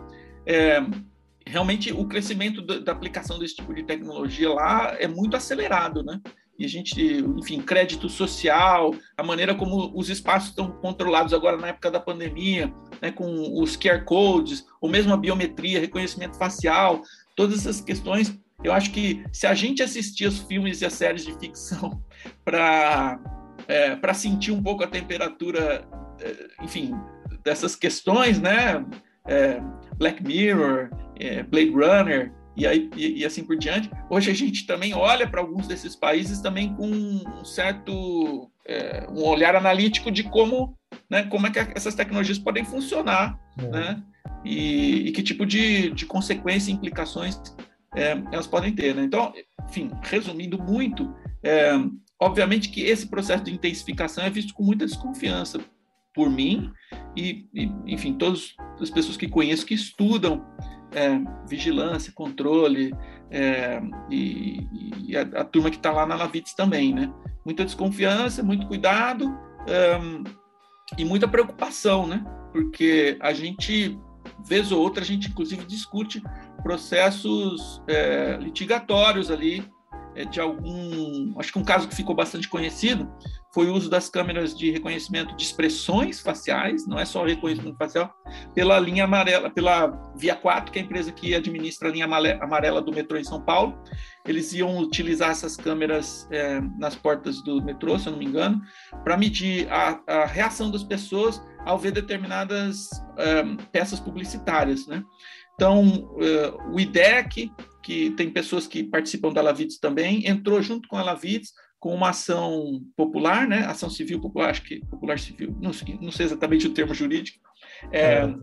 [0.46, 0.82] é,
[1.46, 6.20] realmente o crescimento da, da, aplicação desse tipo de tecnologia lá é muito acelerado, né?
[6.58, 7.02] E a gente,
[7.38, 12.72] enfim, crédito social, a maneira como os espaços estão controlados agora na época da pandemia,
[13.02, 17.02] né, com os QR codes, ou mesmo a biometria, reconhecimento facial,
[17.36, 18.40] todas essas questões.
[18.64, 22.00] Eu acho que se a gente assistir os filmes e as séries de ficção
[22.46, 23.20] para
[23.68, 25.88] é, para sentir um pouco a temperatura,
[26.20, 26.94] é, enfim,
[27.44, 28.86] dessas questões, né?
[29.26, 29.62] É,
[29.98, 33.90] Black Mirror, é, Blade Runner, e, aí, e, e assim por diante.
[34.10, 39.24] Hoje a gente também olha para alguns desses países também com um certo é, um
[39.24, 40.78] olhar analítico de como,
[41.10, 43.68] né, como é que essas tecnologias podem funcionar, é.
[43.68, 44.04] né,
[44.44, 47.40] e, e, que tipo de, de consequências e implicações
[47.96, 48.96] é, elas podem ter.
[48.96, 49.04] Né?
[49.04, 49.34] Então,
[49.68, 51.74] enfim, resumindo muito, é,
[52.24, 55.60] obviamente que esse processo de intensificação é visto com muita desconfiança
[56.14, 56.72] por mim
[57.16, 60.46] e, e enfim, todas as pessoas que conheço que estudam
[60.92, 62.94] é, vigilância, controle
[63.30, 64.68] é, e,
[65.08, 67.12] e a, a, turma que está lá na Navites também, né?
[67.44, 69.38] Muita desconfiança, muito cuidado
[70.98, 72.24] e muita preocupação, né?
[72.52, 74.00] Porque a gente,
[74.46, 76.22] vez ou outra, a gente inclusive discute
[76.62, 79.66] processos é, litigatórios ali
[80.32, 81.34] de algum.
[81.40, 83.12] Acho que um caso que ficou bastante conhecido
[83.54, 88.12] foi o uso das câmeras de reconhecimento de expressões faciais, não é só reconhecimento facial,
[88.56, 92.82] pela linha amarela, pela Via 4, que é a empresa que administra a linha amarela
[92.82, 93.78] do metrô em São Paulo.
[94.26, 98.60] Eles iam utilizar essas câmeras é, nas portas do metrô, se eu não me engano,
[99.04, 105.04] para medir a, a, reação das pessoas ao ver determinadas é, peças publicitárias, né?
[105.54, 107.52] Então, é, o IDEC,
[107.84, 112.12] que tem pessoas que participam da Lavites também, entrou junto com a Lavites com uma
[112.12, 113.66] ação popular, né?
[113.66, 117.40] Ação civil popular, acho que popular civil, não sei, não sei exatamente o termo jurídico,
[117.92, 118.36] é, é.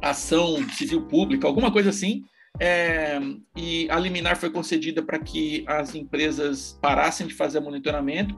[0.00, 2.24] ação civil pública, alguma coisa assim.
[2.58, 3.20] É,
[3.54, 8.34] e a liminar foi concedida para que as empresas parassem de fazer monitoramento.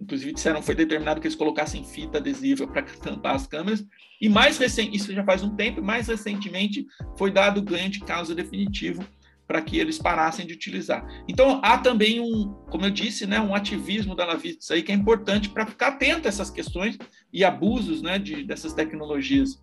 [0.00, 3.84] Inclusive disseram foi determinado que eles colocassem fita adesiva para tampar as câmeras.
[4.18, 6.86] E mais recente, isso já faz um tempo, mais recentemente
[7.18, 9.04] foi dado ganho de causa definitivo
[9.48, 11.08] para que eles parassem de utilizar.
[11.26, 14.94] Então, há também um, como eu disse, né, um ativismo da Lavitz aí que é
[14.94, 16.98] importante para ficar atento a essas questões
[17.32, 19.60] e abusos né, de, dessas tecnologias.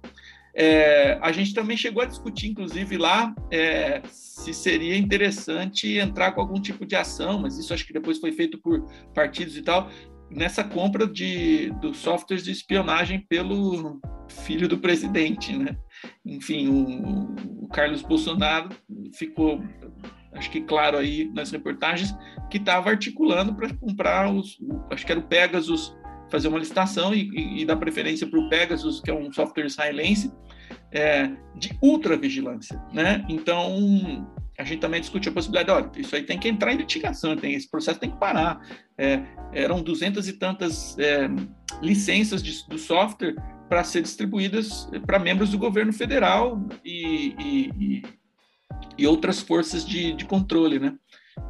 [0.57, 6.41] É, a gente também chegou a discutir, inclusive, lá é, se seria interessante entrar com
[6.41, 9.91] algum tipo de ação, mas isso acho que depois foi feito por partidos e tal,
[10.31, 13.99] nessa compra de, dos softwares de espionagem pelo
[14.29, 15.77] filho do presidente, né?
[16.25, 18.69] Enfim, o, o Carlos Bolsonaro
[19.13, 19.63] ficou,
[20.33, 22.15] acho que claro aí nas reportagens,
[22.49, 24.57] que estava articulando para comprar os,
[24.91, 25.95] acho que era o Pegasus,
[26.29, 29.65] fazer uma licitação e, e, e dar preferência para o Pegasus, que é um software
[29.65, 30.31] israelense,
[30.91, 33.25] é, de ultravigilância, né?
[33.29, 34.27] Então,
[34.57, 37.53] a gente também discutiu a possibilidade, olha, isso aí tem que entrar em litigação, tem,
[37.53, 38.59] esse processo tem que parar.
[38.97, 39.21] É,
[39.53, 41.27] eram duzentas e tantas é,
[41.81, 43.35] licenças de, do software
[43.67, 48.03] para ser distribuídas para membros do governo federal e, e,
[48.97, 50.95] e, outras forças de, de, controle, né?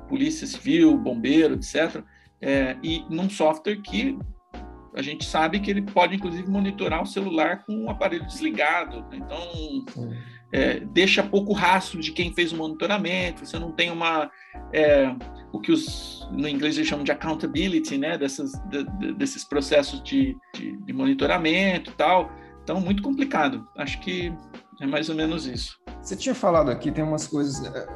[0.08, 2.04] Polícia Civil, bombeiro, etc.
[2.42, 4.18] É, e num software que
[4.96, 9.02] a gente sabe que ele pode, inclusive, monitorar o celular com o aparelho desligado.
[9.10, 9.18] Né?
[9.18, 9.86] Então,
[10.52, 14.30] é, deixa pouco rastro de quem fez o monitoramento, você não tem uma.
[14.74, 15.14] É,
[15.52, 18.18] o que os, no inglês eles chamam de accountability, né?
[18.18, 22.32] Dessas, de, de, desses processos de, de, de monitoramento e tal.
[22.64, 23.68] Então, muito complicado.
[23.78, 24.34] Acho que
[24.82, 25.80] é mais ou menos isso.
[26.02, 27.66] Você tinha falado aqui, tem umas coisas.
[27.66, 27.88] É,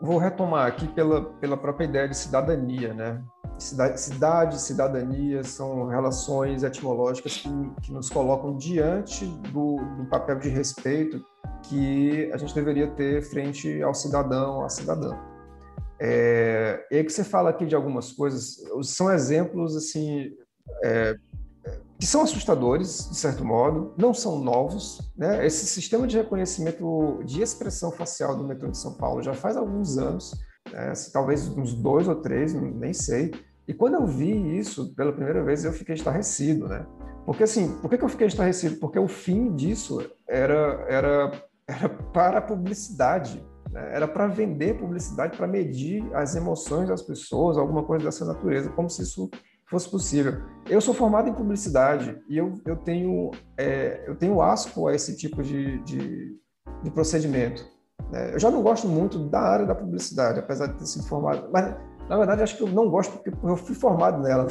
[0.00, 3.22] vou retomar aqui pela, pela própria ideia de cidadania, né?
[3.62, 7.48] Cidade, cidadania são relações etimológicas que,
[7.82, 11.24] que nos colocam diante do, do, papel de respeito
[11.62, 15.16] que a gente deveria ter frente ao cidadão, à cidadã.
[16.00, 20.32] É, e aí que você fala aqui de algumas coisas, são exemplos assim
[20.82, 21.16] é,
[22.02, 25.12] que são assustadores, de certo modo, não são novos.
[25.16, 25.46] Né?
[25.46, 29.96] Esse sistema de reconhecimento de expressão facial do metrô de São Paulo já faz alguns
[29.98, 30.34] anos,
[30.72, 30.92] né?
[31.12, 33.30] talvez uns dois ou três, nem sei.
[33.66, 36.86] E quando eu vi isso pela primeira vez, eu fiquei estarrecido, né?
[37.24, 38.76] Porque assim, por que eu fiquei estarrecido?
[38.76, 41.32] Porque o fim disso era, era,
[41.66, 43.90] era para a publicidade, né?
[43.94, 48.90] era para vender publicidade, para medir as emoções das pessoas, alguma coisa dessa natureza, como
[48.90, 49.30] se isso
[49.70, 50.42] fosse possível.
[50.68, 55.16] Eu sou formado em publicidade e eu, eu tenho é, eu tenho asco a esse
[55.16, 56.36] tipo de, de,
[56.82, 57.64] de procedimento.
[58.10, 58.34] Né?
[58.34, 61.74] Eu já não gosto muito da área da publicidade, apesar de ter sido formado, mas
[62.08, 64.48] na verdade, acho que eu não gosto porque eu fui formado nela.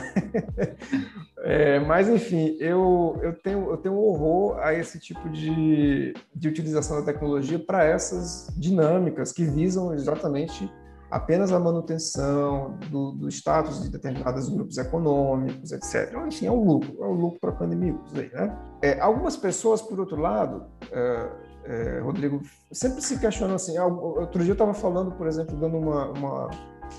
[1.44, 7.00] é, mas, enfim, eu, eu, tenho, eu tenho horror a esse tipo de, de utilização
[7.00, 10.72] da tecnologia para essas dinâmicas que visam exatamente
[11.12, 16.18] apenas a manutenção do, do status de determinados grupos econômicos, etc.
[16.26, 18.16] Enfim, é um lucro, é um lucro para pandemicos.
[18.16, 18.58] Aí, né?
[18.82, 21.30] É, algumas pessoas, por outro lado, é,
[21.66, 22.42] é, Rodrigo,
[22.72, 23.78] sempre se questionam assim.
[23.78, 26.50] Outro dia eu estava falando, por exemplo, dando uma, uma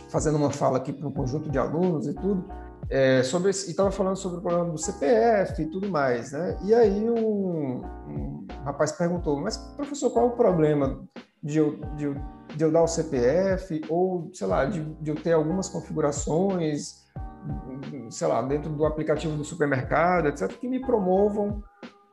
[0.09, 2.45] fazendo uma fala aqui para um conjunto de alunos e tudo,
[2.91, 6.59] é, sobre e estava falando sobre o problema do CPF e tudo mais, né?
[6.63, 11.03] E aí um, um rapaz perguntou, mas professor, qual é o problema
[11.43, 12.15] de eu, de eu
[12.57, 17.07] de eu dar o CPF ou, sei lá, de, de eu ter algumas configurações,
[18.11, 21.63] sei lá, dentro do aplicativo do supermercado, etc., que me promovam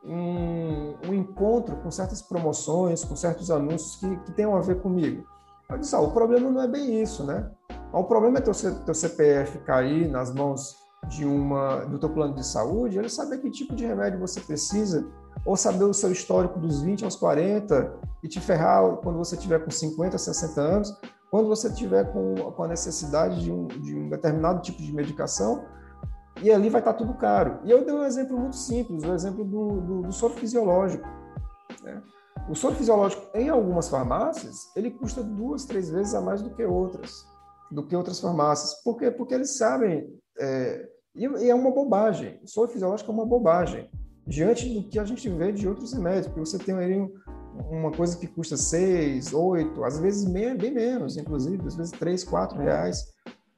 [0.03, 5.25] um, um encontro com certas promoções, com certos anúncios que, que tenham a ver comigo.
[5.69, 7.49] Eu disse, ah, o problema não é bem isso, né?
[7.93, 8.53] O problema é teu,
[8.85, 10.77] teu CPF cair nas mãos
[11.07, 15.07] de uma do teu plano de saúde, ele saber que tipo de remédio você precisa,
[15.45, 17.93] ou saber o seu histórico dos 20 aos 40
[18.23, 20.97] e te ferrar quando você tiver com 50, 60 anos,
[21.31, 25.65] quando você tiver com, com a necessidade de um, de um determinado tipo de medicação,
[26.41, 27.59] e ali vai estar tudo caro.
[27.63, 31.07] E eu dei um exemplo muito simples, o exemplo do, do, do soro fisiológico.
[31.83, 32.01] Né?
[32.47, 36.63] O soro fisiológico, em algumas farmácias, ele custa duas, três vezes a mais do que
[36.63, 37.25] outras,
[37.71, 38.81] do que outras farmácias.
[38.83, 39.11] Por quê?
[39.11, 40.07] Porque eles sabem,
[40.39, 42.39] é, e é uma bobagem.
[42.43, 43.89] O soro fisiológico é uma bobagem
[44.25, 47.11] diante do que a gente vê de outros remédios, porque você tem aí
[47.69, 52.23] uma coisa que custa seis, oito, às vezes bem, bem menos, inclusive, às vezes três,
[52.23, 53.05] quatro reais.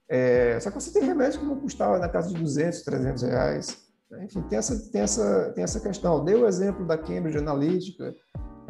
[0.09, 3.77] É, só que você tem remédios que vão custar na casa de 200, 300 reais.
[4.23, 6.23] Enfim, tem essa, tem essa, tem essa questão.
[6.23, 8.13] Dei o exemplo da Cambridge Analytica,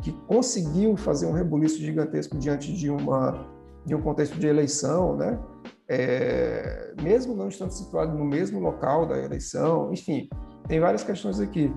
[0.02, 3.48] que conseguiu fazer um rebuliço gigantesco diante de, uma,
[3.86, 5.40] de um contexto de eleição, né?
[5.88, 10.30] É, mesmo não estando situado no mesmo local da eleição, enfim,
[10.68, 11.74] tem várias questões aqui.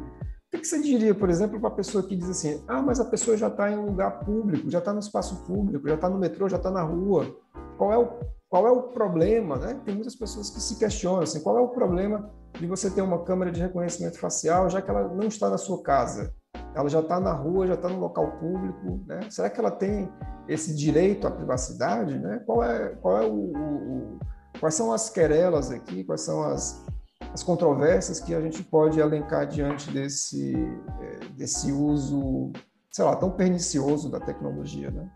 [0.55, 3.05] O que você diria, por exemplo, para a pessoa que diz assim: ah, mas a
[3.05, 6.18] pessoa já está em um lugar público, já está no espaço público, já está no
[6.18, 7.36] metrô, já está na rua.
[7.76, 8.09] Qual é o
[8.48, 9.80] qual é o problema, né?
[9.84, 13.24] Tem muitas pessoas que se questionam assim, qual é o problema de você ter uma
[13.24, 16.32] câmera de reconhecimento facial, já que ela não está na sua casa,
[16.74, 19.20] ela já está na rua, já está no local público, né?
[19.30, 20.10] Será que ela tem
[20.48, 22.42] esse direito à privacidade, né?
[22.44, 24.18] Qual é, qual é o, o, o
[24.59, 26.84] quais são as querelas aqui, quais são as,
[27.32, 30.55] as controvérsias que a gente pode elencar diante desse
[31.01, 32.52] é, desse uso,
[32.90, 35.09] sei lá, tão pernicioso da tecnologia, né?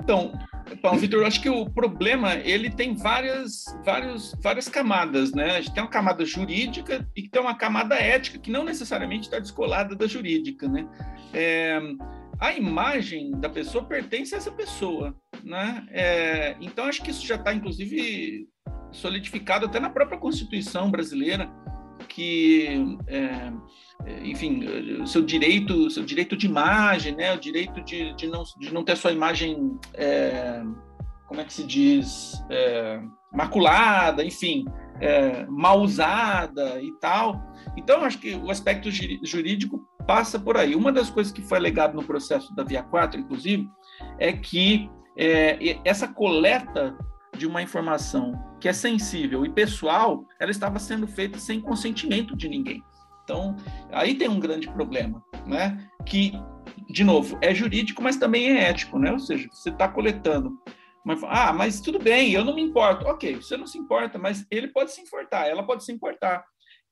[0.00, 0.32] Então,
[0.82, 5.56] Paulo Vitor, eu acho que o problema ele tem várias, várias, várias camadas, né?
[5.56, 9.38] A gente tem uma camada jurídica e tem uma camada ética que não necessariamente está
[9.38, 10.88] descolada da jurídica, né?
[11.32, 11.80] É,
[12.38, 15.86] a imagem da pessoa pertence a essa pessoa, né?
[15.90, 18.48] É, então acho que isso já está inclusive
[18.92, 21.50] solidificado até na própria Constituição brasileira,
[22.08, 23.52] que é,
[24.22, 24.64] enfim,
[25.00, 28.84] o seu direito, seu direito de imagem, né, o direito de, de, não, de não
[28.84, 30.62] ter sua imagem, é,
[31.26, 33.00] como é que se diz, é,
[33.32, 34.64] maculada, enfim,
[35.00, 37.42] é, mal usada e tal.
[37.76, 40.74] Então, acho que o aspecto jurídico passa por aí.
[40.74, 43.68] Uma das coisas que foi alegado no processo da Via 4, inclusive,
[44.18, 46.96] é que é, essa coleta
[47.36, 52.48] de uma informação que é sensível e pessoal, ela estava sendo feita sem consentimento de
[52.48, 52.82] ninguém.
[53.26, 53.56] Então,
[53.90, 55.90] aí tem um grande problema, né?
[56.06, 56.32] Que,
[56.88, 59.10] de novo, é jurídico, mas também é ético, né?
[59.10, 60.56] Ou seja, você está coletando.
[61.04, 63.04] Mas, ah, mas tudo bem, eu não me importo.
[63.04, 66.44] Ok, você não se importa, mas ele pode se importar, ela pode se importar.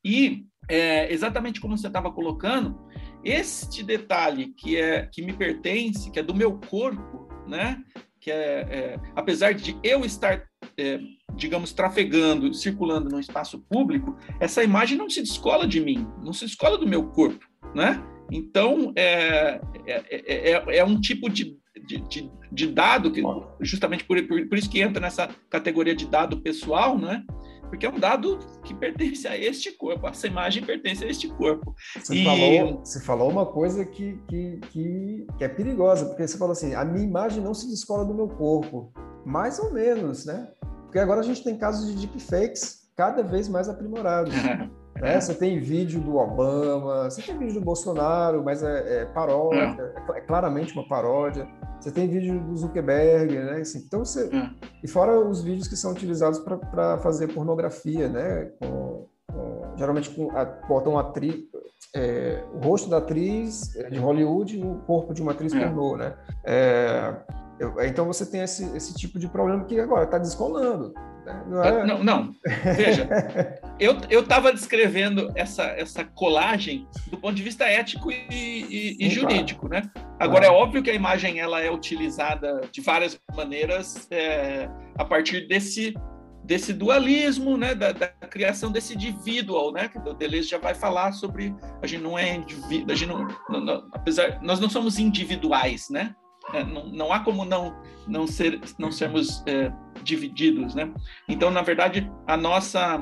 [0.05, 2.77] E, é, exatamente como você estava colocando,
[3.25, 7.81] este detalhe que é que me pertence, que é do meu corpo, né?
[8.21, 10.49] Que é, é apesar de eu estar
[10.79, 11.01] é,
[11.35, 16.45] digamos, trafegando, circulando no espaço público, essa imagem não se descola de mim, não se
[16.45, 17.45] descola do meu corpo,
[17.75, 18.03] né?
[18.31, 21.57] Então, é, é, é, é um tipo de,
[21.87, 23.23] de, de, dado, que,
[23.61, 27.23] justamente por, por, por, isso que entra nessa categoria de dado pessoal, né?
[27.69, 31.75] Porque é um dado que pertence a este corpo, essa imagem pertence a este corpo.
[31.97, 32.25] Você, e...
[32.25, 36.75] falou, você falou uma coisa que, que, que, que é perigosa, porque você falou assim,
[36.75, 38.93] a minha imagem não se descola do meu corpo.
[39.25, 40.49] Mais ou menos, né?
[40.83, 44.33] Porque agora a gente tem casos de deepfakes cada vez mais aprimorados.
[44.33, 44.71] né?
[45.21, 49.77] Você tem vídeo do Obama, você tem vídeo do Bolsonaro, mas é, é paródia,
[50.09, 50.19] é.
[50.19, 51.49] é, claramente uma paródia.
[51.81, 53.61] Você tem vídeo do Zuckerberg, né?
[53.61, 54.31] Assim, então você...
[54.35, 54.51] É.
[54.83, 58.53] E fora os vídeos que são utilizados para fazer pornografia, né?
[58.61, 61.35] Com, com, geralmente com, a, botam atriz,
[61.95, 65.61] é, o rosto da atriz é, de Hollywood no corpo de uma atriz é.
[65.61, 66.15] pornô, né?
[67.61, 70.93] É, então você tem esse, esse tipo de problema que agora está descolando.
[71.25, 71.45] Né?
[71.47, 71.87] Não, é...
[71.87, 72.35] não, não,
[72.77, 73.09] Veja,
[73.79, 79.69] eu estava descrevendo essa, essa colagem do ponto de vista ético e, e, e jurídico,
[79.69, 79.87] claro.
[79.87, 79.93] né?
[80.19, 80.55] Agora claro.
[80.55, 84.69] é óbvio que a imagem ela é utilizada de várias maneiras é,
[84.99, 85.95] a partir desse
[86.45, 91.13] desse dualismo, né, da, da, criação desse individual, né, que o Deleuze já vai falar
[91.13, 94.99] sobre a gente não é indivíduo, a gente não, não, não, apesar nós não somos
[94.99, 96.15] individuais, né,
[96.53, 97.75] é, não, não, há como não
[98.07, 99.73] não ser não sermos é,
[100.03, 100.93] divididos, né?
[101.29, 103.01] Então, na verdade, a nossa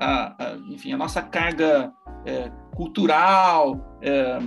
[0.00, 1.92] a, a, enfim a nossa carga
[2.24, 4.38] é, cultural, é,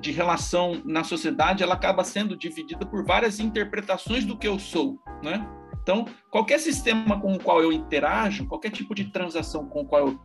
[0.00, 4.98] de relação na sociedade, ela acaba sendo dividida por várias interpretações do que eu sou,
[5.22, 5.46] né?
[5.82, 10.08] Então, qualquer sistema com o qual eu interajo, qualquer tipo de transação com o qual
[10.08, 10.20] eu,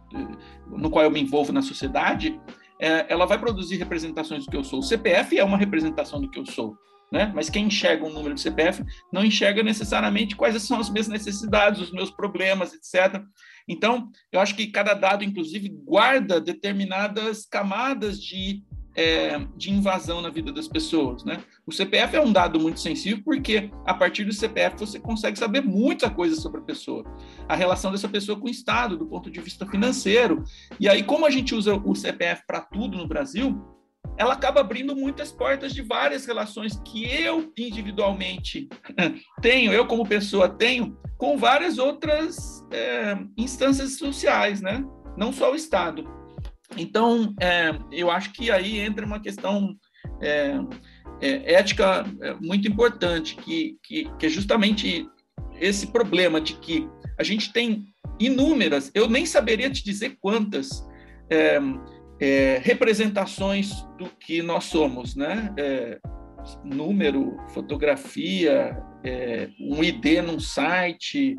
[0.68, 2.38] no qual eu me envolvo na sociedade,
[2.78, 4.80] é, ela vai produzir representações do que eu sou.
[4.80, 6.76] O CPF é uma representação do que eu sou,
[7.14, 7.32] né?
[7.36, 11.80] Mas quem enxerga um número de CPF não enxerga necessariamente quais são as minhas necessidades,
[11.80, 13.24] os meus problemas, etc.
[13.68, 18.64] Então, eu acho que cada dado, inclusive, guarda determinadas camadas de
[18.96, 21.24] é, de invasão na vida das pessoas.
[21.24, 21.44] Né?
[21.66, 25.62] O CPF é um dado muito sensível porque a partir do CPF você consegue saber
[25.62, 27.04] muita coisa sobre a pessoa,
[27.50, 30.44] a relação dessa pessoa com o Estado, do ponto de vista financeiro.
[30.80, 33.73] E aí, como a gente usa o CPF para tudo no Brasil,
[34.18, 38.68] ela acaba abrindo muitas portas de várias relações que eu individualmente
[39.42, 44.84] tenho, eu como pessoa tenho, com várias outras é, instâncias sociais, né?
[45.18, 46.08] não só o Estado.
[46.78, 49.76] Então, é, eu acho que aí entra uma questão
[50.22, 50.58] é,
[51.22, 52.06] ética
[52.42, 55.08] muito importante, que, que, que, é justamente
[55.60, 57.86] esse problema de que a gente tem
[58.20, 60.86] inúmeras, eu nem saberia te dizer quantas,
[62.24, 65.54] é, é, representações do que nós somos, né?
[66.64, 68.78] número, fotografia,
[69.62, 71.38] um ID num site,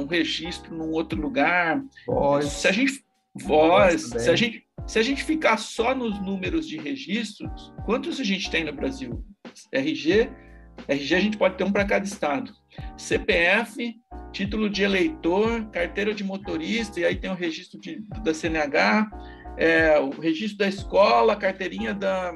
[0.00, 1.80] um registro num outro lugar.
[2.04, 2.46] Voz.
[2.46, 6.76] Se a gente voz, se a gente se a gente ficar só nos números de
[6.76, 9.24] registros, quantos a gente tem no Brasil?
[9.72, 10.28] RG,
[10.88, 12.52] RG a gente pode ter um para cada estado.
[12.96, 13.94] CPF,
[14.32, 19.10] título de eleitor, carteira de motorista, e aí tem o registro de, da CNH,
[19.60, 22.34] é, o registro da escola, carteirinha da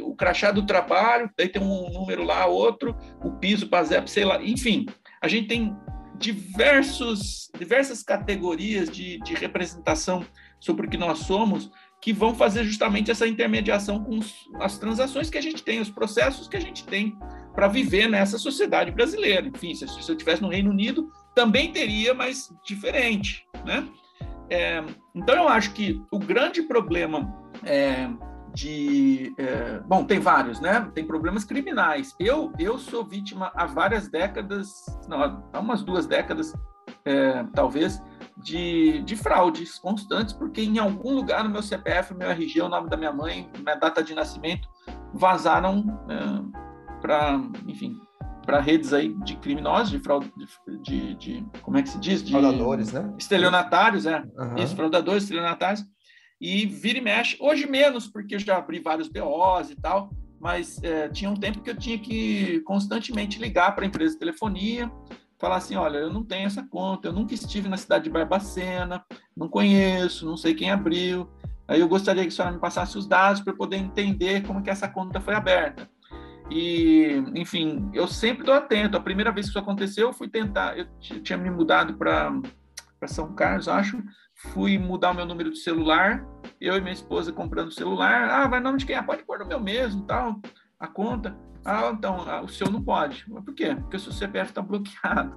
[0.00, 2.94] o crachá do trabalho, daí tem um número lá, outro,
[3.24, 4.86] o piso, PASEP, sei lá, enfim,
[5.20, 5.76] a gente tem
[6.18, 10.24] diversos, diversas categorias de, de representação
[10.60, 15.28] sobre o que nós somos, que vão fazer justamente essa intermediação com os, as transações
[15.28, 17.18] que a gente tem, os processos que a gente tem
[17.54, 19.46] para viver nessa sociedade brasileira.
[19.46, 23.86] Enfim, se, se eu estivesse no Reino Unido, também teria, mas diferente, né?
[24.48, 28.08] É, então, eu acho que o grande problema é,
[28.54, 29.34] de...
[29.38, 30.90] É, bom, tem vários, né?
[30.94, 32.14] Tem problemas criminais.
[32.18, 36.54] Eu, eu sou vítima há várias décadas, não, há umas duas décadas,
[37.04, 38.02] é, talvez,
[38.36, 42.88] de, de fraudes constantes, porque em algum lugar no meu CPF, meu RG, o nome
[42.88, 44.68] da minha mãe, minha data de nascimento,
[45.12, 48.00] vazaram é, para, enfim,
[48.46, 50.32] para redes aí de criminosos, de fraude,
[50.64, 52.22] de, de, de, como é que se diz?
[52.22, 53.12] De fraudadores, né?
[53.18, 54.20] Estelionatários, é.
[54.20, 54.56] Uhum.
[54.56, 55.84] Isso, fraudadores, estelionatários.
[56.40, 60.80] E vira e mexe, hoje menos, porque eu já abri vários BOs e tal, mas
[60.82, 64.90] é, tinha um tempo que eu tinha que constantemente ligar para a empresa de telefonia,
[65.38, 69.04] falar assim, olha, eu não tenho essa conta, eu nunca estive na cidade de Barbacena,
[69.36, 71.28] não conheço, não sei quem abriu.
[71.66, 74.62] Aí eu gostaria que a senhora me passasse os dados para eu poder entender como
[74.62, 75.88] que essa conta foi aberta.
[76.50, 78.96] E, enfim, eu sempre estou atento.
[78.96, 82.40] A primeira vez que isso aconteceu, eu fui tentar, eu tinha me mudado para
[83.06, 84.02] São Carlos, acho,
[84.52, 86.24] fui mudar o meu número de celular,
[86.60, 88.96] eu e minha esposa comprando celular, ah, vai nome de quem?
[88.96, 90.40] Ah, pode pôr no meu mesmo, tal,
[90.78, 91.36] a conta.
[91.64, 93.24] Ah, então, ah, o seu não pode.
[93.28, 93.74] Mas por quê?
[93.74, 95.36] Porque o seu CPF está bloqueado.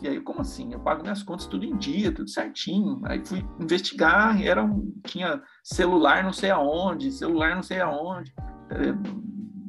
[0.00, 0.72] E aí, como assim?
[0.72, 3.02] Eu pago minhas contas tudo em dia, tudo certinho.
[3.04, 8.34] Aí fui investigar, era um, tinha celular não sei aonde, celular não sei aonde,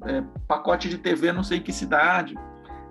[0.05, 2.35] é, é, pacote de TV não sei em que cidade.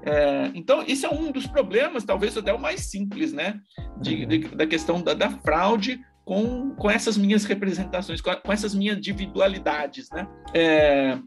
[0.03, 3.61] É, então, isso é um dos problemas, talvez até o mais simples, né?
[3.99, 8.75] De, de, da questão da, da, fraude com, com essas minhas representações, com, com essas
[8.75, 10.27] minhas individualidades, né?
[10.55, 11.19] É,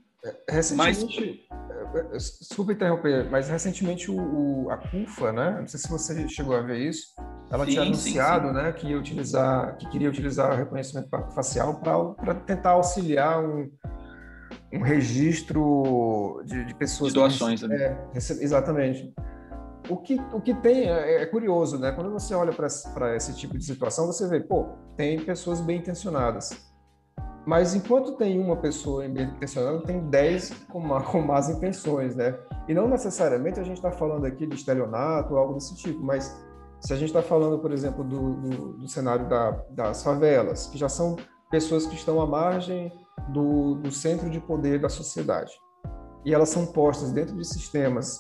[0.50, 1.46] Recentemente,
[1.92, 2.40] mas...
[2.40, 5.58] desculpa interromper, mas recentemente o, o, a CUFA, né?
[5.60, 7.08] Não sei se você chegou a ver isso.
[7.52, 8.62] Ela sim, tinha anunciado, sim, sim.
[8.62, 11.76] né, que ia utilizar, que queria utilizar o reconhecimento facial
[12.16, 13.70] para tentar auxiliar um,
[14.74, 17.14] um registro de, de pessoas.
[17.14, 17.98] De doações, que, né?
[18.14, 19.14] É, exatamente.
[19.90, 21.92] O que, o que tem é, é curioso, né?
[21.92, 26.74] Quando você olha para esse tipo de situação, você vê, pô, tem pessoas bem intencionadas
[27.46, 32.38] mas enquanto tem uma pessoa bem intencionada, tem dez com, com más intenções, né?
[32.68, 36.42] E não necessariamente a gente está falando aqui de estelionato ou algo desse tipo, mas
[36.80, 40.78] se a gente está falando, por exemplo, do, do, do cenário da, das favelas, que
[40.78, 41.18] já são
[41.52, 42.92] pessoas que estão à margem
[43.30, 45.52] do, do centro de poder da sociedade,
[46.26, 48.20] e elas são postas dentro de sistemas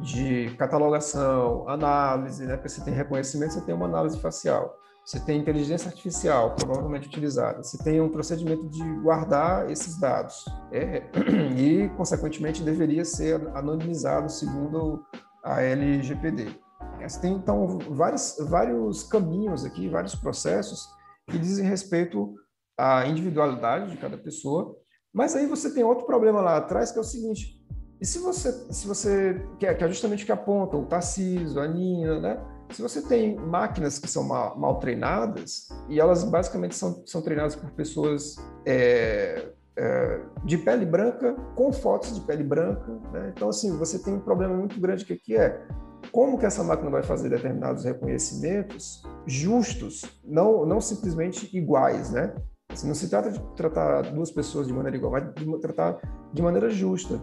[0.00, 2.56] de catalogação, análise, né?
[2.56, 4.74] Porque você tem reconhecimento, você tem uma análise facial.
[5.04, 7.62] Você tem inteligência artificial, provavelmente utilizada.
[7.62, 10.44] Você tem um procedimento de guardar esses dados.
[10.70, 11.02] É,
[11.58, 15.04] e, consequentemente, deveria ser anonimizado segundo
[15.44, 16.56] a LGPD.
[17.00, 20.88] Você tem, então, vários, vários caminhos aqui, vários processos
[21.28, 22.34] que dizem respeito
[22.76, 24.76] à individualidade de cada pessoa,
[25.12, 27.62] Mas aí você tem outro problema lá atrás, que é o seguinte,
[28.02, 31.60] e se você, se você que é, que é justamente o que aponta o Tarcísio,
[31.60, 32.44] a Nina, né?
[32.72, 37.54] Se você tem máquinas que são mal, mal treinadas, e elas basicamente são, são treinadas
[37.54, 38.34] por pessoas
[38.66, 43.32] é, é, de pele branca, com fotos de pele branca, né?
[43.36, 45.64] então assim, você tem um problema muito grande que aqui é
[46.10, 52.34] como que essa máquina vai fazer determinados reconhecimentos justos, não, não simplesmente iguais, né?
[52.72, 55.98] Assim, não se trata de tratar duas pessoas de maneira igual, mas de tratar
[56.32, 57.20] de maneira justa.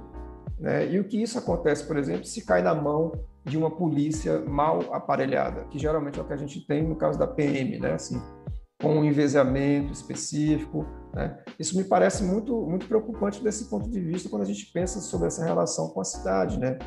[0.60, 0.92] Né?
[0.92, 3.12] E o que isso acontece, por exemplo, se cai na mão
[3.46, 7.18] de uma polícia mal aparelhada, que geralmente é o que a gente tem no caso
[7.18, 7.94] da PM, né?
[7.94, 8.22] Assim,
[8.82, 10.86] com um envezamento específico.
[11.14, 11.38] Né?
[11.58, 15.28] Isso me parece muito, muito preocupante desse ponto de vista quando a gente pensa sobre
[15.28, 16.60] essa relação com a cidade.
[16.60, 16.78] Né?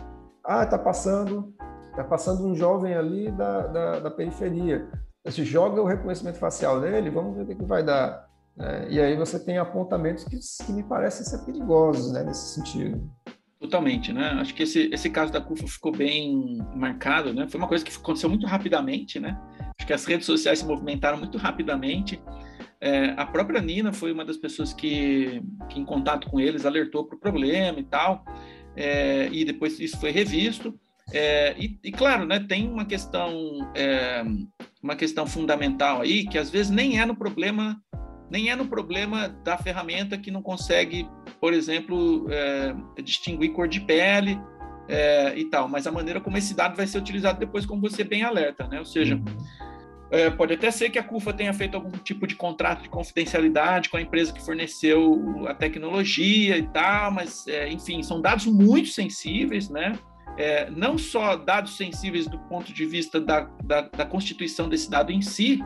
[0.45, 1.53] Ah, está passando,
[1.95, 4.89] tá passando um jovem ali da, da, da periferia.
[5.25, 8.27] Você joga o reconhecimento facial dele, vamos ver o que, que vai dar.
[8.57, 8.87] Né?
[8.91, 13.11] E aí você tem apontamentos que, que me parecem ser perigosos né, nesse sentido.
[13.59, 14.31] Totalmente, né?
[14.41, 17.47] Acho que esse, esse caso da CUFA ficou bem marcado, né?
[17.49, 19.41] Foi uma coisa que aconteceu muito rapidamente, né?
[19.79, 22.21] Acho que as redes sociais se movimentaram muito rapidamente.
[22.81, 27.07] É, a própria Nina foi uma das pessoas que, que em contato com eles, alertou
[27.07, 28.25] para o problema e tal.
[28.75, 30.77] É, e depois isso foi revisto.
[31.13, 33.33] É, e, e, claro, né, tem uma questão,
[33.77, 34.25] é,
[34.83, 37.81] uma questão fundamental aí, que às vezes nem é no problema
[38.33, 41.07] nem é no problema da ferramenta que não consegue,
[41.39, 44.41] por exemplo, é, distinguir cor de pele
[44.89, 48.03] é, e tal, mas a maneira como esse dado vai ser utilizado depois, como você
[48.03, 48.79] bem alerta, né?
[48.79, 49.21] Ou seja,
[50.11, 53.91] é, pode até ser que a CUFA tenha feito algum tipo de contrato de confidencialidade
[53.91, 59.69] com a empresa que forneceu a tecnologia e tal, mas, enfim, são dados muito sensíveis,
[59.69, 59.93] né?
[60.39, 65.13] É, não só dados sensíveis do ponto de vista da, da, da constituição desse dado
[65.13, 65.63] em si,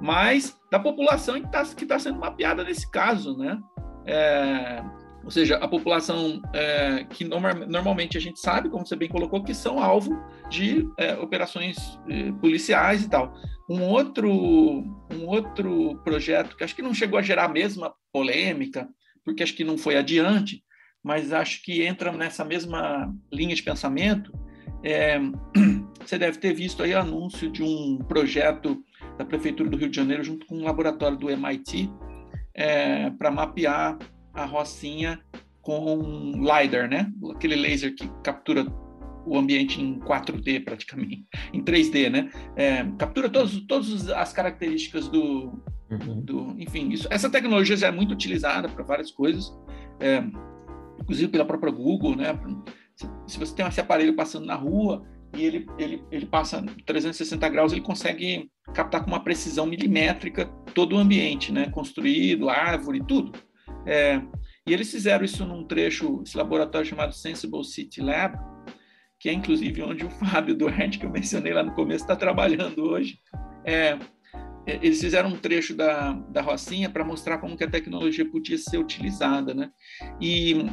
[0.00, 3.58] mas da população que está tá sendo mapeada nesse caso, né?
[4.06, 4.82] É,
[5.26, 9.52] ou seja, a população é, que normalmente a gente sabe, como você bem colocou, que
[9.52, 10.16] são alvo
[10.48, 13.34] de é, operações é, policiais e tal.
[13.68, 18.88] Um outro, um outro projeto que acho que não chegou a gerar a mesma polêmica,
[19.24, 20.62] porque acho que não foi adiante,
[21.06, 24.36] mas acho que entra nessa mesma linha de pensamento.
[24.82, 25.16] É,
[26.04, 28.82] você deve ter visto aí o anúncio de um projeto
[29.16, 31.88] da Prefeitura do Rio de Janeiro, junto com um laboratório do MIT,
[32.52, 33.96] é, para mapear
[34.34, 35.20] a rocinha
[35.62, 37.08] com LiDAR, né?
[37.30, 38.66] aquele laser que captura
[39.24, 42.30] o ambiente em 4D praticamente, em 3D, né?
[42.56, 46.20] É, captura todas todos as características do, uhum.
[46.20, 49.52] do, enfim, isso, essa tecnologia já é muito utilizada para várias coisas,
[50.00, 50.22] é,
[51.00, 52.38] inclusive pela própria Google, né?
[52.94, 55.06] Se, se, você tem esse aparelho passando na rua
[55.36, 60.96] e ele, ele, ele passa 360 graus, ele consegue captar com uma precisão milimétrica todo
[60.96, 61.68] o ambiente, né?
[61.70, 63.32] Construído, árvore, tudo.
[63.84, 64.20] É,
[64.66, 68.36] e eles fizeram isso num trecho, esse laboratório chamado Sensible City Lab,
[69.18, 72.82] que é inclusive onde o Fábio Duarte, que eu mencionei lá no começo, está trabalhando
[72.82, 73.18] hoje.
[73.64, 73.98] É,
[74.66, 78.78] eles fizeram um trecho da, da Rocinha para mostrar como que a tecnologia podia ser
[78.78, 79.70] utilizada, né?
[80.20, 80.66] E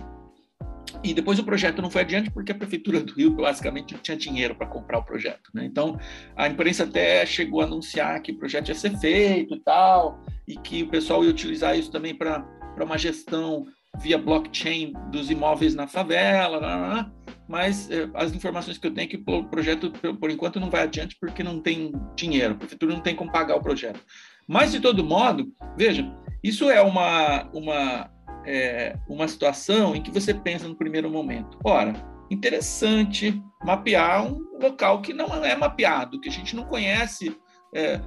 [1.04, 4.16] e depois o projeto não foi adiante porque a prefeitura do Rio basicamente não tinha
[4.16, 5.50] dinheiro para comprar o projeto.
[5.54, 5.66] Né?
[5.66, 5.98] Então
[6.36, 10.56] a imprensa até chegou a anunciar que o projeto ia ser feito e tal, e
[10.56, 12.46] que o pessoal ia utilizar isso também para
[12.80, 13.66] uma gestão
[14.00, 17.12] via blockchain dos imóveis na favela, lá,
[17.54, 20.82] mas eh, as informações que eu tenho é que o projeto, por enquanto, não vai
[20.82, 24.00] adiante porque não tem dinheiro, a prefeitura não tem como pagar o projeto.
[24.48, 26.04] Mas, de todo modo, veja,
[26.44, 28.10] isso é uma, uma
[28.44, 31.94] é, uma situação em que você pensa no primeiro momento, ora,
[32.32, 37.38] interessante mapear um local que não é mapeado, que a gente não conhece
[37.76, 38.02] é,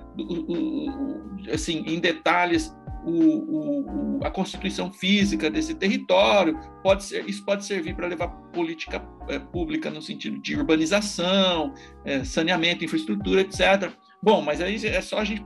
[1.55, 2.74] assim, em detalhes
[3.07, 6.59] o, a constituição física desse território.
[6.83, 11.73] Pode ser, isso pode servir para levar política é, pública no sentido de urbanização,
[12.05, 13.93] é, saneamento, infraestrutura, etc.
[14.23, 15.45] Bom, mas aí é só a gente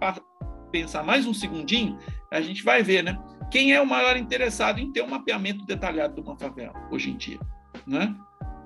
[0.72, 1.98] pensar mais um segundinho,
[2.32, 3.18] a gente vai ver, né?
[3.50, 7.16] Quem é o maior interessado em ter um mapeamento detalhado de uma favela hoje em
[7.16, 7.40] dia,
[7.86, 8.14] né?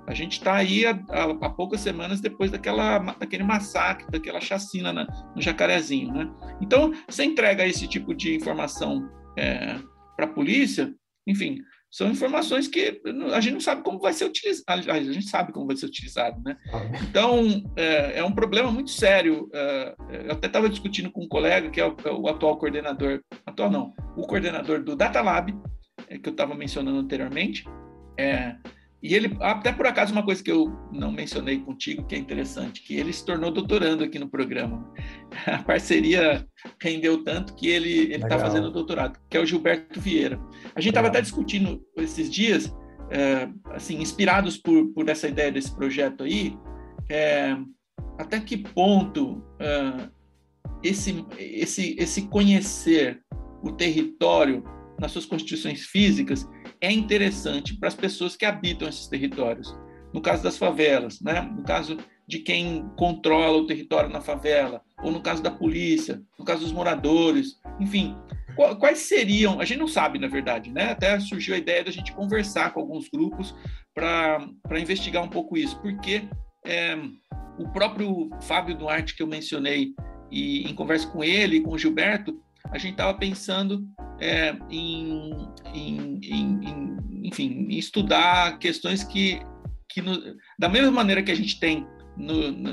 [0.06, 5.40] A gente está aí há, poucas semanas depois daquela, daquele massacre, daquela chacina na, no
[5.40, 6.31] Jacarezinho, né?
[6.60, 9.76] Então, você entrega esse tipo de informação é,
[10.16, 10.94] para a polícia,
[11.26, 11.59] enfim,
[11.94, 13.01] são informações que
[13.32, 14.90] a gente não sabe como vai ser utilizado.
[14.90, 16.56] A gente sabe como vai ser utilizado, né?
[17.09, 19.48] Então, é, é um problema muito sério.
[19.55, 19.94] É,
[20.24, 23.70] eu até estava discutindo com um colega, que é o, é o, atual coordenador, atual
[23.70, 25.55] não, o coordenador do Data Lab,
[26.09, 27.64] é, que eu estava mencionando anteriormente,
[28.18, 28.56] é,
[29.05, 32.81] e ele, até por acaso, uma coisa que eu não mencionei contigo, que é interessante,
[32.81, 34.90] que ele se tornou doutorando aqui no programa.
[35.47, 36.48] A parceria
[36.81, 40.40] rendeu tanto que ele está fazendo doutorado, que é o Gilberto Vieira.
[40.74, 42.74] A gente estava até discutindo esses dias,
[43.10, 46.56] é, assim, inspirados por, por essa ideia desse projeto aí,
[47.10, 47.55] é,
[48.18, 50.09] até que ponto é,
[50.82, 53.20] esse, esse, esse conhecer
[53.62, 54.64] o território
[54.98, 56.48] nas suas constituições físicas
[56.85, 59.74] é interessante para as pessoas que habitam esses territórios.
[60.12, 61.40] No caso das favelas, né?
[61.40, 66.44] no caso de quem controla o território na favela, ou no caso da polícia, no
[66.44, 68.16] caso dos moradores, enfim,
[68.78, 69.61] quais seriam?
[69.61, 70.93] A gente não sabe, na verdade, né?
[70.93, 73.55] Até surgiu a ideia da gente conversar com alguns grupos
[73.93, 76.23] para investigar um pouco isso, porque
[76.65, 76.97] é,
[77.59, 79.94] o próprio Fábio Duarte que eu mencionei
[80.31, 82.40] e em conversa com ele, com o Gilberto,
[82.70, 83.86] a gente estava pensando
[84.20, 89.41] é, em, em, em, enfim, em estudar questões que,
[89.89, 90.16] que no,
[90.59, 91.86] da mesma maneira que a gente tem
[92.16, 92.70] no, no,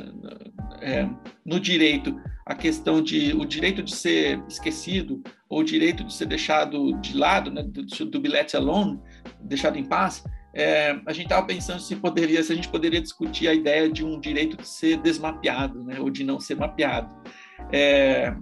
[0.81, 1.09] é,
[1.45, 2.15] no, direito
[2.45, 7.18] a questão de o direito de ser esquecido ou o direito de ser deixado de
[7.18, 8.99] lado, né, do, do bilhete alone,
[9.41, 10.23] deixado em paz,
[10.53, 14.03] é, a gente estava pensando se poderia, se a gente poderia discutir a ideia de
[14.03, 17.15] um direito de ser desmapeado, né, ou de não ser mapeado.
[17.72, 18.35] É,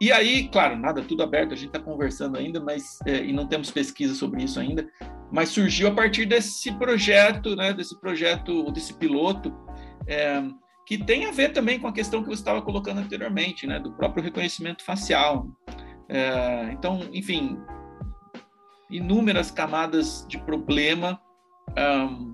[0.00, 3.46] e aí, claro, nada, tudo aberto, a gente está conversando ainda, mas é, e não
[3.46, 4.88] temos pesquisa sobre isso ainda,
[5.30, 9.54] mas surgiu a partir desse projeto, né, desse projeto, desse piloto,
[10.06, 10.42] é,
[10.86, 13.92] que tem a ver também com a questão que você estava colocando anteriormente, né, do
[13.92, 15.46] próprio reconhecimento facial.
[16.08, 17.58] É, então, enfim,
[18.90, 21.20] inúmeras camadas de problema
[21.78, 22.32] um,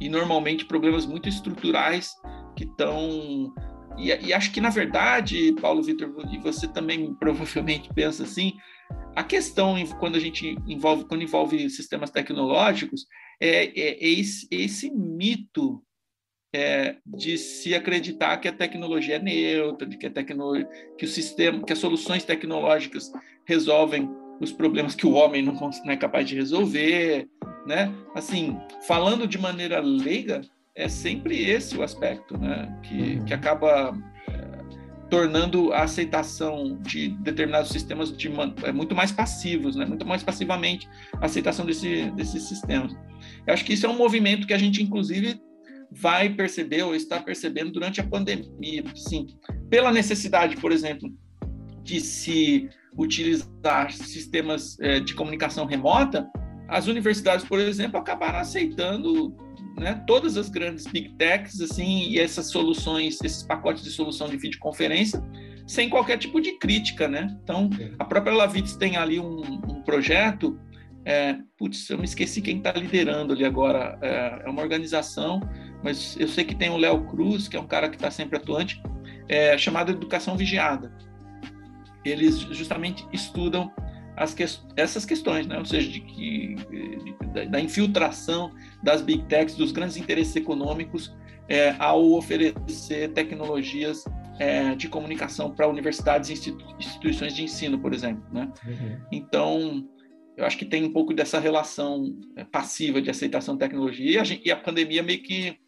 [0.00, 2.14] e normalmente problemas muito estruturais
[2.56, 3.54] que estão
[3.98, 8.54] e, e, acho que, na verdade, Paulo Vitor, e você também provavelmente pensa assim,
[9.14, 13.06] a questão quando a gente envolve, quando envolve sistemas tecnológicos,
[13.40, 15.82] é, é, é esse, esse, mito
[16.54, 20.68] é, de se acreditar que a tecnologia é neutra, de que a tecnologia,
[20.98, 23.10] que o sistema, que as soluções tecnológicas
[23.44, 24.08] resolvem
[24.40, 27.26] os problemas que o homem não, não é capaz de resolver,
[27.66, 27.92] né?
[28.14, 30.42] Assim, falando de maneira leiga,
[30.76, 32.78] é sempre esse o aspecto, né?
[32.82, 33.24] Que, uhum.
[33.24, 33.96] que acaba
[34.28, 38.30] é, tornando a aceitação de determinados sistemas de,
[38.62, 39.86] é, muito mais passivos, né?
[39.86, 42.92] Muito mais passivamente a aceitação desse, desses sistemas.
[43.46, 45.40] Eu acho que isso é um movimento que a gente, inclusive,
[45.90, 49.26] vai perceber ou está percebendo durante a pandemia, sim,
[49.70, 51.10] pela necessidade, por exemplo,
[51.82, 56.28] de se utilizar sistemas é, de comunicação remota,
[56.68, 59.34] as universidades, por exemplo, acabaram aceitando
[59.78, 64.36] né, todas as grandes big techs assim e essas soluções, esses pacotes de solução de
[64.36, 65.22] videoconferência,
[65.66, 67.36] sem qualquer tipo de crítica, né?
[67.42, 70.58] Então, a própria Lavitz tem ali um, um projeto,
[71.04, 75.40] é, putz, eu me esqueci quem está liderando ali agora, é, é, uma organização,
[75.82, 78.38] mas eu sei que tem o Léo Cruz, que é um cara que está sempre
[78.38, 78.82] atuante,
[79.28, 80.96] é, chamado Educação Vigiada.
[82.04, 83.72] Eles justamente estudam
[84.34, 84.44] que,
[84.76, 85.58] essas questões, né?
[85.58, 88.50] ou seja, de que, de, da, da, infiltração
[88.82, 91.14] das big techs, dos grandes interesses econômicos,
[91.48, 94.04] é, ao oferecer tecnologias
[94.38, 98.24] é, de comunicação para universidades e institu instituições de ensino, por exemplo.
[98.32, 98.50] Né?
[98.66, 99.00] Uhum.
[99.12, 99.88] Então,
[100.36, 104.18] eu acho que tem um pouco dessa relação é, passiva de aceitação de tecnologia, e
[104.18, 105.58] a, gente, e a pandemia meio que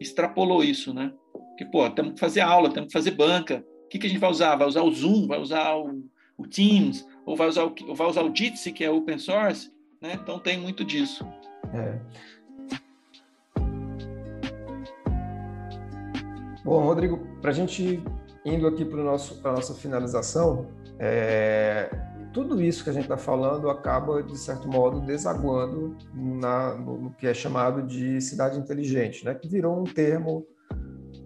[0.00, 1.12] extrapolou isso, né?
[1.56, 3.64] Que, pô, temos que fazer aula, temos que fazer banca.
[3.84, 4.54] O que, que a gente vai usar?
[4.54, 6.04] Vai usar o Zoom, vai usar o,
[6.36, 9.70] o Teams, ou vai usar o, ou vai usar o Jitsi, que é open source,
[10.00, 10.14] né?
[10.14, 11.26] Então tem muito disso.
[11.74, 11.98] É.
[16.64, 18.02] Bom, Rodrigo, para a gente
[18.46, 20.68] indo aqui para a nossa finalização,
[20.98, 21.90] é,
[22.32, 27.26] tudo isso que a gente está falando acaba, de certo modo, desaguando na, no, que
[27.26, 29.34] é chamado de cidade inteligente, né?
[29.34, 30.46] que virou um termo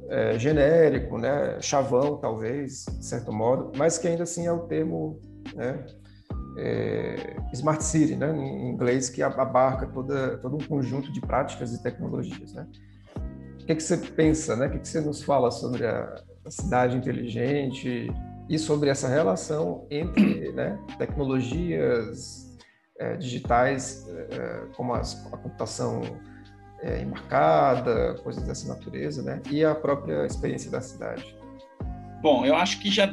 [0.08, 1.60] é, genérico, né?
[1.60, 5.20] chavão, talvez, de certo modo, mas que ainda assim é o termo
[5.54, 5.84] né?
[6.56, 8.30] É, Smart City, né?
[8.30, 12.52] em inglês, que abarca toda, todo um conjunto de práticas e tecnologias.
[12.52, 12.66] Né?
[13.62, 14.66] O que, é que você pensa, né?
[14.66, 16.14] o que, é que você nos fala sobre a,
[16.44, 18.12] a cidade inteligente
[18.48, 22.58] e sobre essa relação entre né, tecnologias
[22.98, 26.02] é, digitais, é, como as, a computação
[26.82, 29.40] é, embarcada, coisas dessa natureza, né?
[29.50, 31.36] e a própria experiência da cidade?
[32.20, 33.12] Bom, eu acho que já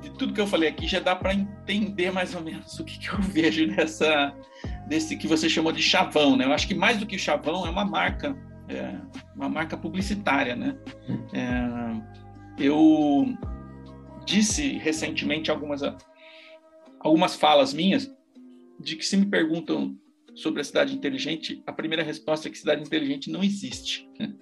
[0.00, 2.98] de tudo que eu falei aqui já dá para entender mais ou menos o que,
[2.98, 4.34] que, eu vejo nessa
[4.86, 6.44] desse que você chamou de chavão, né?
[6.44, 8.36] Eu acho que mais do que chavão é uma marca,
[8.68, 8.98] é,
[9.36, 10.76] uma marca publicitária, né?
[11.32, 13.36] É, eu
[14.26, 15.80] disse recentemente algumas
[17.00, 18.10] algumas falas minhas
[18.78, 19.96] de que se me perguntam
[20.34, 24.08] sobre a cidade inteligente, a primeira resposta é que cidade inteligente não existe.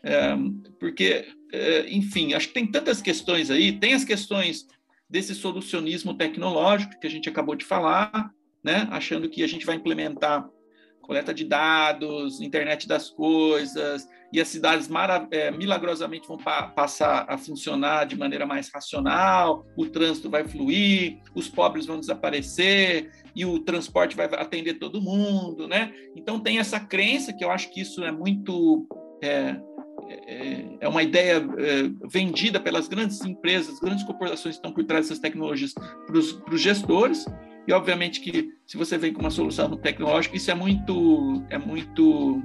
[0.00, 0.32] É,
[0.78, 4.64] porque, é, enfim, acho que tem tantas questões aí, tem as questões
[5.08, 8.30] desse solucionismo tecnológico que a gente acabou de falar,
[8.62, 8.86] né?
[8.90, 10.48] achando que a gente vai implementar
[11.08, 14.90] coleta de dados, internet das coisas, e as cidades
[15.30, 21.18] é, milagrosamente vão pa passar a funcionar de maneira mais racional, o trânsito vai fluir,
[21.34, 25.94] os pobres vão desaparecer e o transporte vai atender todo mundo, né?
[26.14, 28.86] Então tem essa crença que eu acho que isso é muito
[29.24, 29.58] é,
[30.08, 35.06] é, é uma ideia é, vendida pelas grandes empresas, grandes corporações que estão por trás
[35.06, 37.24] dessas tecnologias para os gestores
[37.68, 42.42] e obviamente que se você vem com uma solução tecnológica, isso é muito, é muito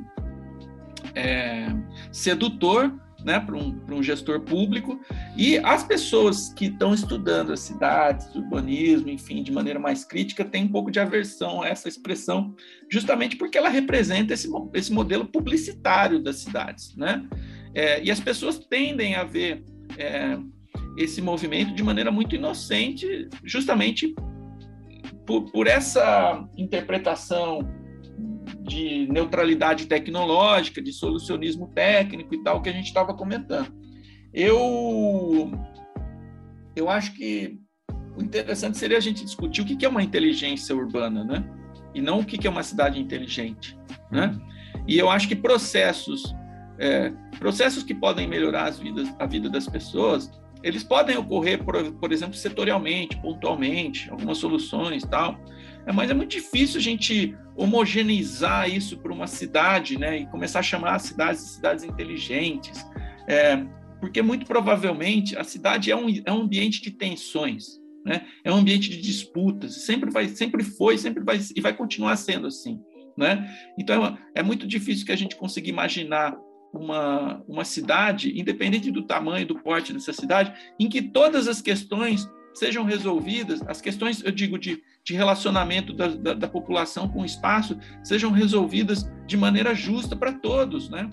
[1.15, 1.67] é,
[2.11, 4.99] sedutor né, para um, um gestor público.
[5.37, 10.65] E as pessoas que estão estudando as cidades, urbanismo, enfim, de maneira mais crítica, têm
[10.65, 12.53] um pouco de aversão a essa expressão,
[12.89, 16.97] justamente porque ela representa esse, esse modelo publicitário das cidades.
[16.97, 17.25] Né?
[17.75, 19.63] É, e as pessoas tendem a ver
[19.97, 20.37] é,
[20.97, 24.13] esse movimento de maneira muito inocente, justamente
[25.25, 27.59] por, por essa interpretação
[28.61, 33.73] de neutralidade tecnológica, de solucionismo técnico e tal que a gente estava comentando.
[34.33, 35.51] Eu
[36.75, 37.59] eu acho que
[38.17, 41.43] o interessante seria a gente discutir o que é uma inteligência urbana, né?
[41.93, 43.77] E não o que é uma cidade inteligente,
[44.11, 44.27] né?
[44.27, 44.83] Uhum.
[44.87, 46.33] E eu acho que processos
[46.79, 50.31] é, processos que podem melhorar as vidas, a vida das pessoas
[50.63, 55.37] eles podem ocorrer, por, por exemplo, setorialmente, pontualmente, algumas soluções tal,
[55.85, 60.59] é, mas é muito difícil a gente homogeneizar isso para uma cidade, né, e começar
[60.59, 62.83] a chamar as cidades de cidades inteligentes,
[63.27, 63.63] é,
[63.99, 68.55] porque muito provavelmente a cidade é um, é um ambiente de tensões, né, é um
[68.55, 72.79] ambiente de disputas, sempre vai, sempre foi, sempre vai e vai continuar sendo assim,
[73.17, 73.47] né?
[73.77, 76.35] Então é muito difícil que a gente consiga imaginar
[76.73, 82.27] uma, uma cidade, independente do tamanho, do porte dessa cidade, em que todas as questões
[82.53, 87.25] sejam resolvidas, as questões, eu digo, de, de relacionamento da, da, da população com o
[87.25, 91.09] espaço, sejam resolvidas de maneira justa para todos, né?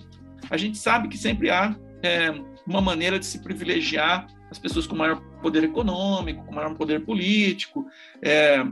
[0.49, 2.31] A gente sabe que sempre há é,
[2.65, 7.85] uma maneira de se privilegiar as pessoas com maior poder econômico, com maior poder político,
[8.21, 8.63] é,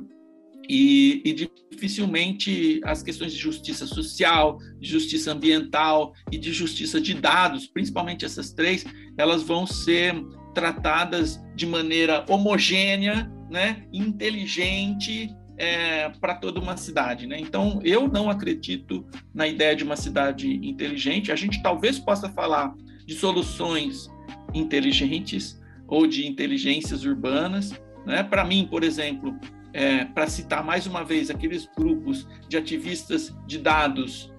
[0.69, 1.33] e, e,
[1.71, 8.23] dificilmente as questões de justiça social, de justiça ambiental e de justiça de dados, principalmente
[8.23, 8.85] essas três,
[9.17, 10.13] elas vão ser
[10.53, 17.25] tratadas de maneira homogênea, né, inteligente é, para toda uma cidade.
[17.25, 17.39] Né?
[17.39, 21.31] Então, eu não acredito na ideia de uma cidade inteligente.
[21.31, 22.75] A gente talvez possa falar
[23.05, 24.07] de soluções
[24.53, 27.73] inteligentes ou de inteligências urbanas.
[28.05, 28.23] Né?
[28.23, 29.37] Para mim, por exemplo,
[29.73, 34.31] é, para citar mais uma vez aqueles grupos de ativistas de dados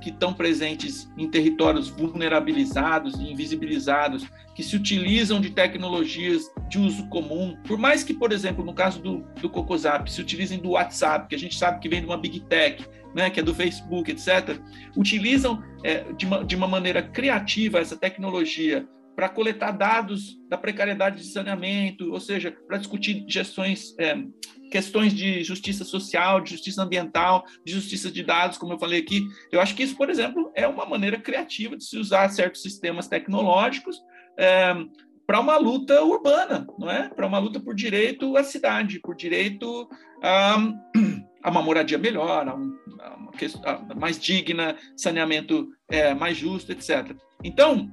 [0.00, 7.06] que estão presentes em territórios vulnerabilizados e invisibilizados, que se utilizam de tecnologias de uso
[7.08, 11.28] comum, por mais que, por exemplo, no caso do, do Cocosap, se utilizem do WhatsApp,
[11.28, 12.84] que a gente sabe que vem de uma Big Tech,
[13.14, 14.58] né, que é do Facebook, etc.,
[14.96, 21.18] utilizam é, de, uma, de uma maneira criativa essa tecnologia para coletar dados da precariedade
[21.18, 24.16] de saneamento, ou seja, para discutir gestões, é,
[24.70, 29.26] questões de justiça social, de justiça ambiental, de justiça de dados, como eu falei aqui.
[29.52, 33.08] Eu acho que isso, por exemplo, é uma maneira criativa de se usar certos sistemas
[33.08, 34.00] tecnológicos
[34.38, 34.74] é,
[35.26, 37.08] para uma luta urbana, não é?
[37.08, 39.88] Para uma luta por direito à cidade, por direito
[40.22, 40.56] a,
[41.42, 42.76] a uma moradia melhor, a, um,
[43.16, 47.14] uma questão, a mais digna, saneamento é, mais justo, etc.
[47.44, 47.88] Então,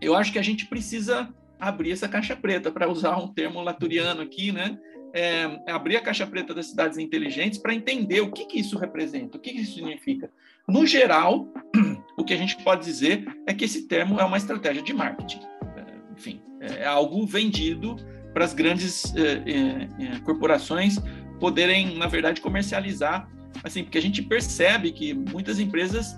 [0.00, 4.22] eu acho que a gente precisa abrir essa caixa preta, para usar um termo laturiano
[4.22, 4.78] aqui, né?
[5.12, 9.36] É, abrir a caixa preta das cidades inteligentes para entender o que, que isso representa,
[9.36, 10.30] o que, que isso significa.
[10.66, 11.52] No geral,
[12.16, 15.40] o que a gente pode dizer é que esse termo é uma estratégia de marketing.
[15.76, 17.96] É, enfim, é algo vendido
[18.32, 20.96] para as grandes é, é, é, corporações
[21.40, 23.28] poderem, na verdade, comercializar,
[23.64, 26.16] assim, porque a gente percebe que muitas empresas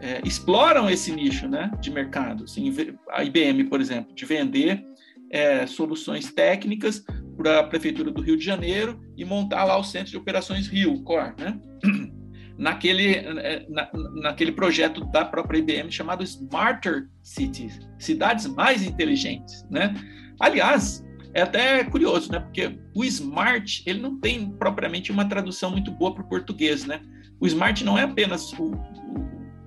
[0.00, 2.44] é, exploram esse nicho né, de mercado.
[2.44, 2.74] Assim,
[3.10, 4.84] a IBM, por exemplo, de vender
[5.30, 7.04] é, soluções técnicas
[7.36, 11.02] para a Prefeitura do Rio de Janeiro e montar lá o Centro de Operações Rio,
[11.02, 11.58] COR, né?
[12.58, 13.90] naquele, é, na,
[14.22, 19.66] naquele projeto da própria IBM chamado Smarter Cities, cidades mais inteligentes.
[19.70, 19.94] Né?
[20.38, 21.02] Aliás,
[21.32, 22.38] é até curioso, né?
[22.38, 26.84] porque o smart ele não tem propriamente uma tradução muito boa para o português.
[26.84, 27.00] Né?
[27.40, 28.72] O smart não é apenas o,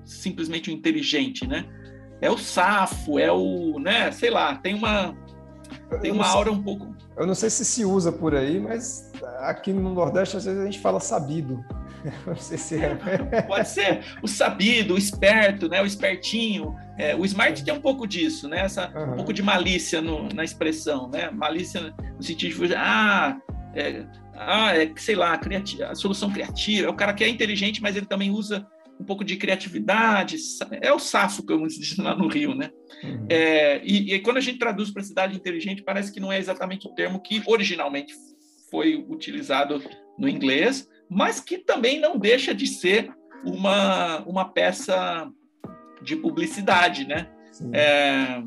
[0.05, 1.65] simplesmente o inteligente, né?
[2.21, 5.15] É o safo, é o, né, sei lá, tem uma
[6.01, 6.95] tem uma aura um pouco.
[7.17, 10.65] Eu não sei se se usa por aí, mas aqui no Nordeste às vezes a
[10.65, 11.63] gente fala sabido.
[12.27, 12.95] Não sei se é.
[13.47, 15.81] Pode ser o sabido, o esperto, né?
[15.81, 16.75] O espertinho.
[16.97, 18.59] É, o smart tem um pouco disso, né?
[18.59, 19.13] Essa, uhum.
[19.13, 21.31] Um pouco de malícia no, na expressão, né?
[21.31, 23.37] Malícia no sentido de ah,
[23.73, 24.05] é,
[24.35, 25.39] ah, é, sei lá,
[25.89, 26.87] a solução criativa.
[26.87, 28.67] É o cara que é inteligente, mas ele também usa
[29.03, 30.37] um pouco de criatividade.
[30.81, 32.71] É o safo, como se diz lá no Rio, né?
[33.03, 33.27] Uhum.
[33.29, 36.87] É, e, e, quando a gente traduz para cidade inteligente, parece que não é exatamente
[36.87, 38.13] o termo que originalmente
[38.71, 39.83] foi utilizado
[40.17, 43.11] no inglês, mas que também não deixa de ser
[43.45, 45.29] uma, uma peça
[46.01, 47.29] de publicidade, né?
[47.71, 48.41] É,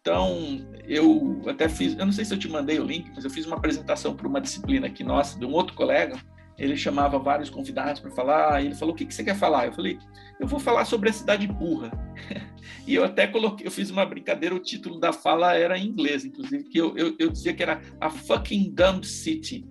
[0.00, 3.30] então, eu até fiz, eu não sei se eu te mandei o link, mas eu
[3.30, 6.18] fiz uma apresentação para uma disciplina aqui nossa, de um outro colega,
[6.60, 9.72] ele chamava vários convidados para falar, ele falou: "O que, que você quer falar?" Eu
[9.72, 9.98] falei:
[10.38, 11.90] "Eu vou falar sobre a cidade burra".
[12.86, 16.24] e eu até coloquei, eu fiz uma brincadeira, o título da fala era em inglês,
[16.24, 19.66] inclusive, que eu, eu, eu dizia que era a fucking dumb city,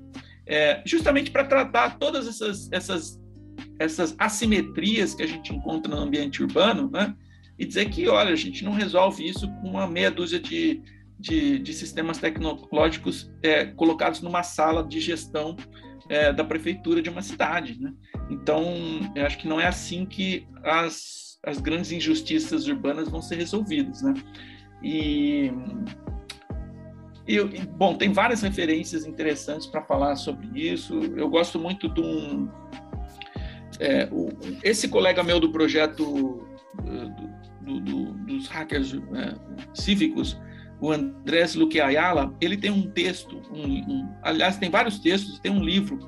[0.48, 3.20] é, justamente para tratar todas essas, essas
[3.80, 7.16] essas assimetrias que a gente encontra no ambiente urbano, né?
[7.57, 10.82] E dizer que, olha, a gente não resolve isso com uma meia dúzia de,
[11.18, 15.56] de, de sistemas tecnológicos é, colocados numa sala de gestão
[16.10, 17.80] é, da prefeitura de uma cidade.
[17.80, 17.94] Né?
[18.30, 18.65] Então,
[19.15, 24.02] eu acho que não é assim que as, as grandes injustiças urbanas vão ser resolvidas.
[24.02, 24.14] Né?
[24.84, 25.52] E,
[27.27, 27.40] e,
[27.77, 30.99] bom, tem várias referências interessantes para falar sobre isso.
[31.15, 32.49] Eu gosto muito de um.
[33.80, 34.30] É, o,
[34.64, 36.44] esse colega meu do projeto
[37.61, 39.36] do, do, dos hackers é,
[39.73, 40.38] cívicos,
[40.81, 45.51] o Andrés Luque Ayala, ele tem um texto, um, um, aliás, tem vários textos, tem
[45.51, 45.99] um livro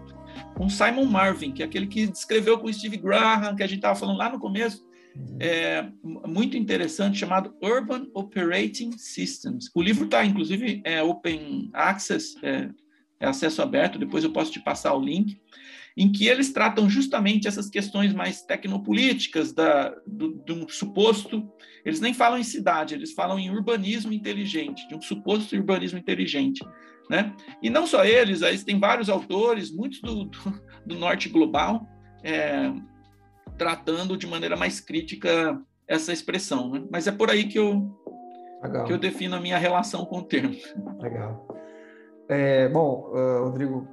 [0.56, 4.00] com Simon Marvin, que é aquele que descreveu com Steve Graham, que a gente estava
[4.00, 4.86] falando lá no começo,
[5.16, 5.38] uhum.
[5.40, 9.70] é, muito interessante, chamado Urban Operating Systems.
[9.76, 12.70] O livro está, inclusive, é open access, é,
[13.20, 15.40] é acesso aberto, depois eu posso te passar o link
[15.96, 21.50] em que eles tratam justamente essas questões mais tecnopolíticas da, do, de um suposto.
[21.86, 26.64] Eles nem falam em cidade, eles falam em urbanismo inteligente, de um suposto urbanismo inteligente.
[27.10, 27.36] Né?
[27.62, 31.86] E não só eles, aí tem vários autores, muitos do, do, do norte global,
[32.24, 32.72] é,
[33.58, 36.72] tratando de maneira mais crítica essa expressão.
[36.72, 36.84] Né?
[36.90, 37.92] Mas é por aí que eu,
[38.88, 40.56] que eu defino a minha relação com o termo.
[41.00, 41.48] Legal.
[42.30, 43.86] É, bom, uh, Rodrigo,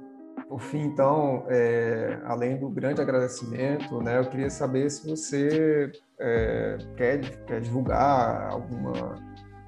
[0.49, 6.77] por fim, então, é, além do grande agradecimento, né, eu queria saber se você é,
[6.97, 9.15] quer, quer divulgar alguma,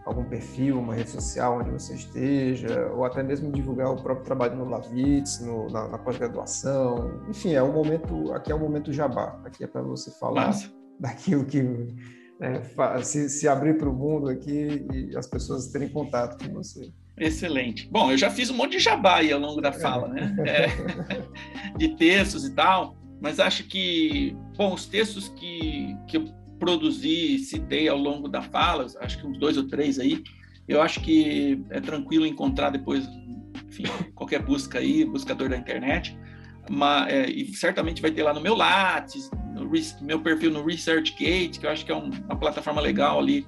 [0.03, 4.55] algum perfil, uma rede social onde você esteja, ou até mesmo divulgar o próprio trabalho
[4.55, 7.21] no Lavitz, no, na, na pós-graduação.
[7.29, 9.39] Enfim, é um momento, aqui é um momento jabá.
[9.45, 10.67] Aqui é para você falar Nossa.
[10.99, 11.61] daquilo que
[12.39, 12.63] né,
[13.03, 16.91] se, se abrir para o mundo aqui e as pessoas terem contato com você.
[17.21, 17.87] Excelente.
[17.87, 20.35] Bom, eu já fiz um monte de jabá aí ao longo da fala, né?
[20.43, 26.25] É, de textos e tal, mas acho que, bom, os textos que, que eu
[26.59, 30.23] produzi, citei ao longo da fala, acho que uns dois ou três aí,
[30.67, 33.07] eu acho que é tranquilo encontrar depois,
[33.67, 33.83] enfim,
[34.15, 36.17] qualquer busca aí, buscador da internet,
[36.71, 39.69] mas, é, e certamente vai ter lá no meu Lattes, no
[40.01, 43.45] meu perfil no ResearchGate, que eu acho que é um, uma plataforma legal ali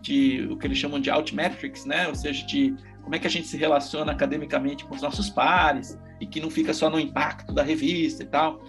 [0.00, 2.08] de o que eles chamam de Altmetrics, né?
[2.08, 2.74] Ou seja, de
[3.06, 6.50] como é que a gente se relaciona academicamente com os nossos pares e que não
[6.50, 8.60] fica só no impacto da revista e tal.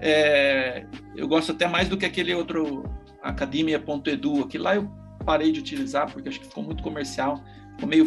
[0.00, 2.84] É, eu gosto até mais do que aquele outro
[3.22, 4.90] academia.edu, que lá eu
[5.26, 8.06] parei de utilizar porque acho que ficou muito comercial, ficou meio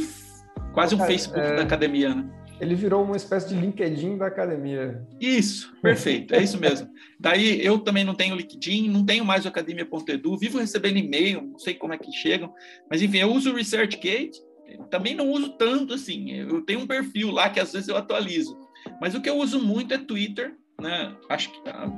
[0.73, 2.25] quase um Facebook é, da academia, né?
[2.59, 5.05] Ele virou uma espécie de LinkedIn da academia.
[5.21, 6.89] Isso, perfeito, é isso mesmo.
[7.19, 11.59] Daí eu também não tenho LinkedIn, não tenho mais o academia.edu, vivo recebendo e-mail, não
[11.59, 12.51] sei como é que chegam,
[12.89, 14.41] mas enfim, eu uso o ResearchGate
[14.89, 16.31] também não uso tanto assim.
[16.31, 18.57] Eu tenho um perfil lá que às vezes eu atualizo.
[19.01, 21.15] Mas o que eu uso muito é Twitter, né?
[21.29, 21.89] Acho que a,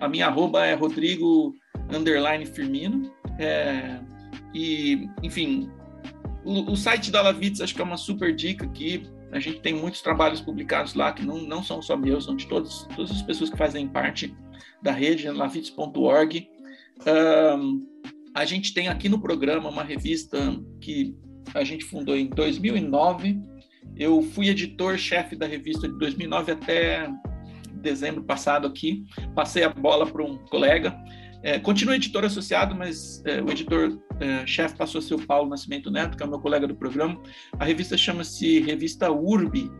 [0.00, 1.54] a minha arroba é Rodrigo
[1.90, 3.12] underline Firmino.
[3.38, 4.00] É,
[4.54, 5.70] e, enfim,
[6.44, 9.02] o, o, site da Lavitz acho que é uma super dica aqui.
[9.30, 12.46] A gente tem muitos trabalhos publicados lá que não, não são só meus, são de
[12.46, 14.34] todos, todas as pessoas que fazem parte
[14.82, 16.48] da rede, lavitz.org.
[17.06, 17.86] Um,
[18.34, 20.38] a gente tem aqui no programa uma revista
[20.80, 21.14] que
[21.54, 23.38] a gente fundou em 2009.
[23.96, 27.10] Eu fui editor-chefe da revista de 2009 até
[27.80, 29.04] dezembro passado aqui.
[29.34, 30.96] Passei a bola para um colega.
[31.42, 35.90] É, continuo editor associado, mas é, o editor-chefe é, passou a ser o Paulo Nascimento
[35.90, 37.20] Neto, que é o meu colega do programa.
[37.58, 39.70] A revista chama-se Revista Urbi,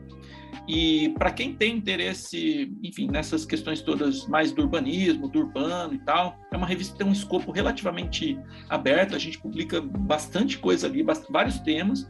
[0.68, 5.98] e para quem tem interesse, enfim, nessas questões todas mais do urbanismo, do urbano e
[5.98, 8.38] tal, é uma revista que tem um escopo relativamente
[8.68, 12.06] aberto, a gente publica bastante coisa ali, vários temas.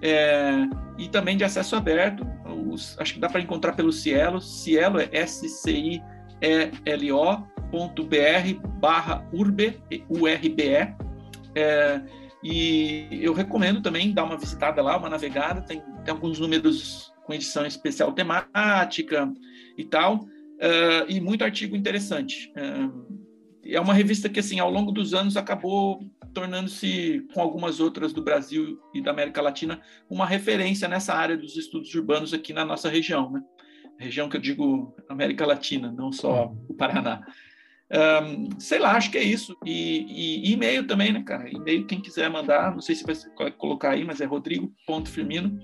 [0.00, 0.66] é,
[0.98, 2.26] e também de acesso aberto.
[2.44, 4.40] Os, acho que dá para encontrar pelo Cielo.
[4.40, 6.02] Cielo é S-C-I-E-L-O.br
[8.80, 10.94] barra urbe, U-R-B-E.
[11.54, 12.02] É,
[12.42, 15.60] e eu recomendo também dar uma visitada lá, uma navegada.
[15.62, 19.32] Tem, tem alguns números com edição especial temática
[19.76, 22.52] e tal, uh, e muito artigo interessante.
[22.56, 23.22] Uh,
[23.64, 26.04] é uma revista que, assim, ao longo dos anos acabou
[26.34, 31.56] tornando-se, com algumas outras do Brasil e da América Latina, uma referência nessa área dos
[31.56, 33.42] estudos urbanos aqui na nossa região, né?
[33.98, 37.22] Região que eu digo América Latina, não só o Paraná.
[37.92, 39.56] Um, sei lá, acho que é isso.
[39.64, 41.48] E, e, e-mail também, né, cara?
[41.48, 45.60] E-mail, quem quiser mandar, não sei se vai colocar aí, mas é rodrigo.firmino,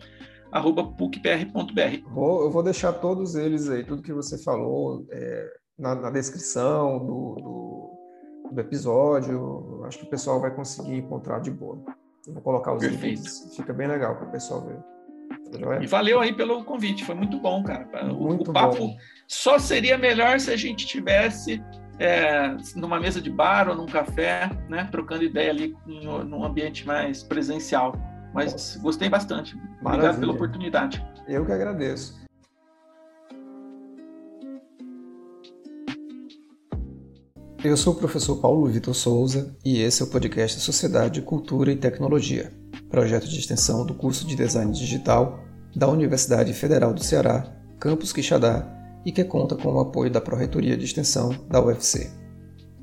[0.52, 2.10] arroba pucpr.br.
[2.10, 6.98] Vou, eu vou deixar todos eles aí, tudo que você falou, é, na, na, descrição
[6.98, 9.82] do, do, do, episódio.
[9.84, 11.78] Acho que o pessoal vai conseguir encontrar de boa.
[12.26, 13.16] Eu vou colocar os Perfeito.
[13.16, 14.78] links, fica bem legal para o pessoal ver.
[15.80, 17.86] E valeu aí pelo convite, foi muito bom, cara.
[18.12, 18.96] Muito o papo bom.
[19.26, 21.62] só seria melhor se a gente tivesse
[21.98, 26.86] é, numa mesa de bar ou num café, né, trocando ideia ali no, num ambiente
[26.86, 27.94] mais presencial.
[28.32, 29.54] Mas gostei bastante.
[29.54, 30.20] Obrigado Maravilha.
[30.20, 31.04] pela oportunidade.
[31.26, 32.18] Eu que agradeço.
[37.64, 41.76] Eu sou o professor Paulo Vitor Souza e esse é o podcast Sociedade, Cultura e
[41.76, 42.52] Tecnologia,
[42.88, 45.40] projeto de extensão do curso de Design Digital
[45.74, 48.64] da Universidade Federal do Ceará, Campus Quixadá,
[49.04, 52.10] e que conta com o apoio da Pró-Reitoria de Extensão da UFC.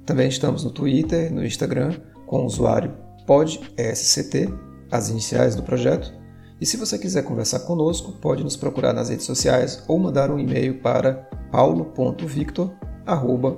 [0.06, 2.96] Também estamos no Twitter e no Instagram com o usuário
[3.26, 4.54] PodESCT,
[4.92, 6.14] as iniciais do projeto,
[6.60, 10.40] e se você quiser conversar conosco, pode nos procurar nas redes sociais ou mandar um
[10.40, 11.14] e-mail para
[11.52, 12.86] paulo.victor.com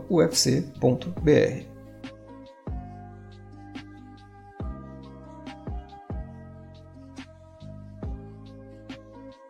[0.10, 1.77] ufc.br.